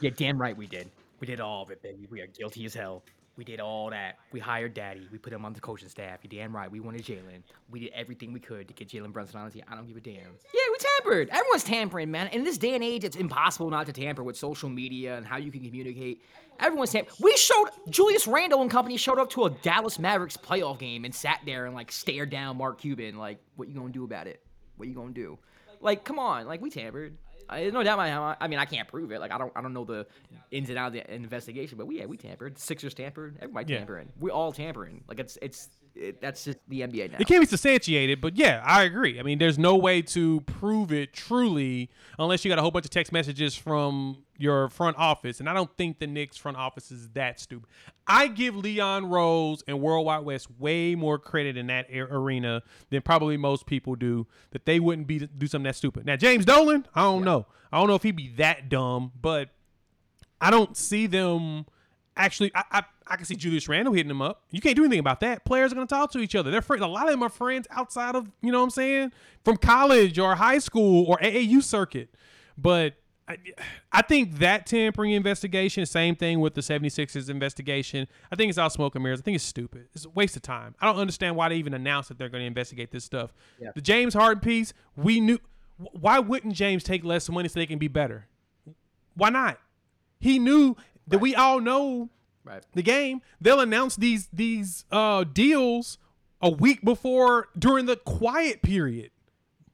You're 0.00 0.12
damn 0.12 0.38
right 0.38 0.56
we 0.56 0.66
did. 0.66 0.90
We 1.18 1.26
did 1.26 1.40
all 1.40 1.62
of 1.62 1.70
it, 1.70 1.82
baby. 1.82 2.06
We 2.10 2.20
are 2.20 2.26
guilty 2.26 2.66
as 2.66 2.74
hell. 2.74 3.02
We 3.42 3.46
did 3.46 3.58
all 3.58 3.90
that. 3.90 4.20
We 4.30 4.38
hired 4.38 4.72
Daddy. 4.72 5.08
We 5.10 5.18
put 5.18 5.32
him 5.32 5.44
on 5.44 5.52
the 5.52 5.58
coaching 5.58 5.88
staff. 5.88 6.20
You're 6.22 6.40
damn 6.40 6.54
right. 6.54 6.70
We 6.70 6.78
wanted 6.78 7.02
Jalen. 7.02 7.42
We 7.72 7.80
did 7.80 7.90
everything 7.92 8.32
we 8.32 8.38
could 8.38 8.68
to 8.68 8.74
get 8.74 8.86
Jalen 8.86 9.12
Brunson 9.12 9.40
on 9.40 9.46
the 9.46 9.50
team. 9.50 9.64
I 9.68 9.74
don't 9.74 9.88
give 9.88 9.96
a 9.96 10.00
damn. 10.00 10.14
Yeah, 10.14 10.60
we 10.70 10.76
tampered. 10.78 11.28
Everyone's 11.30 11.64
tampering, 11.64 12.08
man. 12.08 12.28
In 12.28 12.44
this 12.44 12.56
day 12.56 12.76
and 12.76 12.84
age, 12.84 13.02
it's 13.02 13.16
impossible 13.16 13.68
not 13.68 13.86
to 13.86 13.92
tamper 13.92 14.22
with 14.22 14.36
social 14.36 14.68
media 14.68 15.16
and 15.16 15.26
how 15.26 15.38
you 15.38 15.50
can 15.50 15.64
communicate. 15.64 16.22
Everyone's 16.60 16.92
tampering. 16.92 17.16
We 17.20 17.36
showed 17.36 17.70
Julius 17.90 18.28
Randle 18.28 18.62
and 18.62 18.70
company 18.70 18.96
showed 18.96 19.18
up 19.18 19.28
to 19.30 19.46
a 19.46 19.50
Dallas 19.50 19.98
Mavericks 19.98 20.36
playoff 20.36 20.78
game 20.78 21.04
and 21.04 21.12
sat 21.12 21.40
there 21.44 21.66
and 21.66 21.74
like 21.74 21.90
stared 21.90 22.30
down 22.30 22.58
Mark 22.58 22.80
Cuban. 22.80 23.18
Like, 23.18 23.40
what 23.56 23.66
you 23.66 23.74
gonna 23.74 23.88
do 23.92 24.04
about 24.04 24.28
it? 24.28 24.40
What 24.76 24.86
you 24.86 24.94
gonna 24.94 25.10
do? 25.10 25.36
Like, 25.80 26.04
come 26.04 26.20
on. 26.20 26.46
Like, 26.46 26.60
we 26.60 26.70
tampered. 26.70 27.18
I, 27.48 27.70
no 27.70 27.82
doubt. 27.82 27.98
My, 27.98 28.36
I 28.40 28.48
mean, 28.48 28.58
I 28.58 28.64
can't 28.64 28.88
prove 28.88 29.12
it. 29.12 29.20
Like, 29.20 29.32
I 29.32 29.38
don't. 29.38 29.52
I 29.56 29.60
don't 29.62 29.72
know 29.74 29.84
the 29.84 30.06
ins 30.50 30.68
and 30.70 30.78
outs 30.78 30.96
of 30.96 31.04
the 31.04 31.14
investigation. 31.14 31.76
But 31.78 31.86
we, 31.86 31.98
yeah, 31.98 32.06
we 32.06 32.16
tampered. 32.16 32.58
Sixers 32.58 32.94
tampered. 32.94 33.36
Everybody 33.40 33.72
Yeah. 33.72 33.78
tampering. 33.78 34.08
We 34.20 34.30
all 34.30 34.52
tampering. 34.52 35.04
Like, 35.08 35.18
it's 35.20 35.38
it's 35.42 35.68
it, 35.94 36.20
that's 36.20 36.44
just 36.44 36.58
the 36.68 36.80
NBA 36.80 37.12
now. 37.12 37.18
It 37.20 37.26
can't 37.26 37.40
be 37.42 37.46
substantiated, 37.46 38.20
but 38.20 38.36
yeah, 38.36 38.62
I 38.64 38.82
agree. 38.84 39.18
I 39.20 39.22
mean, 39.22 39.38
there's 39.38 39.58
no 39.58 39.76
way 39.76 40.02
to 40.02 40.40
prove 40.42 40.92
it 40.92 41.12
truly 41.12 41.90
unless 42.18 42.44
you 42.44 42.48
got 42.48 42.58
a 42.58 42.62
whole 42.62 42.70
bunch 42.70 42.84
of 42.84 42.90
text 42.90 43.12
messages 43.12 43.54
from 43.54 44.24
your 44.38 44.68
front 44.68 44.96
office, 44.98 45.40
and 45.40 45.48
I 45.48 45.54
don't 45.54 45.74
think 45.76 45.98
the 45.98 46.06
Knicks 46.06 46.36
front 46.36 46.56
office 46.56 46.90
is 46.90 47.08
that 47.10 47.38
stupid. 47.38 47.68
I 48.06 48.28
give 48.28 48.56
Leon 48.56 49.06
Rose 49.06 49.62
and 49.68 49.80
Worldwide 49.80 50.24
Wes 50.24 50.48
way 50.58 50.94
more 50.94 51.18
credit 51.18 51.56
in 51.56 51.68
that 51.68 51.86
arena 51.90 52.62
than 52.90 53.02
probably 53.02 53.36
most 53.36 53.66
people 53.66 53.94
do. 53.94 54.26
That 54.50 54.66
they 54.66 54.80
wouldn't 54.80 55.06
be 55.06 55.18
do 55.20 55.46
something 55.46 55.64
that 55.64 55.76
stupid. 55.76 56.06
Now 56.06 56.16
James 56.16 56.44
Dolan, 56.44 56.86
I 56.94 57.02
don't 57.02 57.20
yeah. 57.20 57.24
know. 57.24 57.46
I 57.72 57.78
don't 57.78 57.88
know 57.88 57.94
if 57.94 58.02
he'd 58.02 58.16
be 58.16 58.34
that 58.36 58.68
dumb, 58.68 59.12
but 59.20 59.50
I 60.40 60.50
don't 60.50 60.76
see 60.76 61.06
them 61.06 61.66
actually. 62.16 62.52
I, 62.54 62.64
I 62.70 62.82
I 63.12 63.16
can 63.16 63.26
see 63.26 63.34
Julius 63.34 63.68
Randle 63.68 63.92
hitting 63.92 64.08
them 64.08 64.22
up. 64.22 64.42
You 64.50 64.60
can't 64.60 64.74
do 64.74 64.84
anything 64.84 65.00
about 65.00 65.20
that. 65.20 65.44
Players 65.44 65.70
are 65.72 65.74
going 65.74 65.86
to 65.86 65.94
talk 65.94 66.12
to 66.12 66.18
each 66.20 66.34
other. 66.34 66.50
They're 66.50 66.62
friends. 66.62 66.82
A 66.82 66.86
lot 66.86 67.04
of 67.04 67.10
them 67.10 67.22
are 67.22 67.28
friends 67.28 67.66
outside 67.70 68.14
of, 68.14 68.30
you 68.40 68.50
know 68.50 68.58
what 68.60 68.64
I'm 68.64 68.70
saying, 68.70 69.12
from 69.44 69.58
college 69.58 70.18
or 70.18 70.34
high 70.34 70.58
school 70.58 71.04
or 71.06 71.18
AAU 71.18 71.62
circuit. 71.62 72.08
But 72.56 72.94
I, 73.28 73.36
I 73.92 74.02
think 74.02 74.38
that 74.38 74.66
tampering 74.66 75.12
investigation, 75.12 75.84
same 75.84 76.16
thing 76.16 76.40
with 76.40 76.54
the 76.54 76.60
76ers 76.60 77.28
investigation. 77.28 78.06
I 78.30 78.36
think 78.36 78.50
it's 78.50 78.58
all 78.58 78.70
smoke 78.70 78.94
and 78.94 79.02
mirrors. 79.04 79.20
I 79.20 79.24
think 79.24 79.34
it's 79.34 79.44
stupid. 79.44 79.88
It's 79.94 80.06
a 80.06 80.10
waste 80.10 80.36
of 80.36 80.42
time. 80.42 80.74
I 80.80 80.86
don't 80.86 80.98
understand 80.98 81.36
why 81.36 81.48
they 81.48 81.56
even 81.56 81.74
announced 81.74 82.08
that 82.08 82.18
they're 82.18 82.28
going 82.28 82.42
to 82.42 82.46
investigate 82.46 82.92
this 82.92 83.04
stuff. 83.04 83.34
Yeah. 83.60 83.72
The 83.74 83.82
James 83.82 84.14
Harden 84.14 84.40
piece, 84.40 84.72
we 84.96 85.20
knew. 85.20 85.38
Why 85.76 86.18
wouldn't 86.18 86.54
James 86.54 86.84
take 86.84 87.04
less 87.04 87.28
money 87.28 87.48
so 87.48 87.58
they 87.58 87.66
can 87.66 87.78
be 87.78 87.88
better? 87.88 88.26
Why 89.14 89.30
not? 89.30 89.58
He 90.20 90.38
knew 90.38 90.76
that 91.06 91.18
we 91.18 91.34
all 91.34 91.60
know 91.60 92.10
right. 92.44 92.64
the 92.72 92.82
game. 92.82 93.22
They'll 93.40 93.60
announce 93.60 93.96
these 93.96 94.28
these 94.32 94.84
uh, 94.90 95.24
deals 95.24 95.98
a 96.40 96.50
week 96.50 96.82
before 96.82 97.48
during 97.58 97.86
the 97.86 97.96
quiet 97.96 98.62
period. 98.62 99.10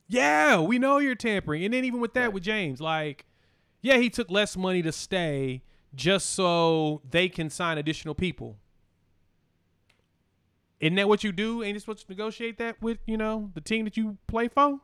Yeah, 0.06 0.60
we 0.60 0.78
know 0.78 0.98
you're 0.98 1.14
tampering. 1.14 1.64
And 1.64 1.74
then 1.74 1.84
even 1.84 2.00
with 2.00 2.14
that, 2.14 2.22
right. 2.22 2.32
with 2.32 2.42
James, 2.42 2.80
like, 2.80 3.26
yeah, 3.82 3.98
he 3.98 4.08
took 4.08 4.30
less 4.30 4.56
money 4.56 4.82
to 4.82 4.92
stay 4.92 5.62
just 5.94 6.30
so 6.30 7.02
they 7.08 7.28
can 7.28 7.50
sign 7.50 7.78
additional 7.78 8.14
people. 8.14 8.56
Isn't 10.80 10.94
that 10.96 11.08
what 11.08 11.24
you 11.24 11.32
do? 11.32 11.62
Ain't 11.62 11.74
you 11.74 11.80
supposed 11.80 12.06
to 12.06 12.10
negotiate 12.12 12.58
that 12.58 12.80
with, 12.80 12.98
you 13.06 13.16
know, 13.16 13.50
the 13.54 13.60
team 13.60 13.84
that 13.84 13.96
you 13.96 14.16
play 14.26 14.48
for? 14.48 14.80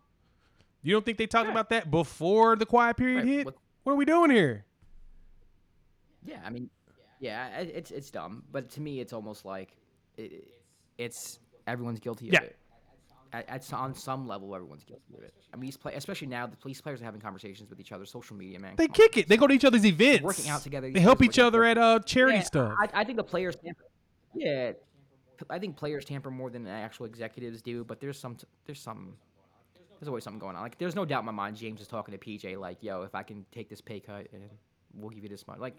You 0.82 0.92
don't 0.92 1.04
think 1.04 1.18
they 1.18 1.26
talked 1.26 1.46
yeah. 1.46 1.52
about 1.52 1.70
that 1.70 1.90
before 1.90 2.56
the 2.56 2.66
quiet 2.66 2.96
period 2.96 3.18
right. 3.18 3.26
hit? 3.26 3.46
What, 3.46 3.56
what 3.84 3.92
are 3.92 3.96
we 3.96 4.04
doing 4.04 4.30
here? 4.30 4.66
Yeah, 6.24 6.40
I 6.44 6.50
mean, 6.50 6.70
yeah, 7.20 7.60
it's 7.60 7.90
it's 7.90 8.10
dumb, 8.10 8.44
but 8.52 8.70
to 8.70 8.80
me, 8.80 9.00
it's 9.00 9.12
almost 9.12 9.44
like 9.44 9.76
it, 10.16 10.46
it's 10.98 11.38
everyone's 11.66 12.00
guilty 12.00 12.28
of 12.28 12.34
yeah. 12.34 12.40
it. 12.42 12.56
At, 13.32 13.48
at, 13.48 13.72
on 13.72 13.94
some 13.94 14.28
level, 14.28 14.54
everyone's 14.54 14.84
guilty 14.84 15.16
of 15.16 15.24
it. 15.24 15.34
I 15.52 15.56
mean, 15.56 15.66
these 15.66 15.76
play, 15.76 15.94
especially 15.94 16.28
now, 16.28 16.46
the 16.46 16.56
police 16.56 16.80
players 16.80 17.02
are 17.02 17.04
having 17.04 17.20
conversations 17.20 17.68
with 17.68 17.80
each 17.80 17.90
other, 17.90 18.04
social 18.04 18.36
media, 18.36 18.60
man. 18.60 18.74
They 18.76 18.86
kick 18.86 19.16
it. 19.16 19.28
They 19.28 19.36
go 19.36 19.48
to 19.48 19.54
each 19.54 19.64
other's 19.64 19.84
events, 19.84 20.18
They're 20.18 20.26
working 20.26 20.48
out 20.48 20.62
together. 20.62 20.88
They 20.90 21.00
help 21.00 21.20
each 21.20 21.40
other 21.40 21.64
at 21.64 21.76
uh 21.76 21.98
charity 22.00 22.38
yeah, 22.38 22.44
stuff. 22.44 22.74
I, 22.78 23.00
I 23.00 23.04
think 23.04 23.16
the 23.16 23.24
players, 23.24 23.56
tamper, 23.56 23.84
yeah, 24.36 24.72
I 25.50 25.58
think 25.58 25.76
players 25.76 26.04
tamper 26.04 26.30
more 26.30 26.48
than 26.48 26.66
actual 26.68 27.06
executives 27.06 27.60
do. 27.60 27.82
But 27.82 28.00
there's 28.00 28.18
some, 28.18 28.36
there's 28.66 28.80
some, 28.80 29.14
there's 29.98 30.08
always 30.08 30.22
something 30.22 30.38
going 30.38 30.54
on. 30.54 30.62
Like, 30.62 30.78
there's 30.78 30.94
no 30.94 31.04
doubt 31.04 31.20
in 31.20 31.26
my 31.26 31.32
mind, 31.32 31.56
James 31.56 31.80
is 31.80 31.88
talking 31.88 32.16
to 32.16 32.18
PJ 32.18 32.56
like, 32.56 32.82
"Yo, 32.82 33.02
if 33.02 33.16
I 33.16 33.24
can 33.24 33.44
take 33.50 33.68
this 33.68 33.80
pay 33.80 33.98
cut 33.98 34.28
and 34.32 34.44
we'll 34.94 35.10
give 35.10 35.24
you 35.24 35.28
this 35.28 35.46
much," 35.48 35.58
like 35.58 35.74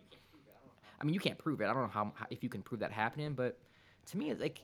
I 1.05 1.07
mean, 1.07 1.13
you 1.13 1.19
can't 1.19 1.37
prove 1.37 1.61
it. 1.61 1.65
I 1.65 1.73
don't 1.73 1.83
know 1.83 1.87
how, 1.87 2.11
how 2.15 2.25
if 2.31 2.41
you 2.41 2.49
can 2.49 2.63
prove 2.63 2.79
that 2.79 2.91
happening, 2.91 3.33
but 3.33 3.59
to 4.07 4.17
me, 4.17 4.31
it's 4.31 4.41
like 4.41 4.59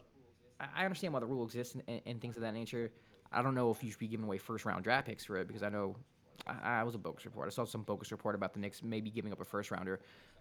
I 0.76 0.86
understand 0.86 1.14
why 1.14 1.20
the 1.20 1.28
rule 1.28 1.44
exists 1.44 1.76
and, 1.76 1.84
and, 1.88 2.02
and, 2.08 2.22
things 2.22 2.36
of 2.36 2.42
that 2.42 2.56
nature. 2.56 2.92
I 3.32 3.44
don't 3.44 3.54
know 3.54 3.70
if 3.70 3.84
you 3.84 3.92
should 3.92 4.00
be 4.00 4.08
giving 4.08 4.26
away 4.26 4.40
first 4.40 4.66
round 4.66 4.84
draft 4.84 5.06
picks 5.06 5.24
for 5.24 5.38
it 5.38 5.48
because 5.48 5.62
I 5.62 5.70
know 5.70 5.96
I, 6.48 6.80
I 6.80 6.84
was 6.84 6.96
a 6.96 6.98
bogus 6.98 7.26
report. 7.26 7.46
I 7.46 7.52
saw 7.52 7.64
some 7.66 7.84
bogus 7.84 8.12
report 8.12 8.34
about 8.34 8.54
the 8.54 8.60
Knicks 8.60 8.82
maybe 8.82 9.12
giving 9.12 9.32
up 9.32 9.40
a 9.40 9.46
first 9.46 9.70
rounder, 9.70 10.00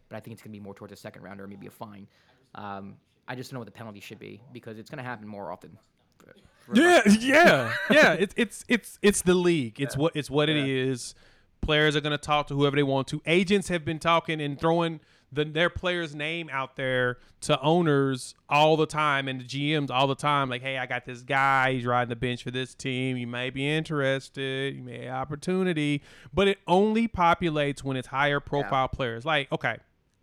but 0.09 0.17
I 0.17 0.21
think 0.21 0.33
it's 0.33 0.43
going 0.43 0.53
to 0.53 0.59
be 0.59 0.65
more 0.65 0.73
towards 0.73 0.95
a 0.95 0.97
second 0.97 1.21
rounder 1.21 1.45
or 1.45 1.49
maybe 1.49 1.67
a 1.67 1.71
fine. 1.71 2.07
Um, 2.55 2.97
I 3.29 3.35
just 3.35 3.51
don't 3.51 3.57
know 3.57 3.61
what 3.61 3.67
the 3.67 3.73
penalty 3.73 4.01
should 4.01 4.19
be 4.19 4.41
because 4.55 4.79
it's 4.79 4.89
going 4.89 5.03
to 5.03 5.05
happen 5.05 5.29
more 5.29 5.53
often. 5.53 5.77
For, 6.17 6.35
for 6.61 6.77
yeah, 6.81 7.03
yeah, 7.21 7.73
yeah. 7.91 8.13
It's 8.15 8.33
it's 8.39 8.65
it's 8.69 8.99
it's 9.03 9.21
the 9.21 9.35
league. 9.35 9.79
It's 9.83 9.97
yeah. 9.97 10.01
what 10.01 10.17
it's 10.17 10.31
what 10.31 10.49
yeah. 10.49 10.57
it 10.57 10.67
is. 10.67 11.15
Players 11.61 11.95
are 11.95 12.01
going 12.01 12.13
to 12.13 12.19
talk 12.19 12.47
to 12.47 12.55
whoever 12.55 12.77
they 12.77 12.83
want 12.83 13.07
to. 13.09 13.21
Agents 13.27 13.69
have 13.69 13.85
been 13.85 13.99
talking 13.99 14.41
and 14.41 14.59
throwing 14.59 15.01
the, 15.33 15.45
their 15.45 15.71
player's 15.71 16.15
name 16.15 16.51
out 16.53 16.77
there 16.77 17.19
to 17.43 17.61
owners 17.61 18.35
all 18.49 18.77
the 18.77 18.87
time 18.87 19.29
and 19.29 19.41
the 19.41 19.45
GMs 19.45 19.91
all 19.91 20.07
the 20.07 20.15
time. 20.15 20.49
Like, 20.49 20.63
hey, 20.63 20.79
I 20.79 20.87
got 20.87 21.05
this 21.05 21.23
guy. 21.23 21.73
He's 21.73 21.87
riding 21.87 22.09
the 22.09 22.17
bench 22.17 22.43
for 22.43 22.51
this 22.51 22.75
team. 22.75 23.17
You 23.17 23.27
may 23.27 23.51
be 23.51 23.69
interested. 23.69 24.75
You 24.75 24.83
may 24.83 25.05
have 25.05 25.15
opportunity. 25.15 26.03
But 26.35 26.49
it 26.49 26.59
only 26.67 27.09
populates 27.09 27.83
when 27.83 27.97
it's 27.97 28.09
higher 28.09 28.41
profile 28.41 28.89
yeah. 28.93 28.97
players. 28.97 29.25
Like, 29.25 29.51
okay, 29.53 29.79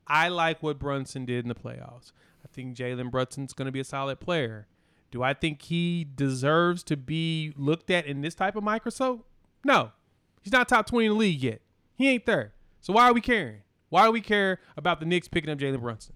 I 0.07 0.29
like 0.29 0.61
what 0.61 0.79
Brunson 0.79 1.25
did 1.25 1.45
in 1.45 1.49
the 1.49 1.55
playoffs. 1.55 2.11
I 2.43 2.47
think 2.51 2.75
Jalen 2.75 3.11
Brunson's 3.11 3.53
going 3.53 3.67
to 3.67 3.71
be 3.71 3.79
a 3.79 3.85
solid 3.85 4.19
player. 4.19 4.67
Do 5.09 5.23
I 5.23 5.33
think 5.33 5.61
he 5.63 6.05
deserves 6.15 6.83
to 6.83 6.97
be 6.97 7.53
looked 7.55 7.89
at 7.89 8.05
in 8.05 8.21
this 8.21 8.35
type 8.35 8.55
of 8.55 8.63
microscope? 8.63 9.25
No. 9.63 9.91
He's 10.41 10.51
not 10.51 10.67
top 10.67 10.87
20 10.87 11.05
in 11.05 11.11
the 11.13 11.17
league 11.17 11.41
yet. 11.41 11.61
He 11.95 12.09
ain't 12.09 12.25
there. 12.25 12.53
So 12.81 12.93
why 12.93 13.09
are 13.09 13.13
we 13.13 13.21
caring? 13.21 13.61
Why 13.89 14.05
do 14.05 14.11
we 14.11 14.21
care 14.21 14.59
about 14.75 14.99
the 14.99 15.05
Knicks 15.05 15.27
picking 15.27 15.49
up 15.49 15.59
Jalen 15.59 15.79
Brunson? 15.79 16.13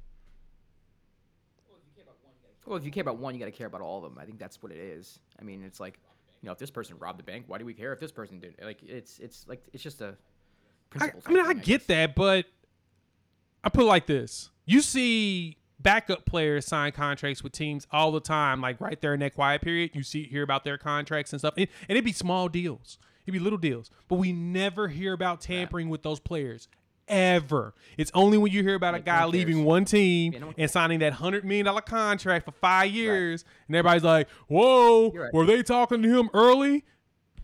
Well, 2.66 2.78
if 2.78 2.86
you 2.86 2.92
care 2.92 3.02
about 3.02 3.18
one, 3.18 3.34
you 3.34 3.40
got 3.40 3.48
to 3.48 3.52
care 3.52 3.68
about 3.68 3.82
all 3.82 3.98
of 3.98 4.04
them. 4.04 4.18
I 4.22 4.26
think 4.26 4.40
that's 4.40 4.62
what 4.62 4.72
it 4.72 4.78
is. 4.78 5.20
I 5.40 5.44
mean, 5.44 5.64
it's 5.64 5.80
like, 5.80 6.00
you 6.42 6.48
know, 6.48 6.54
if 6.54 6.58
this 6.58 6.70
person 6.70 6.96
robbed 7.00 7.20
the 7.20 7.24
bank, 7.24 7.46
why 7.48 7.58
do 7.58 7.66
we 7.66 7.74
care 7.74 7.92
if 7.92 8.00
this 8.00 8.12
person 8.12 8.40
did? 8.40 8.56
Like, 8.62 8.82
it's 8.84 9.20
it's 9.20 9.46
like 9.48 9.62
it's 9.74 9.84
just 9.84 10.02
a. 10.02 10.16
I, 11.00 11.12
I 11.26 11.32
mean, 11.32 11.46
I, 11.46 11.50
I 11.50 11.54
get 11.54 11.88
that, 11.88 12.16
but 12.16 12.46
I 13.64 13.70
put 13.70 13.84
it 13.84 13.88
like 13.88 14.06
this: 14.06 14.52
you 14.66 14.82
see 14.82 15.58
backup 15.80 16.26
players 16.26 16.66
sign 16.66 16.92
contracts 16.92 17.44
with 17.44 17.52
teams 17.52 17.88
all 17.92 18.12
the 18.12 18.20
time, 18.20 18.62
like 18.62 18.80
right 18.80 19.00
there 19.02 19.14
in 19.14 19.20
that 19.22 19.34
quiet 19.34 19.62
period. 19.62 19.92
You 19.94 20.04
see, 20.04 20.24
hear 20.24 20.44
about 20.44 20.64
their 20.64 20.78
contracts 20.78 21.34
and 21.34 21.42
stuff, 21.42 21.56
and, 21.58 21.68
and 21.90 21.98
it'd 21.98 22.06
be 22.06 22.14
small 22.14 22.48
deals, 22.48 22.98
it'd 23.26 23.34
be 23.34 23.40
little 23.40 23.60
deals, 23.60 23.90
but 24.08 24.16
we 24.16 24.32
never 24.32 24.88
hear 24.88 25.14
about 25.14 25.42
tampering 25.42 25.88
yeah. 25.88 25.92
with 25.92 26.04
those 26.04 26.20
players 26.20 26.68
ever. 27.08 27.74
It's 27.98 28.12
only 28.14 28.38
when 28.38 28.52
you 28.52 28.64
hear 28.64 28.76
about 28.76 28.96
a 28.96 29.00
guy 29.00 29.26
leaving 29.26 29.64
one 29.64 29.86
team 29.86 30.34
yeah, 30.34 30.52
and 30.58 30.72
signing 30.72 31.00
that 31.00 31.14
hundred 31.14 31.46
million 31.46 31.66
dollar 31.66 31.82
contract 31.82 32.46
for 32.46 32.52
five 32.52 32.92
years, 32.92 33.44
right. 33.44 33.68
and 33.68 33.76
everybody's 33.76 34.04
like, 34.04 34.30
"Whoa, 34.48 35.12
right. 35.12 35.34
were 35.34 35.46
they 35.46 35.64
talking 35.64 36.02
to 36.02 36.20
him 36.20 36.30
early?" 36.34 36.86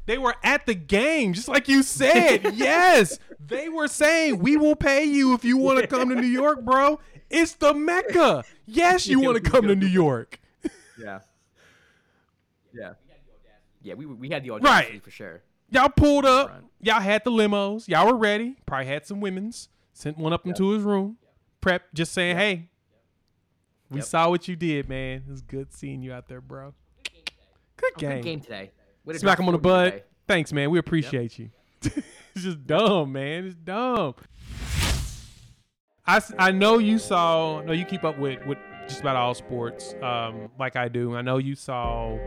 They 0.05 0.17
were 0.17 0.35
at 0.41 0.65
the 0.65 0.73
game, 0.73 1.33
just 1.33 1.49
like 1.49 1.67
you 1.67 1.83
said. 1.83 2.53
yes, 2.55 3.19
they 3.45 3.67
were 3.69 3.87
saying, 3.87 4.39
"We 4.39 4.55
will 4.55 4.75
pay 4.75 5.03
you 5.03 5.33
if 5.33 5.43
you 5.43 5.57
want 5.57 5.79
to 5.79 5.87
come 5.87 6.09
to 6.09 6.15
New 6.15 6.27
York, 6.27 6.63
bro. 6.63 6.99
It's 7.29 7.53
the 7.53 7.73
mecca. 7.73 8.45
Yes, 8.65 9.05
you 9.09 9.19
want 9.19 9.43
to 9.43 9.49
come 9.49 9.67
to 9.67 9.75
New 9.75 9.87
York." 9.87 10.39
yeah, 10.97 11.19
yeah, 12.73 12.93
yeah. 13.81 13.93
We 13.95 14.05
we 14.05 14.29
had 14.29 14.43
the 14.43 14.51
audacity 14.51 14.93
right. 14.93 15.03
for 15.03 15.11
sure. 15.11 15.41
Y'all 15.69 15.89
pulled 15.89 16.25
up. 16.25 16.63
Y'all 16.79 17.01
had 17.01 17.23
the 17.23 17.31
limos. 17.31 17.87
Y'all 17.87 18.07
were 18.07 18.17
ready. 18.17 18.55
Probably 18.65 18.85
had 18.87 19.05
some 19.05 19.19
women's. 19.19 19.69
Sent 19.93 20.17
one 20.17 20.31
up 20.31 20.45
yep. 20.45 20.55
into 20.55 20.71
his 20.71 20.83
room. 20.83 21.17
Prep, 21.59 21.83
just 21.93 22.13
saying, 22.13 22.37
yep. 22.37 22.45
hey, 22.45 22.69
we 23.89 23.97
yep. 23.97 24.05
saw 24.05 24.29
what 24.29 24.47
you 24.47 24.55
did, 24.55 24.87
man. 24.87 25.23
It 25.27 25.31
was 25.31 25.41
good 25.41 25.73
seeing 25.73 26.01
you 26.03 26.13
out 26.13 26.27
there, 26.27 26.39
bro. 26.41 26.73
Good 27.77 27.95
game. 27.97 28.09
Good 28.09 28.23
game 28.23 28.41
today. 28.41 28.71
Smack 29.13 29.39
him 29.39 29.47
on 29.47 29.53
the 29.53 29.57
butt. 29.57 29.91
Today. 29.91 30.03
Thanks, 30.27 30.53
man. 30.53 30.69
We 30.69 30.77
appreciate 30.77 31.39
you. 31.39 31.49
it's 31.81 32.43
just 32.43 32.65
dumb, 32.67 33.13
man. 33.13 33.45
It's 33.45 33.55
dumb. 33.55 34.15
I, 36.05 36.21
I 36.37 36.51
know 36.51 36.77
you 36.77 36.99
saw. 36.99 37.61
No, 37.61 37.73
you 37.73 37.85
keep 37.85 38.03
up 38.03 38.17
with 38.17 38.45
with 38.45 38.57
just 38.87 39.01
about 39.01 39.15
all 39.15 39.33
sports, 39.33 39.93
um, 40.01 40.49
like 40.57 40.75
I 40.75 40.87
do. 40.87 41.15
I 41.15 41.21
know 41.21 41.37
you 41.37 41.55
saw 41.55 42.17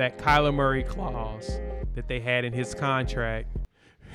that 0.00 0.16
Kyler 0.16 0.54
Murray 0.54 0.82
clause 0.82 1.60
that 1.94 2.08
they 2.08 2.20
had 2.20 2.44
in 2.46 2.54
his 2.54 2.74
contract 2.74 3.54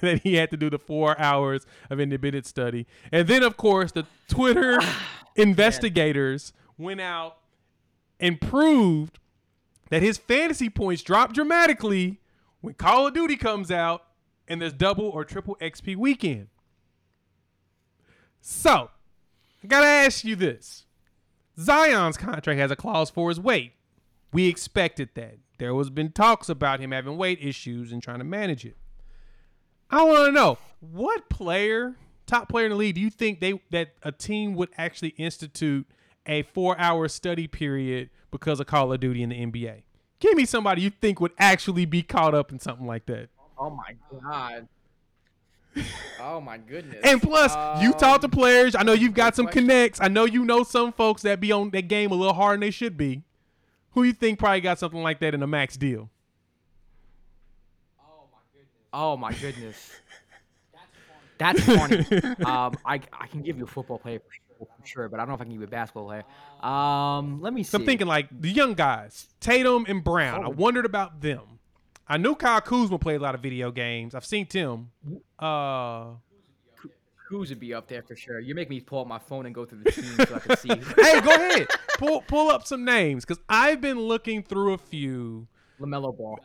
that 0.00 0.20
he 0.22 0.34
had 0.34 0.48
to 0.52 0.56
do 0.56 0.70
the 0.70 0.78
four 0.78 1.18
hours 1.20 1.66
of 1.90 1.98
independent 1.98 2.46
study. 2.46 2.86
And 3.10 3.26
then, 3.26 3.42
of 3.42 3.56
course, 3.56 3.90
the 3.90 4.06
Twitter 4.28 4.78
investigators 5.36 6.52
went 6.78 7.00
out 7.00 7.38
and 8.20 8.40
proved 8.40 9.18
that 9.88 10.02
his 10.02 10.18
fantasy 10.18 10.70
points 10.70 11.02
drop 11.02 11.32
dramatically 11.32 12.20
when 12.60 12.74
Call 12.74 13.08
of 13.08 13.14
Duty 13.14 13.36
comes 13.36 13.72
out 13.72 14.04
and 14.46 14.62
there's 14.62 14.72
double 14.72 15.06
or 15.06 15.24
triple 15.24 15.56
XP 15.60 15.96
weekend. 15.96 16.46
So, 18.40 18.90
I 19.64 19.66
gotta 19.66 19.86
ask 19.86 20.24
you 20.24 20.36
this 20.36 20.86
Zion's 21.58 22.16
contract 22.16 22.60
has 22.60 22.70
a 22.70 22.76
clause 22.76 23.10
for 23.10 23.28
his 23.30 23.40
weight. 23.40 23.72
We 24.32 24.46
expected 24.48 25.10
that. 25.14 25.38
There 25.58 25.74
was 25.74 25.90
been 25.90 26.12
talks 26.12 26.48
about 26.48 26.80
him 26.80 26.92
having 26.92 27.16
weight 27.16 27.38
issues 27.42 27.92
and 27.92 28.02
trying 28.02 28.18
to 28.18 28.24
manage 28.24 28.64
it. 28.64 28.76
I 29.90 30.04
want 30.04 30.26
to 30.26 30.32
know 30.32 30.58
what 30.80 31.28
player, 31.28 31.96
top 32.26 32.48
player 32.48 32.66
in 32.66 32.70
the 32.70 32.76
league, 32.76 32.94
do 32.94 33.00
you 33.00 33.10
think 33.10 33.40
they 33.40 33.60
that 33.70 33.94
a 34.02 34.12
team 34.12 34.54
would 34.54 34.70
actually 34.78 35.10
institute 35.10 35.86
a 36.26 36.42
four-hour 36.42 37.08
study 37.08 37.46
period 37.46 38.10
because 38.30 38.60
of 38.60 38.66
Call 38.66 38.92
of 38.92 39.00
Duty 39.00 39.22
in 39.22 39.30
the 39.30 39.36
NBA. 39.46 39.82
Give 40.20 40.36
me 40.36 40.44
somebody 40.44 40.82
you 40.82 40.90
think 40.90 41.20
would 41.20 41.32
actually 41.38 41.86
be 41.86 42.02
caught 42.02 42.34
up 42.34 42.52
in 42.52 42.60
something 42.60 42.86
like 42.86 43.06
that. 43.06 43.28
Oh 43.58 43.70
my 43.70 43.96
god. 44.20 44.68
oh 46.20 46.40
my 46.40 46.58
goodness. 46.58 47.00
And 47.04 47.22
plus, 47.22 47.52
you 47.82 47.92
talk 47.92 48.20
to 48.20 48.26
Um, 48.26 48.30
players. 48.30 48.74
I 48.74 48.82
know 48.82 48.92
you've 48.92 49.14
got 49.14 49.34
some 49.36 49.46
question. 49.46 49.62
connects. 49.66 50.00
I 50.00 50.08
know 50.08 50.24
you 50.24 50.44
know 50.44 50.62
some 50.62 50.92
folks 50.92 51.22
that 51.22 51.40
be 51.40 51.52
on 51.52 51.70
that 51.70 51.88
game 51.88 52.10
a 52.10 52.14
little 52.14 52.34
harder 52.34 52.54
than 52.54 52.60
they 52.60 52.70
should 52.70 52.96
be. 52.96 53.22
Who 53.92 54.02
you 54.04 54.12
think 54.12 54.38
probably 54.38 54.60
got 54.60 54.78
something 54.78 55.02
like 55.02 55.20
that 55.20 55.34
in 55.34 55.42
a 55.42 55.46
max 55.46 55.76
deal? 55.76 56.08
Oh 58.00 58.26
my 58.32 58.38
goodness. 58.52 58.90
Oh 58.92 59.16
my 59.16 59.32
goodness. 59.32 59.90
That's 61.38 61.60
funny. 61.64 62.44
um, 62.44 62.76
I 62.84 63.00
I 63.12 63.26
can 63.28 63.42
give 63.42 63.56
you 63.58 63.64
a 63.64 63.66
football 63.66 63.98
player 63.98 64.20
for 64.20 64.32
sure, 64.32 64.66
for 64.80 64.86
sure, 64.86 65.08
but 65.08 65.18
I 65.18 65.22
don't 65.22 65.28
know 65.30 65.34
if 65.36 65.40
I 65.40 65.44
can 65.44 65.52
give 65.52 65.60
you 65.62 65.66
a 65.66 65.70
basketball 65.70 66.04
player. 66.06 66.24
Um, 66.62 67.40
let 67.40 67.52
me 67.54 67.62
see. 67.62 67.70
So 67.70 67.78
I'm 67.78 67.86
thinking 67.86 68.06
like 68.06 68.28
the 68.30 68.50
young 68.50 68.74
guys, 68.74 69.26
Tatum 69.40 69.86
and 69.88 70.04
Brown. 70.04 70.44
I 70.44 70.48
Oh. 70.48 70.50
wondered 70.50 70.84
about 70.84 71.20
them. 71.22 71.58
I 72.06 72.16
knew 72.18 72.34
Kyle 72.34 72.60
Kuzma 72.60 72.98
played 72.98 73.16
a 73.16 73.22
lot 73.22 73.34
of 73.34 73.40
video 73.40 73.70
games. 73.70 74.14
I've 74.14 74.24
seen 74.26 74.44
Tim. 74.46 74.90
Uh, 75.38 76.08
Cruz 77.30 77.50
would 77.50 77.60
be 77.60 77.72
up 77.72 77.86
there 77.86 78.02
for 78.02 78.16
sure. 78.16 78.40
You 78.40 78.56
make 78.56 78.68
me 78.68 78.80
pull 78.80 79.02
up 79.02 79.06
my 79.06 79.20
phone 79.20 79.46
and 79.46 79.54
go 79.54 79.64
through 79.64 79.84
the 79.84 79.92
team 79.92 80.04
so 80.26 80.34
I 80.34 80.38
can 80.40 80.56
see. 80.56 80.68
hey, 81.00 81.20
go 81.20 81.32
ahead. 81.32 81.68
Pull 81.96 82.22
pull 82.22 82.50
up 82.50 82.66
some 82.66 82.84
names 82.84 83.24
because 83.24 83.40
I've 83.48 83.80
been 83.80 84.00
looking 84.00 84.42
through 84.42 84.72
a 84.72 84.78
few. 84.78 85.46
Lamelo 85.80 86.16
Ball. 86.16 86.40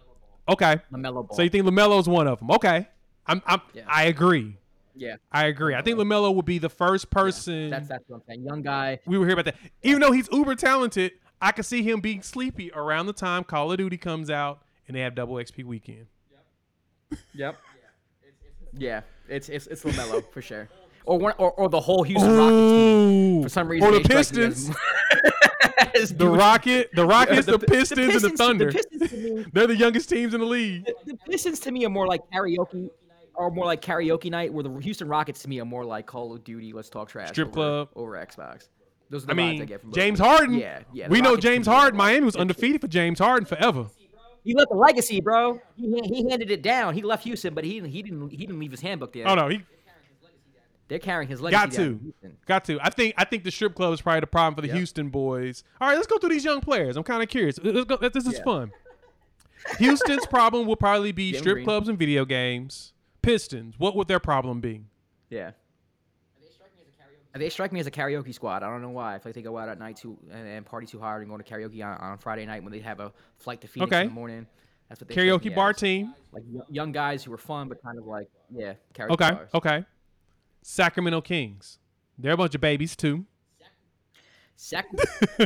Okay, 0.48 0.78
Lamelo 0.94 1.28
Ball. 1.28 1.36
so 1.36 1.42
you 1.42 1.50
think 1.50 1.66
Lamelo's 1.66 2.08
one 2.08 2.28
of 2.28 2.38
them? 2.38 2.52
Okay, 2.52 2.88
I'm, 3.26 3.42
I'm 3.48 3.62
Yeah. 3.74 3.86
I 3.88 4.04
agree. 4.04 4.58
yeah. 4.96 5.16
I 5.32 5.48
agree. 5.48 5.74
I 5.74 5.82
think 5.82 5.98
Lamelo 5.98 6.36
would 6.36 6.46
be 6.46 6.60
the 6.60 6.70
first 6.70 7.10
person. 7.10 7.72
That's 7.72 7.88
that's 7.88 8.04
what 8.06 8.18
I'm 8.18 8.24
saying. 8.28 8.44
Young 8.44 8.62
guy. 8.62 9.00
we 9.08 9.18
were 9.18 9.26
here 9.26 9.34
about 9.34 9.46
that. 9.46 9.56
Even 9.82 10.02
though 10.02 10.12
he's 10.12 10.30
uber 10.32 10.54
talented, 10.54 11.14
I 11.42 11.52
could 11.52 11.66
see 11.66 11.82
him 11.82 12.00
being 12.00 12.22
sleepy 12.22 12.72
around 12.74 13.08
the 13.08 13.14
time 13.14 13.44
Call 13.44 13.72
of 13.72 13.80
Duty 13.80 13.98
comes 13.98 14.30
out 14.30 14.62
and 14.88 14.96
they 14.96 15.02
have 15.02 15.16
double 15.16 15.34
XP 15.38 15.64
weekend. 15.64 16.06
Yep. 16.32 17.20
Yep. 17.34 17.58
Yeah, 18.78 19.02
it's 19.30 19.50
it's 19.50 19.68
it's 19.68 19.84
Lamelo 19.84 20.24
for 20.32 20.42
sure. 20.42 20.68
Or 21.06 21.20
one 21.20 21.34
or, 21.38 21.52
or 21.52 21.70
the 21.70 21.80
whole 21.80 22.04
Houston 22.04 22.36
Rockets 22.36 22.72
team. 22.72 23.44
For 23.44 23.50
some 23.50 23.68
reason, 23.68 23.88
or 23.88 23.92
the 23.92 24.00
they 24.08 24.24
strike 24.24 24.38
me 24.38 24.44
as- 24.46 24.72
Pistons, 25.94 26.14
the 26.18 26.28
Rocket, 26.30 26.90
the 26.96 27.06
Rockets, 27.06 27.46
the, 27.46 27.54
the- 27.54 27.58
the 27.60 27.68
Pistons, 27.68 28.24
and 28.24 28.34
the 28.34 28.38
Thunder. 28.38 28.72
The 28.72 28.74
Pistons, 28.74 29.10
to 29.12 29.18
me, 29.18 29.46
They're 29.54 29.68
the 29.68 29.76
youngest 29.76 30.10
teams 30.10 30.34
in 30.34 30.40
the 30.40 30.46
league. 30.48 30.86
the 31.06 31.16
Pistons 31.30 31.60
to 31.62 31.72
me 31.72 31.86
are 31.86 31.90
more 31.90 32.08
like 32.08 32.22
karaoke, 32.34 32.90
or 33.36 33.52
more 33.52 33.66
like 33.66 33.82
karaoke 33.82 34.32
night. 34.32 34.52
Where 34.52 34.64
the 34.64 34.72
Houston 34.80 35.08
Rockets 35.08 35.42
to 35.44 35.50
me 35.50 35.60
are 35.60 35.66
more 35.66 35.86
like 35.86 36.06
Call 36.08 36.34
of 36.34 36.44
Duty. 36.44 36.74
Let's 36.74 36.90
talk 36.90 37.10
trash. 37.10 37.30
Strip 37.30 37.50
over, 37.50 37.54
club. 37.54 37.90
over 37.96 38.12
Xbox. 38.14 38.70
Those 39.12 39.24
are 39.24 39.28
the 39.28 39.34
I 39.34 39.36
vibes 39.36 39.40
I 39.40 39.52
mean, 39.52 39.66
get 39.66 39.82
from 39.82 39.94
James. 39.94 40.18
Harden. 40.20 40.56
Yeah, 40.56 40.80
yeah. 40.92 41.08
we 41.08 41.22
know 41.22 41.30
Rockets 41.30 41.46
to 41.46 41.52
James 41.52 41.68
Harden. 41.68 41.98
Miami 41.98 42.26
was 42.26 42.36
undefeated 42.36 42.82
for 42.82 42.88
James 42.88 43.20
Harden 43.20 43.46
forever. 43.46 43.86
He 44.46 44.54
left 44.54 44.72
a 44.72 44.76
legacy, 44.76 45.20
bro. 45.20 45.60
He, 45.76 46.00
he 46.06 46.30
handed 46.30 46.50
it 46.52 46.62
down. 46.62 46.94
He 46.94 47.02
left 47.02 47.24
Houston, 47.26 47.54
but 47.54 47.66
he 47.66 47.74
didn't. 47.74 47.90
He 47.90 48.02
didn't. 48.04 48.30
He 48.30 48.38
didn't 48.38 48.60
leave 48.60 48.72
his 48.72 48.80
handbook 48.82 49.12
there. 49.12 49.28
Oh 49.28 49.36
no, 49.36 49.48
he 49.50 49.64
They're 50.88 51.00
carrying 51.00 51.28
his 51.28 51.42
legacy. 51.42 51.60
got 51.66 51.72
to, 51.76 52.14
got 52.46 52.66
to. 52.66 52.80
I 52.80 52.90
think 52.92 53.16
I 53.18 53.26
think 53.26 53.44
the 53.44 53.52
strip 53.52 53.74
club 53.76 53.92
is 53.94 54.02
probably 54.02 54.20
the 54.22 54.28
problem 54.28 54.56
for 54.56 54.62
the 54.62 54.68
Yep. 54.68 54.78
Houston 54.78 55.10
boys. 55.10 55.64
All 55.82 55.90
right, 55.90 55.96
let's 55.96 56.08
go 56.08 56.20
through 56.20 56.30
these 56.30 56.46
young 56.46 56.62
players. 56.62 56.96
I'm 56.96 57.04
kind 57.04 57.24
of 57.24 57.28
curious. 57.30 57.60
Let's 57.62 57.86
go. 57.86 57.98
This 57.98 58.26
is 58.28 58.38
Yeah. 58.38 58.44
fun. 58.44 58.72
Houston's 59.80 60.26
problem 60.28 60.68
will 60.68 60.76
probably 60.76 61.12
be 61.12 61.32
Jalen 61.34 61.38
strip 61.40 61.54
Green. 61.56 61.66
clubs 61.66 61.90
and 61.90 61.98
video 61.98 62.24
games. 62.24 62.94
Pistons, 63.24 63.76
what 63.80 63.96
would 63.96 64.08
their 64.08 64.20
problem 64.20 64.62
be? 64.62 64.82
Yeah. 65.32 65.52
They 67.38 67.50
strike 67.50 67.72
me 67.74 67.80
as 67.82 67.88
a 67.88 67.92
karaoke 67.92 68.34
squad. 68.34 68.64
I 68.64 68.70
don't 68.70 68.82
know 68.82 68.90
why. 68.92 69.16
I 69.16 69.20
feel 69.20 69.30
like 69.30 69.36
they 69.36 69.42
go 69.42 69.58
out 69.58 69.68
at 69.70 69.78
night 69.78 69.98
too 69.98 70.18
and, 70.32 70.48
and 70.48 70.66
party 70.66 70.88
too 70.88 71.00
hard 71.00 71.22
and 71.22 71.30
go 71.30 71.38
to 71.38 71.44
karaoke 71.44 71.84
on, 71.86 71.98
on 71.98 72.18
Friday 72.18 72.46
night 72.46 72.64
when 72.64 72.72
they 72.72 72.80
have 72.80 73.00
a 73.00 73.12
flight 73.40 73.60
to 73.62 73.68
Phoenix 73.68 73.90
Okay. 73.92 74.02
in 74.04 74.08
the 74.08 74.14
morning. 74.14 74.48
That's 74.88 75.02
what 75.02 75.08
they 75.10 75.16
Karaoke 75.16 75.54
bar 75.54 75.72
as. 75.72 75.78
team. 75.78 76.14
Like 76.32 76.44
young 76.70 76.92
guys 76.92 77.24
who 77.24 77.34
are 77.34 77.38
fun 77.38 77.68
but 77.68 77.82
kind 77.84 77.98
of 77.98 78.06
like 78.06 78.30
yeah, 78.56 78.74
karaoke 78.94 79.12
Okay, 79.12 79.32
bars. 79.32 79.50
okay. 79.54 79.86
Sacramento 80.62 81.22
Kings. 81.22 81.80
They're 82.18 82.34
a 82.34 82.38
bunch 82.38 82.56
of 82.56 82.62
babies 82.62 82.96
too. 82.96 83.26
Sac- 84.58 84.88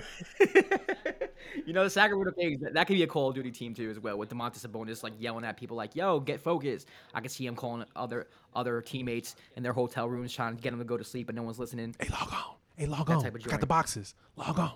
you 1.65 1.73
know 1.73 1.83
the 1.83 1.89
Sacramento 1.89 2.31
Kings. 2.33 2.61
That, 2.61 2.73
that 2.73 2.87
could 2.87 2.93
be 2.93 3.03
a 3.03 3.07
Call 3.07 3.29
of 3.29 3.35
Duty 3.35 3.51
team 3.51 3.73
too 3.73 3.89
as 3.89 3.99
well, 3.99 4.17
with 4.17 4.29
Domantas 4.29 4.65
Sabonis 4.65 5.03
like 5.03 5.13
yelling 5.19 5.43
at 5.45 5.57
people 5.57 5.75
like, 5.75 5.95
"Yo, 5.95 6.19
get 6.19 6.39
focused." 6.39 6.87
I 7.13 7.21
can 7.21 7.29
see 7.29 7.45
him 7.45 7.55
calling 7.55 7.85
other 7.95 8.27
other 8.53 8.81
teammates 8.81 9.35
in 9.55 9.63
their 9.63 9.73
hotel 9.73 10.07
rooms 10.07 10.33
trying 10.33 10.55
to 10.55 10.61
get 10.61 10.71
them 10.71 10.79
to 10.79 10.85
go 10.85 10.97
to 10.97 11.03
sleep, 11.03 11.25
but 11.25 11.35
no 11.35 11.43
one's 11.43 11.59
listening. 11.59 11.95
Hey, 11.99 12.09
log 12.09 12.31
on. 12.31 12.55
Hey, 12.77 12.85
log 12.85 13.09
on. 13.09 13.21
type 13.23 13.35
of 13.35 13.43
Got 13.43 13.61
the 13.61 13.67
boxes. 13.67 14.13
Log 14.35 14.59
on. 14.59 14.71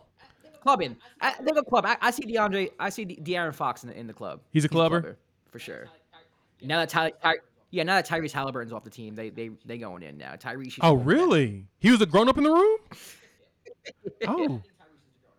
Clubbing. 0.61 0.97
I, 1.21 1.35
they're 1.41 1.57
a 1.57 1.63
club. 1.63 1.85
I, 1.85 1.97
I 2.01 2.11
see 2.11 2.23
DeAndre. 2.23 2.71
I 2.79 2.89
see 2.89 3.05
De- 3.05 3.17
De'Aaron 3.17 3.53
Fox 3.53 3.83
in 3.83 3.89
the, 3.89 3.99
in 3.99 4.07
the 4.07 4.13
club. 4.13 4.39
He's 4.51 4.65
a 4.65 4.69
clubber? 4.69 5.17
for 5.51 5.59
sure. 5.59 5.87
Now 6.61 6.79
that 6.79 6.89
Ty, 6.89 7.11
Ty, 7.21 7.35
yeah, 7.69 7.83
now 7.83 7.95
that 7.95 8.07
Tyrese 8.07 8.31
Halliburton's 8.31 8.73
off 8.73 8.83
the 8.83 8.89
team, 8.89 9.13
they 9.13 9.29
they 9.29 9.51
they 9.65 9.77
going 9.77 10.03
in 10.03 10.17
now. 10.17 10.33
Tyrese. 10.35 10.79
Oh, 10.81 10.97
in. 10.97 11.05
really? 11.05 11.65
He 11.79 11.91
was 11.91 12.01
a 12.01 12.05
grown 12.05 12.29
up 12.29 12.37
in 12.37 12.43
the 12.43 12.51
room? 12.51 12.77
Oh. 14.27 14.61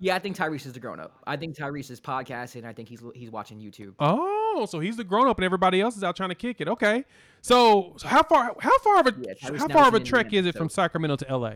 Yeah, 0.00 0.16
I 0.16 0.18
think 0.18 0.36
Tyrese 0.36 0.66
is 0.66 0.74
the 0.74 0.80
grown 0.80 1.00
up. 1.00 1.16
I 1.26 1.36
think 1.36 1.56
Tyrese 1.56 1.90
is 1.90 2.00
podcasting. 2.00 2.64
I 2.64 2.72
think 2.72 2.88
he's 2.88 3.02
he's 3.14 3.30
watching 3.30 3.58
YouTube. 3.58 3.94
Oh, 3.98 4.66
so 4.68 4.78
he's 4.80 4.96
the 4.96 5.04
grown 5.04 5.28
up 5.28 5.38
and 5.38 5.44
everybody 5.44 5.80
else 5.80 5.96
is 5.96 6.04
out 6.04 6.16
trying 6.16 6.28
to 6.28 6.34
kick 6.34 6.60
it. 6.60 6.68
Okay. 6.68 7.04
So, 7.40 7.94
so 7.96 8.08
how 8.08 8.22
far 8.22 8.54
how 8.58 8.78
far 8.80 9.00
of 9.00 9.06
a 9.06 9.14
Yeah, 9.18 9.32
how 9.40 9.68
far 9.68 9.88
of 9.88 9.94
a 9.94 10.00
trek 10.00 10.26
Indiana, 10.26 10.48
is 10.48 10.54
it 10.54 10.58
from 10.58 10.68
Sacramento 10.68 11.16
to 11.16 11.36
LA? 11.36 11.52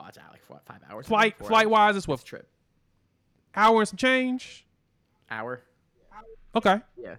Oh, 0.00 0.06
it's 0.08 0.18
out 0.18 0.30
like 0.30 0.42
four, 0.42 0.60
five 0.66 0.80
hours. 0.90 1.06
Flight 1.06 1.36
flight 1.38 1.70
wise, 1.70 1.96
it's 1.96 2.06
what 2.06 2.14
It's 2.14 2.24
trip. 2.24 2.46
hour 3.54 3.80
and 3.80 3.88
some 3.88 3.96
change? 3.96 4.66
Hour. 5.30 5.62
Okay. 6.54 6.80
Yeah. 6.96 7.14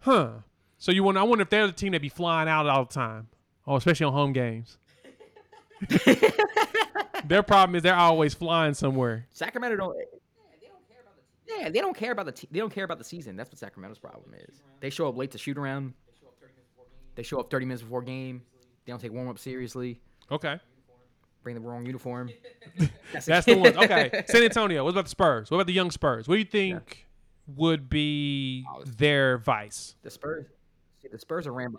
Huh. 0.00 0.30
So 0.78 0.92
you 0.92 1.02
want 1.02 1.16
I 1.16 1.22
wonder 1.22 1.42
if 1.42 1.50
they're 1.50 1.66
the 1.66 1.72
team 1.72 1.92
that 1.92 2.02
be 2.02 2.08
flying 2.08 2.48
out 2.48 2.66
all 2.66 2.84
the 2.84 2.92
time. 2.92 3.28
Oh, 3.66 3.76
especially 3.76 4.04
on 4.04 4.12
home 4.12 4.32
games. 4.32 4.78
Their 7.26 7.42
problem 7.42 7.74
is 7.76 7.82
they're 7.82 7.94
always 7.94 8.34
flying 8.34 8.74
somewhere. 8.74 9.26
Sacramento 9.32 9.76
don't. 9.76 9.96
Yeah, 11.46 11.68
they 11.70 11.80
don't 11.80 11.96
care 11.96 12.12
about 12.12 12.26
the 12.26 12.32
te- 12.32 12.48
they 12.50 12.58
don't 12.58 12.72
care 12.72 12.84
about 12.84 12.98
the 12.98 13.04
season. 13.04 13.36
That's 13.36 13.50
what 13.50 13.58
Sacramento's 13.58 13.98
problem 13.98 14.34
is. 14.34 14.62
They 14.80 14.90
show 14.90 15.08
up 15.08 15.16
late 15.16 15.30
to 15.32 15.38
shoot 15.38 15.56
around. 15.56 15.94
They 17.14 17.22
show 17.22 17.40
up 17.40 17.50
30 17.50 17.66
minutes 17.66 17.82
before 17.82 18.02
game. 18.02 18.42
They 18.84 18.92
don't 18.92 19.00
take 19.00 19.12
warm 19.12 19.28
up 19.28 19.38
seriously. 19.38 20.00
Okay. 20.30 20.58
Bring 21.42 21.54
the 21.54 21.60
wrong 21.60 21.86
uniform. 21.86 22.30
That's 23.24 23.46
the 23.46 23.56
one. 23.56 23.76
Okay. 23.76 24.24
San 24.28 24.42
Antonio. 24.42 24.84
What 24.84 24.90
about 24.90 25.04
the 25.04 25.10
Spurs? 25.10 25.50
What 25.50 25.58
about 25.58 25.66
the 25.66 25.72
young 25.72 25.90
Spurs? 25.90 26.28
What 26.28 26.34
do 26.34 26.38
you 26.40 26.44
think 26.44 27.06
would 27.46 27.88
be 27.88 28.66
oh, 28.68 28.82
their 28.84 29.38
vice? 29.38 29.94
The 30.02 30.10
Spurs. 30.10 30.46
The 31.10 31.18
Spurs 31.18 31.46
are 31.46 31.52
ran. 31.52 31.74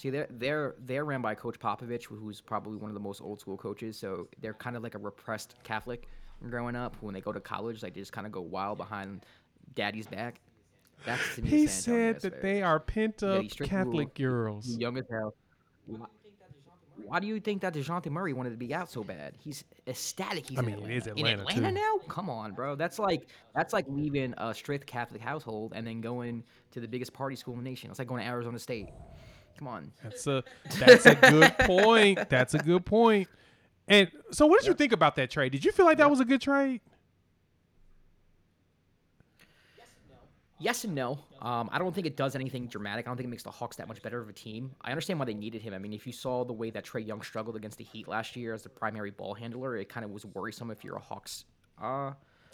See, 0.00 0.08
they're 0.08 0.28
they're 0.30 0.74
they're 0.86 1.04
ran 1.04 1.20
by 1.20 1.34
Coach 1.34 1.58
Popovich, 1.58 2.04
who's 2.04 2.40
probably 2.40 2.78
one 2.78 2.88
of 2.88 2.94
the 2.94 3.00
most 3.00 3.20
old 3.20 3.38
school 3.38 3.58
coaches. 3.58 3.98
So 3.98 4.28
they're 4.40 4.54
kind 4.54 4.74
of 4.74 4.82
like 4.82 4.94
a 4.94 4.98
repressed 4.98 5.56
Catholic 5.62 6.08
growing 6.48 6.74
up. 6.74 6.96
When 7.00 7.12
they 7.12 7.20
go 7.20 7.32
to 7.32 7.40
college, 7.40 7.82
like 7.82 7.92
they 7.92 8.00
just 8.00 8.12
kind 8.12 8.26
of 8.26 8.32
go 8.32 8.40
wild 8.40 8.78
behind 8.78 9.26
daddy's 9.74 10.06
back. 10.06 10.40
That's 11.04 11.34
to 11.34 11.42
me. 11.42 11.50
He 11.50 11.66
said 11.66 12.22
that 12.22 12.40
they 12.40 12.62
are 12.62 12.80
pent 12.80 13.22
up 13.22 13.44
strictly 13.50 13.66
Catholic 13.68 14.18
will- 14.18 14.26
girls. 14.30 14.74
young 14.78 14.96
as 14.96 15.04
hell. 15.10 15.34
Why, 15.84 16.06
why 17.04 17.20
do 17.20 17.26
you 17.26 17.38
think 17.38 17.60
that 17.60 17.74
Dejounte 17.74 18.10
Murray 18.10 18.32
wanted 18.32 18.50
to 18.50 18.56
be 18.56 18.72
out 18.72 18.90
so 18.90 19.04
bad? 19.04 19.34
He's 19.38 19.64
ecstatic. 19.86 20.46
He's 20.48 20.58
I 20.58 20.62
in 20.62 20.66
mean, 20.66 20.74
it 20.76 20.78
Atlanta. 20.78 20.94
is 20.96 21.06
in 21.08 21.12
Atlanta, 21.18 21.42
Atlanta 21.42 21.68
too. 21.68 21.74
now. 21.74 21.98
Come 22.08 22.30
on, 22.30 22.52
bro. 22.52 22.74
That's 22.74 22.98
like 22.98 23.26
that's 23.54 23.74
like 23.74 23.84
leaving 23.86 24.32
a 24.38 24.54
strict 24.54 24.86
Catholic 24.86 25.20
household 25.20 25.72
and 25.74 25.86
then 25.86 26.00
going 26.00 26.42
to 26.70 26.80
the 26.80 26.88
biggest 26.88 27.12
party 27.12 27.36
school 27.36 27.52
in 27.52 27.62
the 27.62 27.68
nation. 27.68 27.90
It's 27.90 27.98
like 27.98 28.08
going 28.08 28.22
to 28.22 28.26
Arizona 28.28 28.58
State. 28.58 28.88
Come 29.60 29.68
on. 29.68 29.92
That's 30.02 30.26
a 30.26 30.42
that's 30.78 31.04
a 31.04 31.14
good 31.14 31.54
point. 31.58 32.30
That's 32.30 32.54
a 32.54 32.58
good 32.58 32.86
point. 32.86 33.28
And 33.86 34.10
so, 34.30 34.46
what 34.46 34.62
did 34.62 34.68
you 34.68 34.72
think 34.74 34.92
about 34.92 35.16
that 35.16 35.30
trade? 35.30 35.52
Did 35.52 35.66
you 35.66 35.70
feel 35.70 35.84
like 35.84 35.98
that 35.98 36.08
was 36.08 36.18
a 36.18 36.24
good 36.24 36.40
trade? 36.40 36.80
Yes 40.58 40.84
and 40.84 40.94
no. 40.94 41.18
Um, 41.42 41.68
I 41.72 41.78
don't 41.78 41.94
think 41.94 42.06
it 42.06 42.16
does 42.16 42.34
anything 42.34 42.68
dramatic. 42.68 43.06
I 43.06 43.10
don't 43.10 43.16
think 43.18 43.26
it 43.26 43.30
makes 43.30 43.42
the 43.42 43.50
Hawks 43.50 43.76
that 43.76 43.86
much 43.88 44.00
better 44.02 44.20
of 44.20 44.28
a 44.30 44.32
team. 44.32 44.70
I 44.80 44.90
understand 44.92 45.18
why 45.18 45.24
they 45.26 45.34
needed 45.34 45.60
him. 45.60 45.72
I 45.74 45.78
mean, 45.78 45.92
if 45.92 46.06
you 46.06 46.12
saw 46.12 46.42
the 46.44 46.52
way 46.54 46.70
that 46.70 46.84
Trae 46.86 47.06
Young 47.06 47.20
struggled 47.22 47.56
against 47.56 47.76
the 47.78 47.84
Heat 47.84 48.08
last 48.08 48.34
year 48.36 48.54
as 48.54 48.62
the 48.62 48.68
primary 48.70 49.10
ball 49.10 49.34
handler, 49.34 49.76
it 49.76 49.90
kind 49.90 50.04
of 50.04 50.10
was 50.10 50.24
worrisome 50.26 50.70
if 50.70 50.84
you're 50.84 50.96
a 50.96 51.00
Hawks 51.00 51.44
uh, 51.82 52.12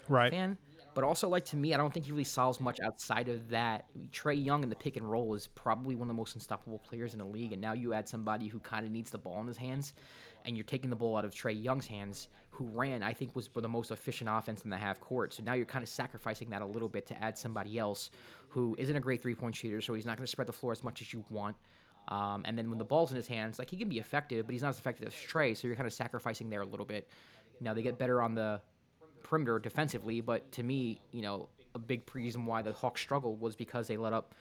Right. 0.09 0.31
fan. 0.31 0.57
But 0.97 1.03
also, 1.03 1.29
like 1.29 1.45
to 1.45 1.57
me, 1.57 1.75
I 1.75 1.77
don't 1.77 1.93
think 1.93 2.07
he 2.07 2.11
really 2.11 2.23
solves 2.23 2.59
much 2.59 2.79
outside 2.79 3.29
of 3.29 3.49
that. 3.49 3.85
Trae 4.11 4.43
Young 4.43 4.63
in 4.63 4.69
the 4.69 4.75
pick 4.75 4.97
and 4.97 5.07
roll 5.07 5.35
is 5.35 5.45
probably 5.45 5.93
one 5.93 6.05
of 6.05 6.07
the 6.07 6.19
most 6.19 6.33
unstoppable 6.33 6.79
players 6.79 7.13
in 7.13 7.19
the 7.19 7.25
league, 7.25 7.53
and 7.53 7.61
now 7.61 7.73
you 7.73 7.93
add 7.93 8.09
somebody 8.09 8.47
who 8.47 8.57
kind 8.57 8.83
of 8.83 8.91
needs 8.91 9.11
the 9.11 9.19
ball 9.19 9.39
in 9.41 9.45
his 9.45 9.57
hands, 9.57 9.93
and 10.43 10.57
you're 10.57 10.63
taking 10.63 10.89
the 10.89 10.95
ball 10.95 11.15
out 11.15 11.23
of 11.23 11.35
Trae 11.35 11.63
Young's 11.63 11.85
hands, 11.85 12.29
who 12.49 12.65
ran, 12.65 13.03
I 13.03 13.13
think, 13.13 13.35
was 13.35 13.47
the 13.53 13.69
most 13.69 13.91
efficient 13.91 14.27
offense 14.27 14.63
in 14.63 14.71
the 14.71 14.77
half 14.77 14.99
court. 14.99 15.35
So 15.35 15.43
now 15.43 15.53
you're 15.53 15.67
kind 15.67 15.83
of 15.83 15.89
sacrificing 15.89 16.49
that 16.49 16.63
a 16.63 16.65
little 16.65 16.89
bit 16.89 17.05
to 17.09 17.23
add 17.23 17.37
somebody 17.37 17.77
else 17.77 18.09
who 18.49 18.75
isn't 18.79 18.95
a 18.95 18.99
great 18.99 19.21
three 19.21 19.35
point 19.35 19.55
shooter, 19.55 19.81
so 19.81 19.93
he's 19.93 20.07
not 20.07 20.17
going 20.17 20.25
to 20.25 20.31
spread 20.31 20.47
the 20.47 20.51
floor 20.51 20.71
as 20.71 20.83
much 20.83 21.03
as 21.03 21.13
you 21.13 21.23
want. 21.29 21.55
Um, 22.07 22.41
and 22.45 22.57
then 22.57 22.71
when 22.71 22.79
the 22.79 22.85
ball's 22.85 23.11
in 23.11 23.17
his 23.17 23.27
hands, 23.27 23.59
like 23.59 23.69
he 23.69 23.77
can 23.77 23.87
be 23.87 23.99
effective, 23.99 24.47
but 24.47 24.53
he's 24.53 24.63
not 24.63 24.69
as 24.69 24.79
effective 24.79 25.07
as 25.07 25.13
Trae, 25.13 25.55
so 25.55 25.67
you're 25.67 25.75
kind 25.75 25.85
of 25.85 25.93
sacrificing 25.93 26.49
there 26.49 26.61
a 26.61 26.65
little 26.65 26.87
bit. 26.87 27.07
Now 27.61 27.75
they 27.75 27.83
get 27.83 27.99
better 27.99 28.19
on 28.19 28.33
the 28.33 28.61
perimeter 29.27 29.59
defensively, 29.59 30.21
but 30.21 30.51
to 30.53 30.63
me, 30.63 30.99
you 31.11 31.21
know, 31.21 31.49
a 31.75 31.79
big 31.79 32.03
reason 32.13 32.45
why 32.45 32.61
the 32.61 32.73
Hawks 32.73 33.01
struggled 33.01 33.39
was 33.39 33.55
because 33.55 33.87
they 33.87 33.97
let 33.97 34.13
up. 34.13 34.33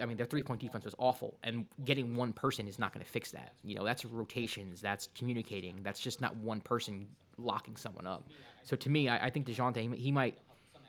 I 0.00 0.06
mean, 0.06 0.16
their 0.16 0.26
three-point 0.26 0.60
defense 0.60 0.84
was 0.84 0.94
awful, 0.98 1.36
and 1.42 1.66
getting 1.84 2.14
one 2.16 2.32
person 2.32 2.66
is 2.68 2.78
not 2.78 2.92
going 2.94 3.04
to 3.04 3.10
fix 3.10 3.32
that. 3.32 3.54
You 3.64 3.74
know, 3.74 3.84
that's 3.84 4.04
rotations, 4.04 4.80
that's 4.80 5.08
communicating, 5.14 5.80
that's 5.82 6.00
just 6.00 6.20
not 6.20 6.36
one 6.36 6.60
person 6.60 7.06
locking 7.36 7.76
someone 7.76 8.06
up. 8.06 8.28
So 8.62 8.76
to 8.76 8.88
me, 8.88 9.08
I, 9.08 9.26
I 9.26 9.30
think 9.30 9.46
Dejounte 9.46 9.94
he, 9.94 10.12
might, 10.12 10.38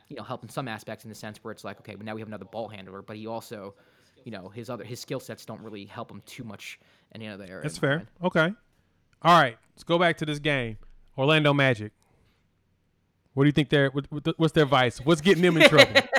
you 0.08 0.16
know, 0.16 0.24
help 0.24 0.44
in 0.44 0.50
some 0.50 0.68
aspects 0.68 1.04
in 1.04 1.10
the 1.10 1.16
sense 1.16 1.44
where 1.44 1.52
it's 1.52 1.64
like, 1.64 1.80
okay, 1.80 1.96
but 1.96 2.06
now 2.06 2.14
we 2.14 2.22
have 2.22 2.28
another 2.28 2.46
ball 2.46 2.68
handler, 2.68 3.02
but 3.02 3.18
he 3.18 3.28
also, 3.28 3.74
you 4.24 4.32
know, 4.32 4.50
his 4.50 4.70
other 4.70 4.84
his 4.84 5.00
skill 5.00 5.20
sets 5.20 5.46
don't 5.46 5.62
really 5.62 5.86
help 5.86 6.12
him 6.12 6.22
too 6.26 6.44
much 6.44 6.80
in 7.14 7.22
any 7.22 7.32
other 7.32 7.46
area. 7.46 7.64
That's 7.64 7.78
fair. 7.78 8.08
Okay. 8.24 8.54
All 9.24 9.42
right. 9.42 9.58
Let's 9.74 9.84
go 9.84 9.98
back 9.98 10.18
to 10.18 10.26
this 10.26 10.40
game. 10.40 10.78
Orlando 11.18 11.54
Magic. 11.54 11.92
What 13.34 13.44
do 13.44 13.48
you 13.48 13.52
think 13.54 13.70
they're 13.70 13.90
what, 13.90 14.06
what- 14.12 14.40
what's 14.40 14.54
their 14.54 14.66
vice? 14.66 15.00
What's 15.00 15.22
getting 15.22 15.42
them 15.44 15.58
in 15.58 15.68
trouble? 15.70 16.02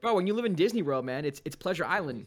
Bro, 0.00 0.14
when 0.16 0.26
you 0.26 0.34
live 0.34 0.44
in 0.44 0.54
Disney 0.54 0.82
World, 0.82 1.04
man, 1.04 1.24
it's 1.24 1.40
it's 1.44 1.56
Pleasure 1.56 1.84
Island. 1.84 2.26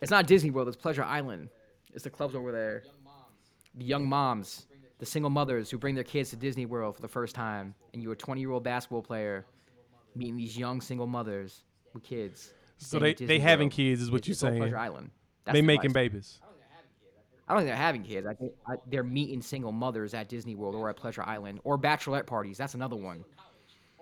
It's 0.00 0.10
not 0.10 0.26
Disney 0.26 0.50
World, 0.50 0.68
it's 0.68 0.76
Pleasure 0.76 1.02
Island. 1.02 1.48
It's 1.92 2.04
the 2.04 2.10
clubs 2.10 2.34
over 2.34 2.52
there. 2.52 2.84
The 3.74 3.84
young 3.84 4.06
moms, 4.06 4.66
the 4.98 5.06
single 5.06 5.30
mothers 5.30 5.70
who 5.70 5.78
bring 5.78 5.94
their 5.94 6.04
kids 6.04 6.30
to 6.30 6.36
Disney 6.36 6.66
World 6.66 6.94
for 6.94 7.02
the 7.02 7.08
first 7.08 7.34
time, 7.34 7.74
and 7.92 8.02
you're 8.02 8.12
a 8.12 8.16
20 8.16 8.40
year 8.40 8.50
old 8.50 8.62
basketball 8.62 9.02
player 9.02 9.44
meeting 10.14 10.36
these 10.36 10.56
young 10.56 10.80
single 10.80 11.06
mothers 11.06 11.62
with 11.92 12.02
kids. 12.02 12.52
So 12.78 12.98
they 12.98 13.14
they 13.14 13.38
having 13.38 13.70
kids 13.70 14.02
is 14.02 14.10
what 14.10 14.28
you're 14.28 14.34
saying. 14.34 14.58
Pleasure 14.58 14.78
Island. 14.78 15.10
That's 15.44 15.54
They 15.54 15.60
the 15.62 15.66
making 15.66 15.92
babies. 15.92 16.38
I 17.48 17.52
don't 17.52 17.60
think 17.60 17.68
they're 17.68 17.76
having 17.76 18.02
kids. 18.02 18.26
I 18.26 18.34
think 18.34 18.52
I, 18.66 18.74
they're 18.88 19.04
meeting 19.04 19.40
single 19.40 19.72
mothers 19.72 20.14
at 20.14 20.28
Disney 20.28 20.54
World 20.54 20.74
or 20.74 20.88
at 20.90 20.96
Pleasure 20.96 21.22
Island 21.22 21.60
or 21.62 21.78
bachelorette 21.78 22.26
parties. 22.26 22.58
That's 22.58 22.74
another 22.74 22.96
one. 22.96 23.24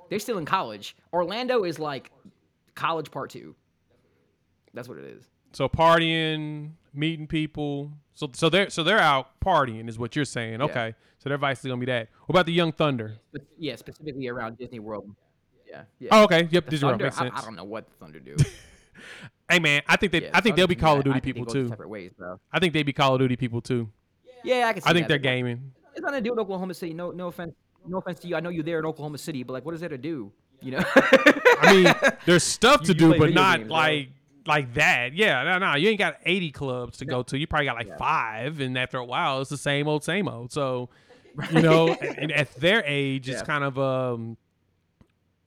They're 0.09 0.19
still 0.19 0.39
in 0.39 0.45
college. 0.45 0.97
Orlando 1.13 1.65
is 1.65 1.79
like 1.79 2.11
college 2.75 3.11
part 3.11 3.31
two. 3.31 3.55
That's 4.73 4.89
what 4.89 4.99
it 4.99 5.05
is. 5.05 5.25
So 5.53 5.69
partying, 5.69 6.73
meeting 6.93 7.27
people. 7.27 7.93
So 8.15 8.31
so 8.33 8.49
they're 8.49 8.71
so 8.71 8.83
they're 8.83 8.99
out 8.99 9.39
partying 9.41 9.89
is 9.89 9.99
what 9.99 10.17
you're 10.17 10.25
saying. 10.25 10.63
Okay. 10.63 10.95
So 11.19 11.29
their 11.29 11.39
vice 11.39 11.59
is 11.61 11.67
gonna 11.67 11.77
be 11.79 11.87
that. 11.87 12.09
What 12.27 12.35
about 12.35 12.47
the 12.47 12.53
Young 12.53 12.73
Thunder? 12.73 13.17
Yeah, 13.59 13.77
specifically 13.77 14.29
around 14.29 14.59
Disney 14.59 14.79
World. 14.79 15.15
Yeah. 15.69 15.83
yeah. 15.99 16.09
Oh, 16.13 16.25
okay. 16.25 16.49
Yep. 16.51 16.65
The 16.65 16.71
Disney 16.71 16.87
World 16.87 16.93
Thunder, 17.01 17.05
makes 17.05 17.19
I, 17.19 17.25
sense. 17.25 17.35
I 17.37 17.45
don't 17.45 17.57
know 17.57 17.65
what 17.65 17.87
the 17.89 17.95
Thunder 17.95 18.21
do. 18.21 18.37
Hey 19.51 19.59
man, 19.59 19.83
I 19.87 19.97
think 19.97 20.13
they 20.13 20.23
Yeah, 20.23 20.31
I 20.33 20.41
think 20.41 20.57
they'll 20.57 20.67
be 20.67 20.75
Call 20.75 20.99
of. 20.99 21.05
Duty 21.05 21.17
I 21.17 21.21
people 21.21 21.45
too. 21.45 21.69
Separate 21.69 21.89
ways, 21.89 22.13
bro. 22.17 22.41
I 22.53 22.59
think 22.59 22.73
they 22.73 22.83
be 22.83 22.93
Call 22.93 23.15
of 23.15 23.21
Duty 23.21 23.37
people 23.37 23.61
too. 23.61 23.91
Yeah, 24.43 24.69
I 24.69 24.73
can 24.73 24.83
see 24.83 24.89
I 24.89 24.93
think 24.93 25.05
that. 25.05 25.09
they're 25.09 25.19
gaming. 25.19 25.73
It's 25.95 26.03
nothing 26.03 26.19
to 26.19 26.21
do 26.23 26.31
with 26.31 26.41
Oklahoma 26.41 26.75
City. 26.75 26.93
No, 26.95 27.11
no 27.11 27.29
offense. 27.29 27.55
No 27.87 27.99
offense 27.99 28.21
to 28.21 28.29
you. 28.29 28.37
I 28.37 28.41
know 28.41 28.49
you're 28.49 28.65
there 28.65 28.79
in 28.79 28.87
Oklahoma 28.87 29.19
City, 29.19 29.43
but 29.43 29.53
like, 29.53 29.65
what 29.65 29.75
is 29.75 29.81
there 29.81 29.91
to 29.91 29.99
do? 29.99 30.33
You 30.61 30.73
know? 30.73 30.83
I 30.97 31.73
mean, 31.73 32.15
there's 32.25 32.43
stuff 32.43 32.83
to 32.83 32.89
You 32.89 32.95
do, 32.95 33.09
play 33.09 33.19
but 33.19 33.33
not 33.35 33.59
games, 33.59 33.69
bro. 33.69 33.77
like 33.77 34.09
like 34.47 34.75
that. 34.75 35.15
Yeah, 35.15 35.43
no, 35.45 35.59
no, 35.59 35.75
you 35.75 35.89
ain't 35.89 35.99
got 35.99 36.17
80 36.25 36.51
clubs 36.53 36.99
to 36.99 37.05
go 37.05 37.23
to. 37.25 37.39
You 37.39 37.47
probably 37.47 37.67
got 37.67 37.77
like 37.77 37.99
five, 37.99 38.61
and 38.61 38.77
after 38.79 38.99
a 38.99 39.05
while, 39.05 39.41
it's 39.41 39.51
the 39.51 39.57
same 39.59 39.89
old, 39.89 40.05
same 40.05 40.29
old. 40.29 40.53
So, 40.53 40.89
you 41.53 41.63
know, 41.63 41.89
and 41.89 42.33
at 42.33 42.55
their 42.57 42.83
age, 42.87 43.29
it's 43.29 43.43
kind 43.43 43.65
of 43.65 43.79
um 43.79 44.37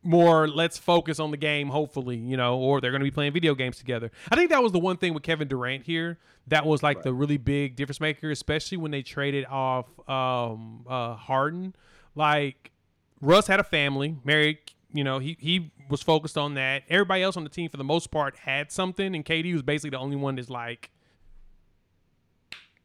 more. 0.07 0.47
Let's 0.47 0.77
focus 0.77 1.19
on 1.19 1.29
the 1.31 1.37
game, 1.37 1.67
hopefully, 1.69 2.15
you 2.17 2.37
know, 2.37 2.57
or 2.57 2.81
they're 2.81 2.91
going 2.91 3.01
to 3.01 3.05
be 3.05 3.11
playing 3.11 3.33
video 3.33 3.53
games 3.53 3.77
together. 3.77 4.09
I 4.31 4.35
think 4.35 4.49
that 4.49 4.63
was 4.63 4.71
the 4.71 4.79
one 4.79 4.97
thing 4.97 5.13
with 5.13 5.21
Kevin 5.23 5.47
Durant 5.47 5.83
here 5.83 6.17
that 6.47 6.65
was 6.65 6.81
like 6.81 7.03
the 7.03 7.13
really 7.13 7.37
big 7.37 7.75
difference 7.75 7.99
maker, 7.99 8.31
especially 8.31 8.77
when 8.77 8.89
they 8.91 9.01
traded 9.03 9.45
off 9.45 9.85
um 10.09 10.85
uh 10.89 11.15
Harden, 11.15 11.75
like. 12.15 12.71
Russ 13.19 13.47
had 13.47 13.59
a 13.59 13.63
family, 13.63 14.15
married. 14.23 14.59
You 14.93 15.03
know, 15.03 15.17
he 15.17 15.35
he 15.39 15.71
was 15.89 16.03
focused 16.03 16.37
on 16.37 16.53
that. 16.53 16.83
Everybody 16.87 17.23
else 17.23 17.35
on 17.35 17.43
the 17.43 17.49
team, 17.49 17.67
for 17.67 17.77
the 17.77 17.83
most 17.83 18.11
part, 18.11 18.35
had 18.35 18.71
something, 18.71 19.15
and 19.15 19.25
KD 19.25 19.53
was 19.53 19.63
basically 19.63 19.89
the 19.89 19.97
only 19.97 20.15
one 20.17 20.35
that's 20.35 20.51
like 20.51 20.91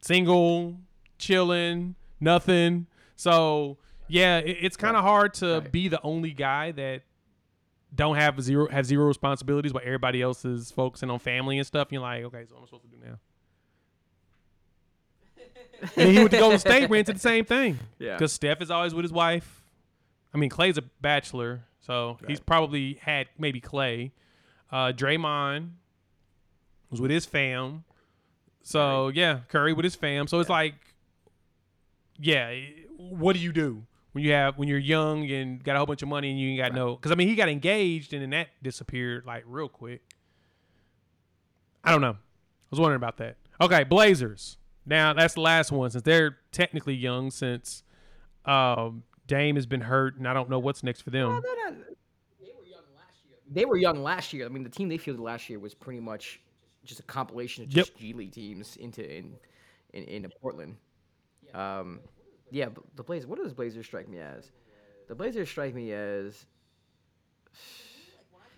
single, 0.00 0.78
chilling, 1.18 1.94
nothing. 2.20 2.86
So 3.16 3.76
yeah, 4.08 4.38
it's 4.38 4.76
kind 4.76 4.96
of 4.96 5.02
hard 5.04 5.34
to 5.34 5.60
Right. 5.60 5.72
be 5.72 5.88
the 5.88 6.00
only 6.02 6.30
guy 6.32 6.72
that 6.72 7.02
don't 7.94 8.16
have 8.16 8.40
zero 8.40 8.68
have 8.68 8.86
zero 8.86 9.06
responsibilities, 9.06 9.72
while 9.72 9.82
everybody 9.84 10.22
else 10.22 10.44
is 10.44 10.70
focusing 10.70 11.10
on 11.10 11.18
family 11.18 11.58
and 11.58 11.66
stuff. 11.66 11.88
And 11.88 11.92
you're 11.92 12.02
like, 12.02 12.24
okay, 12.24 12.44
so 12.48 12.54
what 12.54 12.58
am 12.58 12.62
I 12.62 12.66
supposed 12.66 12.84
to 12.84 12.88
do 12.88 12.96
now? 13.04 13.18
and 15.96 16.10
he 16.10 16.18
went 16.18 16.30
to 16.30 16.38
Golden 16.38 16.58
State, 16.58 16.88
ran 16.88 17.00
into 17.00 17.12
the 17.12 17.18
same 17.18 17.44
thing. 17.44 17.78
Yeah. 17.98 18.14
Because 18.14 18.32
Steph 18.32 18.62
is 18.62 18.70
always 18.70 18.94
with 18.94 19.04
his 19.04 19.12
wife. 19.12 19.62
I 20.32 20.38
mean, 20.38 20.48
Clay's 20.48 20.78
a 20.78 20.82
bachelor, 20.82 21.64
so 21.80 22.18
he's 22.26 22.40
probably 22.40 22.98
had 23.02 23.26
maybe 23.38 23.60
Clay. 23.60 24.12
Uh, 24.70 24.92
Draymond 24.92 25.70
was 26.90 27.00
with 27.00 27.10
his 27.10 27.26
fam. 27.26 27.84
So 28.62 29.08
yeah, 29.08 29.40
Curry 29.48 29.72
with 29.72 29.84
his 29.84 29.94
fam. 29.94 30.26
So 30.28 30.40
it's 30.40 30.48
like, 30.48 30.74
yeah, 32.18 32.54
what 32.96 33.34
do 33.34 33.40
you 33.40 33.52
do 33.52 33.84
when 34.12 34.24
you 34.24 34.32
have 34.32 34.56
when 34.58 34.68
you're 34.68 34.78
young 34.78 35.28
and 35.30 35.62
got 35.62 35.74
a 35.76 35.78
whole 35.78 35.86
bunch 35.86 36.02
of 36.02 36.08
money 36.08 36.30
and 36.30 36.38
you 36.38 36.50
ain't 36.50 36.58
got 36.58 36.74
no? 36.74 36.94
Because 36.96 37.12
I 37.12 37.14
mean, 37.14 37.28
he 37.28 37.34
got 37.34 37.48
engaged 37.48 38.12
and 38.12 38.22
then 38.22 38.30
that 38.30 38.48
disappeared 38.62 39.24
like 39.26 39.44
real 39.46 39.68
quick. 39.68 40.02
I 41.84 41.90
don't 41.90 42.00
know. 42.00 42.12
I 42.12 42.16
was 42.70 42.80
wondering 42.80 42.96
about 42.98 43.16
that. 43.18 43.36
Okay, 43.60 43.84
Blazers. 43.84 44.56
Now 44.86 45.12
that's 45.12 45.34
the 45.34 45.40
last 45.40 45.72
one 45.72 45.90
since 45.90 46.02
they're 46.04 46.38
technically 46.50 46.94
young 46.94 47.30
since 47.30 47.82
um, 48.44 49.04
Dame 49.26 49.56
has 49.56 49.66
been 49.66 49.82
hurt 49.82 50.16
and 50.16 50.26
I 50.28 50.34
don't 50.34 50.50
know 50.50 50.58
what's 50.58 50.82
next 50.82 51.02
for 51.02 51.10
them. 51.10 51.40
they 52.40 52.46
were 52.52 52.64
young 52.66 52.84
last 52.96 53.16
year. 53.24 53.36
They 53.50 53.64
were 53.64 53.76
young 53.76 54.02
last 54.02 54.32
year. 54.32 54.46
I 54.46 54.48
mean, 54.48 54.62
the 54.64 54.70
team 54.70 54.88
they 54.88 54.98
fielded 54.98 55.22
last 55.22 55.48
year 55.48 55.58
was 55.58 55.74
pretty 55.74 56.00
much 56.00 56.40
just 56.84 57.00
a 57.00 57.04
compilation 57.04 57.64
of 57.64 57.72
Yep. 57.72 57.86
just 57.86 57.96
G 57.98 58.12
League 58.12 58.32
teams 58.32 58.76
into 58.76 59.08
in 59.08 59.34
in, 59.92 60.04
in 60.04 60.32
Portland. 60.40 60.76
Um, 61.54 62.00
yeah, 62.52 62.68
but 62.68 62.84
the 62.94 63.02
Blazers. 63.02 63.26
What 63.26 63.42
does 63.42 63.52
Blazers 63.52 63.86
strike 63.86 64.08
me 64.08 64.18
as? 64.20 64.50
The 65.08 65.14
Blazers 65.16 65.48
strike 65.48 65.74
me 65.74 65.92
as. 65.92 66.46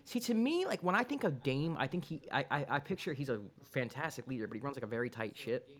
See, 0.05 0.21
to 0.21 0.35
me, 0.35 0.67
like 0.67 0.83
when 0.83 0.95
I 0.95 1.03
think 1.03 1.25
of 1.25 1.43
Dame, 1.43 1.77
I 1.79 1.87
think 1.87 2.05
he, 2.05 2.21
I, 2.31 2.45
I, 2.51 2.67
I 2.69 2.79
picture 2.79 3.15
he's 3.15 3.31
a 3.31 3.41
fantastic 3.73 4.27
leader, 4.29 4.47
but 4.47 4.55
he 4.55 4.61
runs 4.61 4.77
like 4.77 4.85
a 4.85 4.89
very 4.89 5.09
tight 5.09 5.37
ship. 5.37 5.71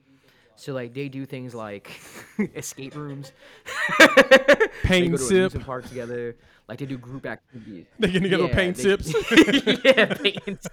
So 0.57 0.73
like 0.73 0.95
they 0.95 1.09
do 1.09 1.27
things 1.27 1.55
like 1.55 1.91
escape 2.55 2.95
rooms, 2.95 3.33
Paint 4.85 5.05
they 5.07 5.09
go 5.09 5.17
to 5.17 5.51
sip. 5.51 5.65
parks 5.65 5.89
together. 5.89 6.37
Like 6.69 6.79
they 6.79 6.87
do 6.87 6.97
group 6.97 7.27
activities. 7.27 7.87
They're 7.99 8.11
gonna 8.11 8.47
Yeah, 8.47 8.55
paint 8.55 8.77
they- 8.77 8.83
sips. 8.83 9.13
yeah, 9.85 10.15
paint 10.15 10.67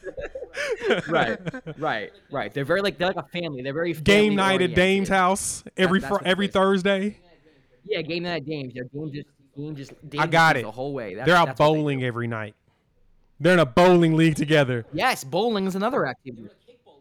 right, 1.09 1.39
right, 1.79 2.11
right. 2.31 2.53
They're 2.53 2.63
very 2.63 2.81
like 2.81 2.97
they're 2.97 3.07
like 3.07 3.17
a 3.17 3.23
family. 3.23 3.61
They're 3.63 3.73
very 3.73 3.93
Game 3.93 4.35
night 4.35 4.61
at. 4.61 4.75
Dame's 4.75 5.09
house 5.09 5.63
every 5.75 5.99
that's 5.99 6.15
fr- 6.17 6.23
every. 6.25 6.47
Thursday. 6.47 7.17
Yeah, 7.85 8.01
game 8.01 8.23
night 8.23 8.37
at 8.37 8.45
Dame's. 8.45 8.73
Yeah, 8.75 8.83
Dame 8.93 9.11
just 9.11 9.27
Dame 9.55 9.75
just. 9.75 10.09
Dame 10.09 10.21
I 10.21 10.27
got 10.27 10.57
it. 10.57 10.63
the 10.63 10.71
whole 10.71 10.93
way. 10.93 11.15
That's, 11.15 11.25
They're 11.25 11.35
out 11.35 11.47
that's 11.47 11.59
what 11.59 11.67
they 11.69 11.73
do. 11.75 11.79
bowling 11.81 12.03
every 12.03 12.27
night. 12.27 12.55
They're 13.39 13.53
in 13.53 13.59
a 13.59 13.65
bowling 13.65 14.15
league 14.15 14.35
together. 14.35 14.85
Yes, 14.93 15.23
bowling 15.23 15.65
is 15.65 15.75
another 15.75 16.05
activity. 16.05 16.47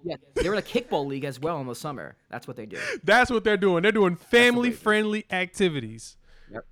Yeah, 0.03 0.17
they're 0.35 0.55
in 0.55 0.59
a 0.59 0.63
kickball 0.63 1.07
league 1.07 1.25
as 1.25 1.39
well 1.39 1.61
in 1.61 1.67
the 1.67 1.75
summer. 1.75 2.17
That's 2.31 2.49
what 2.49 2.57
they 2.57 2.65
do. 2.65 2.79
That's 3.05 3.31
what 3.31 3.45
they're 3.45 3.59
doing. 3.59 3.83
They're 3.83 3.93
doing 3.93 4.17
family 4.17 4.71
friendly 4.71 5.27
activities. 5.31 6.17
Yep. 6.51 6.65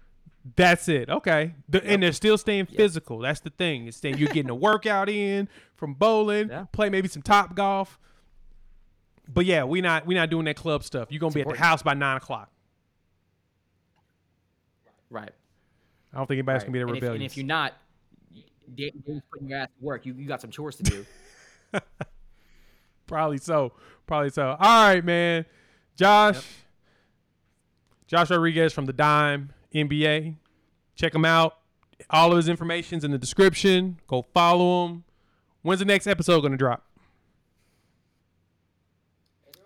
That's 0.57 0.89
it. 0.89 1.11
Okay. 1.11 1.55
The, 1.69 1.85
And 1.85 2.03
they're 2.03 2.13
still 2.13 2.39
staying 2.39 2.65
physical. 2.67 3.19
That's 3.19 3.41
the 3.41 3.51
thing. 3.51 3.87
It's 3.87 3.99
saying 3.99 4.17
you're 4.17 4.29
getting 4.33 4.49
a 4.49 4.55
workout 4.55 5.11
in 5.11 5.51
from 5.77 5.93
bowling, 5.93 6.49
Yeah. 6.49 6.65
play 6.73 6.89
maybe 6.89 7.09
some 7.09 7.21
top 7.21 7.55
golf. 7.55 7.99
But 9.29 9.45
yeah, 9.45 9.65
we 9.65 9.83
not 9.83 10.07
we 10.07 10.15
not 10.15 10.31
doing 10.31 10.47
that 10.47 10.57
club 10.57 10.83
stuff. 10.83 11.09
You're 11.11 11.21
gonna 11.21 11.35
be 11.35 11.43
at 11.43 11.49
the 11.49 11.59
house 11.59 11.83
by 11.83 11.93
nine 11.93 12.17
o'clock. 12.17 12.51
Right. 15.11 15.31
I 16.13 16.17
don't 16.17 16.27
think 16.27 16.39
anybody's 16.39 16.63
right. 16.63 16.67
gonna 16.67 16.73
be 16.73 16.79
there 16.79 16.89
and, 16.89 16.97
if, 16.97 17.03
rebellious. 17.03 17.21
and 17.21 17.31
if 17.31 17.37
you're 17.37 17.47
not, 17.47 17.75
Da- 18.75 18.93
Dame's 19.07 19.23
putting 19.31 19.49
your 19.49 19.59
ass 19.59 19.69
to 19.79 19.85
work. 19.85 20.07
You 20.07 20.15
you 20.15 20.27
got 20.27 20.41
some 20.41 20.51
chores 20.51 20.77
to 20.77 20.83
do. 20.83 21.07
Probably 23.07 23.39
so. 23.39 23.73
Probably 24.07 24.31
so. 24.31 24.57
All 24.59 24.89
right, 24.89 25.05
man. 25.05 25.47
Josh. 25.97 26.45
Josh 28.07 28.31
Rodriguez 28.31 28.73
from 28.73 28.87
the 28.87 28.93
Dime 28.93 29.51
NBA. 29.75 30.37
Check 30.95 31.15
him 31.15 31.25
out. 31.25 31.59
All 32.11 32.31
of 32.31 32.37
his 32.37 32.49
information's 32.49 33.05
in 33.05 33.11
the 33.11 33.19
description. 33.19 33.99
Go 34.07 34.27
follow 34.33 34.87
him. 34.87 35.05
When's 35.63 35.81
the 35.81 35.85
next 35.85 36.07
episode 36.07 36.41
going 36.41 36.53
to 36.53 36.59
drop? 36.59 36.85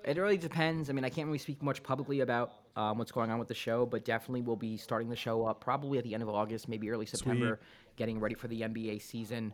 It 0.05 0.17
really 0.17 0.37
depends. 0.37 0.91
I 0.91 0.93
mean, 0.93 1.05
I 1.05 1.11
can't 1.11 1.27
really 1.27 1.39
speak 1.39 1.63
much 1.63 1.83
publicly 1.83 2.21
about 2.21 2.53
um, 2.77 2.99
what's 2.99 3.13
going 3.13 3.31
on 3.31 3.39
with 3.39 3.49
the 3.49 3.55
show, 3.55 3.85
but 3.85 4.05
definitely 4.05 4.43
we'll 4.43 4.57
be 4.57 4.77
starting 4.77 5.09
the 5.09 5.17
show 5.17 5.45
up 5.45 5.61
probably 5.61 5.99
at 5.99 6.05
the 6.05 6.15
end 6.15 6.23
of 6.23 6.29
August, 6.29 6.69
maybe 6.69 6.91
early 6.91 7.07
September, 7.07 7.61
getting 7.97 8.19
ready 8.19 8.35
for 8.35 8.49
the 8.49 8.63
NBA 8.63 9.03
season. 9.03 9.53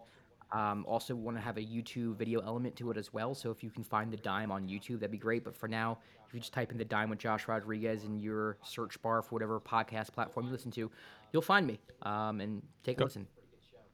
Um, 0.51 0.87
also, 0.89 1.15
want 1.15 1.37
to 1.37 1.43
have 1.43 1.59
a 1.59 1.63
YouTube 1.63 2.17
video 2.17 2.41
element 2.41 2.75
to 2.77 2.91
it 2.91 2.97
as 2.97 3.13
well. 3.13 3.35
So 3.35 3.51
if 3.51 3.63
you 3.63 3.71
can 3.71 3.85
find 3.85 4.11
the 4.11 4.17
dime 4.17 4.51
on 4.51 4.67
YouTube, 4.67 5.01
that'd 5.01 5.11
be 5.11 5.19
great. 5.19 5.45
But 5.45 5.55
for 5.55 5.69
now, 5.69 5.99
if 6.27 6.33
you 6.33 6.41
just 6.41 6.55
type 6.55 6.73
in 6.73 6.79
the 6.79 6.85
dime 6.85 7.11
with 7.11 7.19
Josh 7.19 7.49
Rodriguez 7.49 8.05
in 8.05 8.19
your 8.19 8.57
search 8.63 9.01
bar 9.03 9.21
for 9.21 9.31
whatever 9.31 9.61
podcast 9.61 10.13
platform 10.13 10.47
you 10.47 10.53
listen 10.53 10.71
to, 10.73 10.91
you'll 11.33 11.43
find 11.43 11.67
me 11.67 11.79
um, 12.03 12.41
and 12.41 12.63
take 12.83 13.01
a 13.01 13.05
listen. 13.05 13.27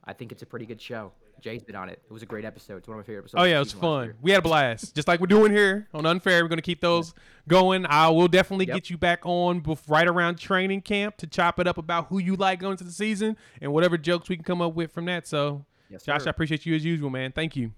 I 0.05 0.12
think 0.12 0.31
it's 0.31 0.43
a 0.43 0.47
pretty 0.47 0.66
good 0.66 0.81
show. 0.81 1.12
Jay's 1.45 1.62
been 1.62 1.76
on 1.76 1.90
it. 1.90 2.01
It 2.09 2.11
was 2.12 2.22
a 2.22 2.26
great 2.26 2.47
episode. 2.47 2.78
It's 2.78 2.88
one 2.88 2.99
of 2.99 3.05
my 3.05 3.07
favorite 3.07 3.24
episodes. 3.24 3.40
Oh 3.40 3.45
yeah, 3.45 3.57
it 3.57 3.59
was 3.61 3.72
fun. 3.72 4.14
We 4.22 4.30
had 4.30 4.38
a 4.38 4.42
blast, 4.42 4.95
just 4.95 5.07
like 5.07 5.20
we're 5.20 5.26
doing 5.26 5.53
here 5.53 5.86
on 5.92 6.07
Unfair. 6.07 6.42
We're 6.42 6.49
gonna 6.49 6.62
keep 6.62 6.80
those 6.80 7.12
going. 7.49 7.84
I 7.84 8.09
will 8.09 8.28
definitely 8.28 8.66
Yep. 8.66 8.74
get 8.74 8.88
you 8.90 8.97
back 8.97 9.20
on 9.24 9.61
bef- 9.61 9.86
right 9.86 10.09
around 10.09 10.38
training 10.38 10.80
camp 10.80 11.18
to 11.18 11.26
chop 11.26 11.61
it 11.61 11.66
up 11.68 11.76
about 11.76 12.07
who 12.07 12.18
you 12.18 12.34
like 12.34 12.61
going 12.61 12.72
into 12.72 12.84
the 12.84 12.90
season 12.90 13.36
and 13.61 13.74
whatever 13.74 13.99
jokes 13.99 14.30
we 14.30 14.36
can 14.36 14.45
come 14.45 14.62
up 14.62 14.74
with 14.74 14.90
from 14.90 15.05
that. 15.05 15.26
So, 15.28 15.66
Yes, 15.90 16.03
Josh, 16.03 16.22
sir. 16.22 16.28
I 16.28 16.30
appreciate 16.30 16.64
you 16.64 16.74
as 16.74 16.82
usual, 16.84 17.11
man. 17.11 17.30
Thank 17.30 17.57
you. 17.57 17.72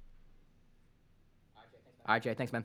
All 2.07 2.15
right, 2.15 2.23
Jay. 2.23 2.35
Thanks, 2.35 2.53
man. 2.53 2.65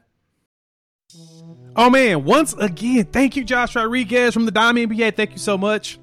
Oh 1.75 1.89
man, 1.89 2.23
once 2.23 2.53
again, 2.53 3.05
thank 3.05 3.35
you, 3.35 3.43
Josh 3.43 3.75
Rodriguez 3.75 4.33
from 4.33 4.45
the 4.45 4.51
Dime 4.51 4.75
NBA. 4.77 5.15
Thank 5.15 5.31
you 5.31 5.39
so 5.39 5.57
much. 5.57 5.99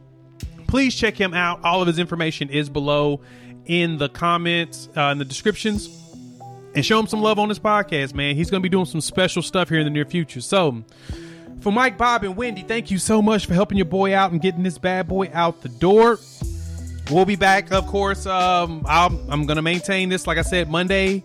Please 0.67 0.95
check 0.95 1.15
him 1.19 1.33
out. 1.33 1.65
All 1.65 1.81
of 1.81 1.87
his 1.87 1.99
information 1.99 2.51
is 2.51 2.69
below 2.69 3.21
in 3.69 3.99
the 3.99 4.09
comments, 4.09 4.89
uh, 4.97 5.11
in 5.13 5.19
the 5.19 5.25
descriptions. 5.25 5.89
And 6.75 6.85
show 6.85 6.99
him 6.99 7.07
some 7.07 7.23
love 7.23 7.39
on 7.39 7.49
this 7.49 7.59
podcast, 7.59 8.15
man. 8.15 8.35
He's 8.37 8.51
going 8.51 8.61
to 8.61 8.63
be 8.63 8.69
doing 8.69 8.85
some 8.85 9.01
special 9.01 9.43
stuff 9.43 9.69
here 9.69 9.79
in 9.79 9.85
the 9.85 9.91
near 9.91 10.05
future. 10.05 10.41
So, 10.41 10.85
for 11.61 11.73
Mike, 11.73 11.99
Bob, 11.99 12.25
and 12.25 12.37
Wendy, 12.37 12.63
thank 12.63 12.91
you 12.91 12.99
so 12.99 13.21
much 13.23 13.47
for 13.47 13.55
helping 13.55 13.79
your 13.79 13.87
boy 13.87 14.15
out 14.15 14.33
and 14.33 14.41
getting 14.41 14.63
this 14.63 14.79
bad 14.79 15.09
boy 15.09 15.31
out 15.33 15.63
the 15.63 15.69
door. 15.69 16.19
We'll 17.11 17.25
be 17.25 17.37
back, 17.37 17.73
of 17.73 17.87
course. 17.87 18.27
Um, 18.27 18.85
I'll, 18.87 19.19
I'm 19.31 19.47
going 19.47 19.57
to 19.57 19.63
maintain 19.63 20.09
this, 20.09 20.27
like 20.27 20.39
I 20.39 20.43
said, 20.43 20.71
Monday. 20.71 21.25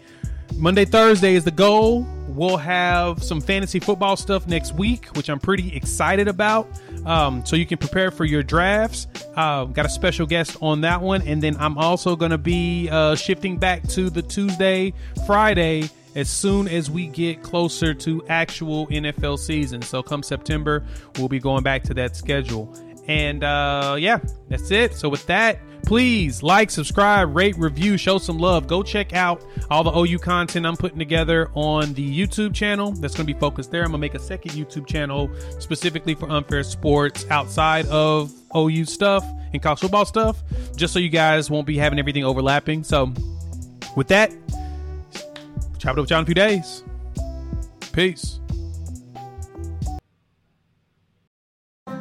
Monday, 0.55 0.85
Thursday 0.85 1.35
is 1.35 1.43
the 1.43 1.51
goal. 1.51 2.07
We'll 2.33 2.57
have 2.57 3.23
some 3.23 3.41
fantasy 3.41 3.79
football 3.79 4.15
stuff 4.15 4.47
next 4.47 4.73
week, 4.73 5.05
which 5.15 5.29
I'm 5.29 5.39
pretty 5.39 5.75
excited 5.75 6.27
about. 6.27 6.67
Um, 7.05 7.45
so 7.45 7.55
you 7.55 7.65
can 7.65 7.77
prepare 7.77 8.09
for 8.09 8.25
your 8.25 8.41
drafts. 8.41 9.07
Uh, 9.35 9.65
got 9.65 9.85
a 9.85 9.89
special 9.89 10.25
guest 10.25 10.57
on 10.61 10.81
that 10.81 11.01
one. 11.01 11.21
And 11.27 11.43
then 11.43 11.55
I'm 11.57 11.77
also 11.77 12.15
going 12.15 12.31
to 12.31 12.37
be 12.39 12.89
uh, 12.89 13.15
shifting 13.15 13.57
back 13.57 13.87
to 13.89 14.09
the 14.09 14.21
Tuesday, 14.21 14.93
Friday 15.27 15.89
as 16.15 16.29
soon 16.29 16.67
as 16.67 16.89
we 16.89 17.07
get 17.07 17.41
closer 17.43 17.93
to 17.93 18.23
actual 18.29 18.87
NFL 18.87 19.39
season. 19.39 19.81
So 19.81 20.03
come 20.03 20.23
September, 20.23 20.83
we'll 21.17 21.27
be 21.29 21.39
going 21.39 21.63
back 21.63 21.83
to 21.83 21.93
that 21.95 22.15
schedule. 22.15 22.73
And 23.07 23.43
uh, 23.43 23.95
yeah, 23.99 24.19
that's 24.49 24.71
it. 24.71 24.93
So 24.95 25.09
with 25.09 25.25
that, 25.27 25.59
please 25.85 26.41
like, 26.41 26.71
subscribe, 26.71 27.35
rate, 27.35 27.57
review, 27.57 27.97
show 27.97 28.17
some 28.17 28.37
love. 28.37 28.67
Go 28.67 28.83
check 28.83 29.13
out 29.13 29.43
all 29.69 29.83
the 29.83 29.91
OU 29.91 30.19
content 30.19 30.65
I'm 30.65 30.77
putting 30.77 30.99
together 30.99 31.49
on 31.53 31.93
the 31.93 32.25
YouTube 32.25 32.53
channel. 32.53 32.91
That's 32.93 33.15
going 33.15 33.27
to 33.27 33.33
be 33.33 33.39
focused 33.39 33.71
there. 33.71 33.81
I'm 33.81 33.91
going 33.91 33.99
to 33.99 33.99
make 33.99 34.15
a 34.15 34.19
second 34.19 34.51
YouTube 34.51 34.87
channel 34.87 35.29
specifically 35.59 36.15
for 36.15 36.29
unfair 36.29 36.63
sports 36.63 37.25
outside 37.29 37.85
of 37.87 38.31
OU 38.55 38.85
stuff 38.85 39.25
and 39.53 39.61
college 39.61 39.79
football 39.79 40.05
stuff, 40.05 40.41
just 40.75 40.93
so 40.93 40.99
you 40.99 41.09
guys 41.09 41.49
won't 41.49 41.67
be 41.67 41.77
having 41.77 41.99
everything 41.99 42.23
overlapping. 42.23 42.83
So 42.83 43.13
with 43.95 44.07
that, 44.07 44.31
chop 45.77 45.97
it 45.97 45.99
up 45.99 46.03
with 46.03 46.09
y'all 46.09 46.19
in 46.19 46.23
a 46.23 46.25
few 46.25 46.35
days. 46.35 46.83
Peace. 47.91 48.39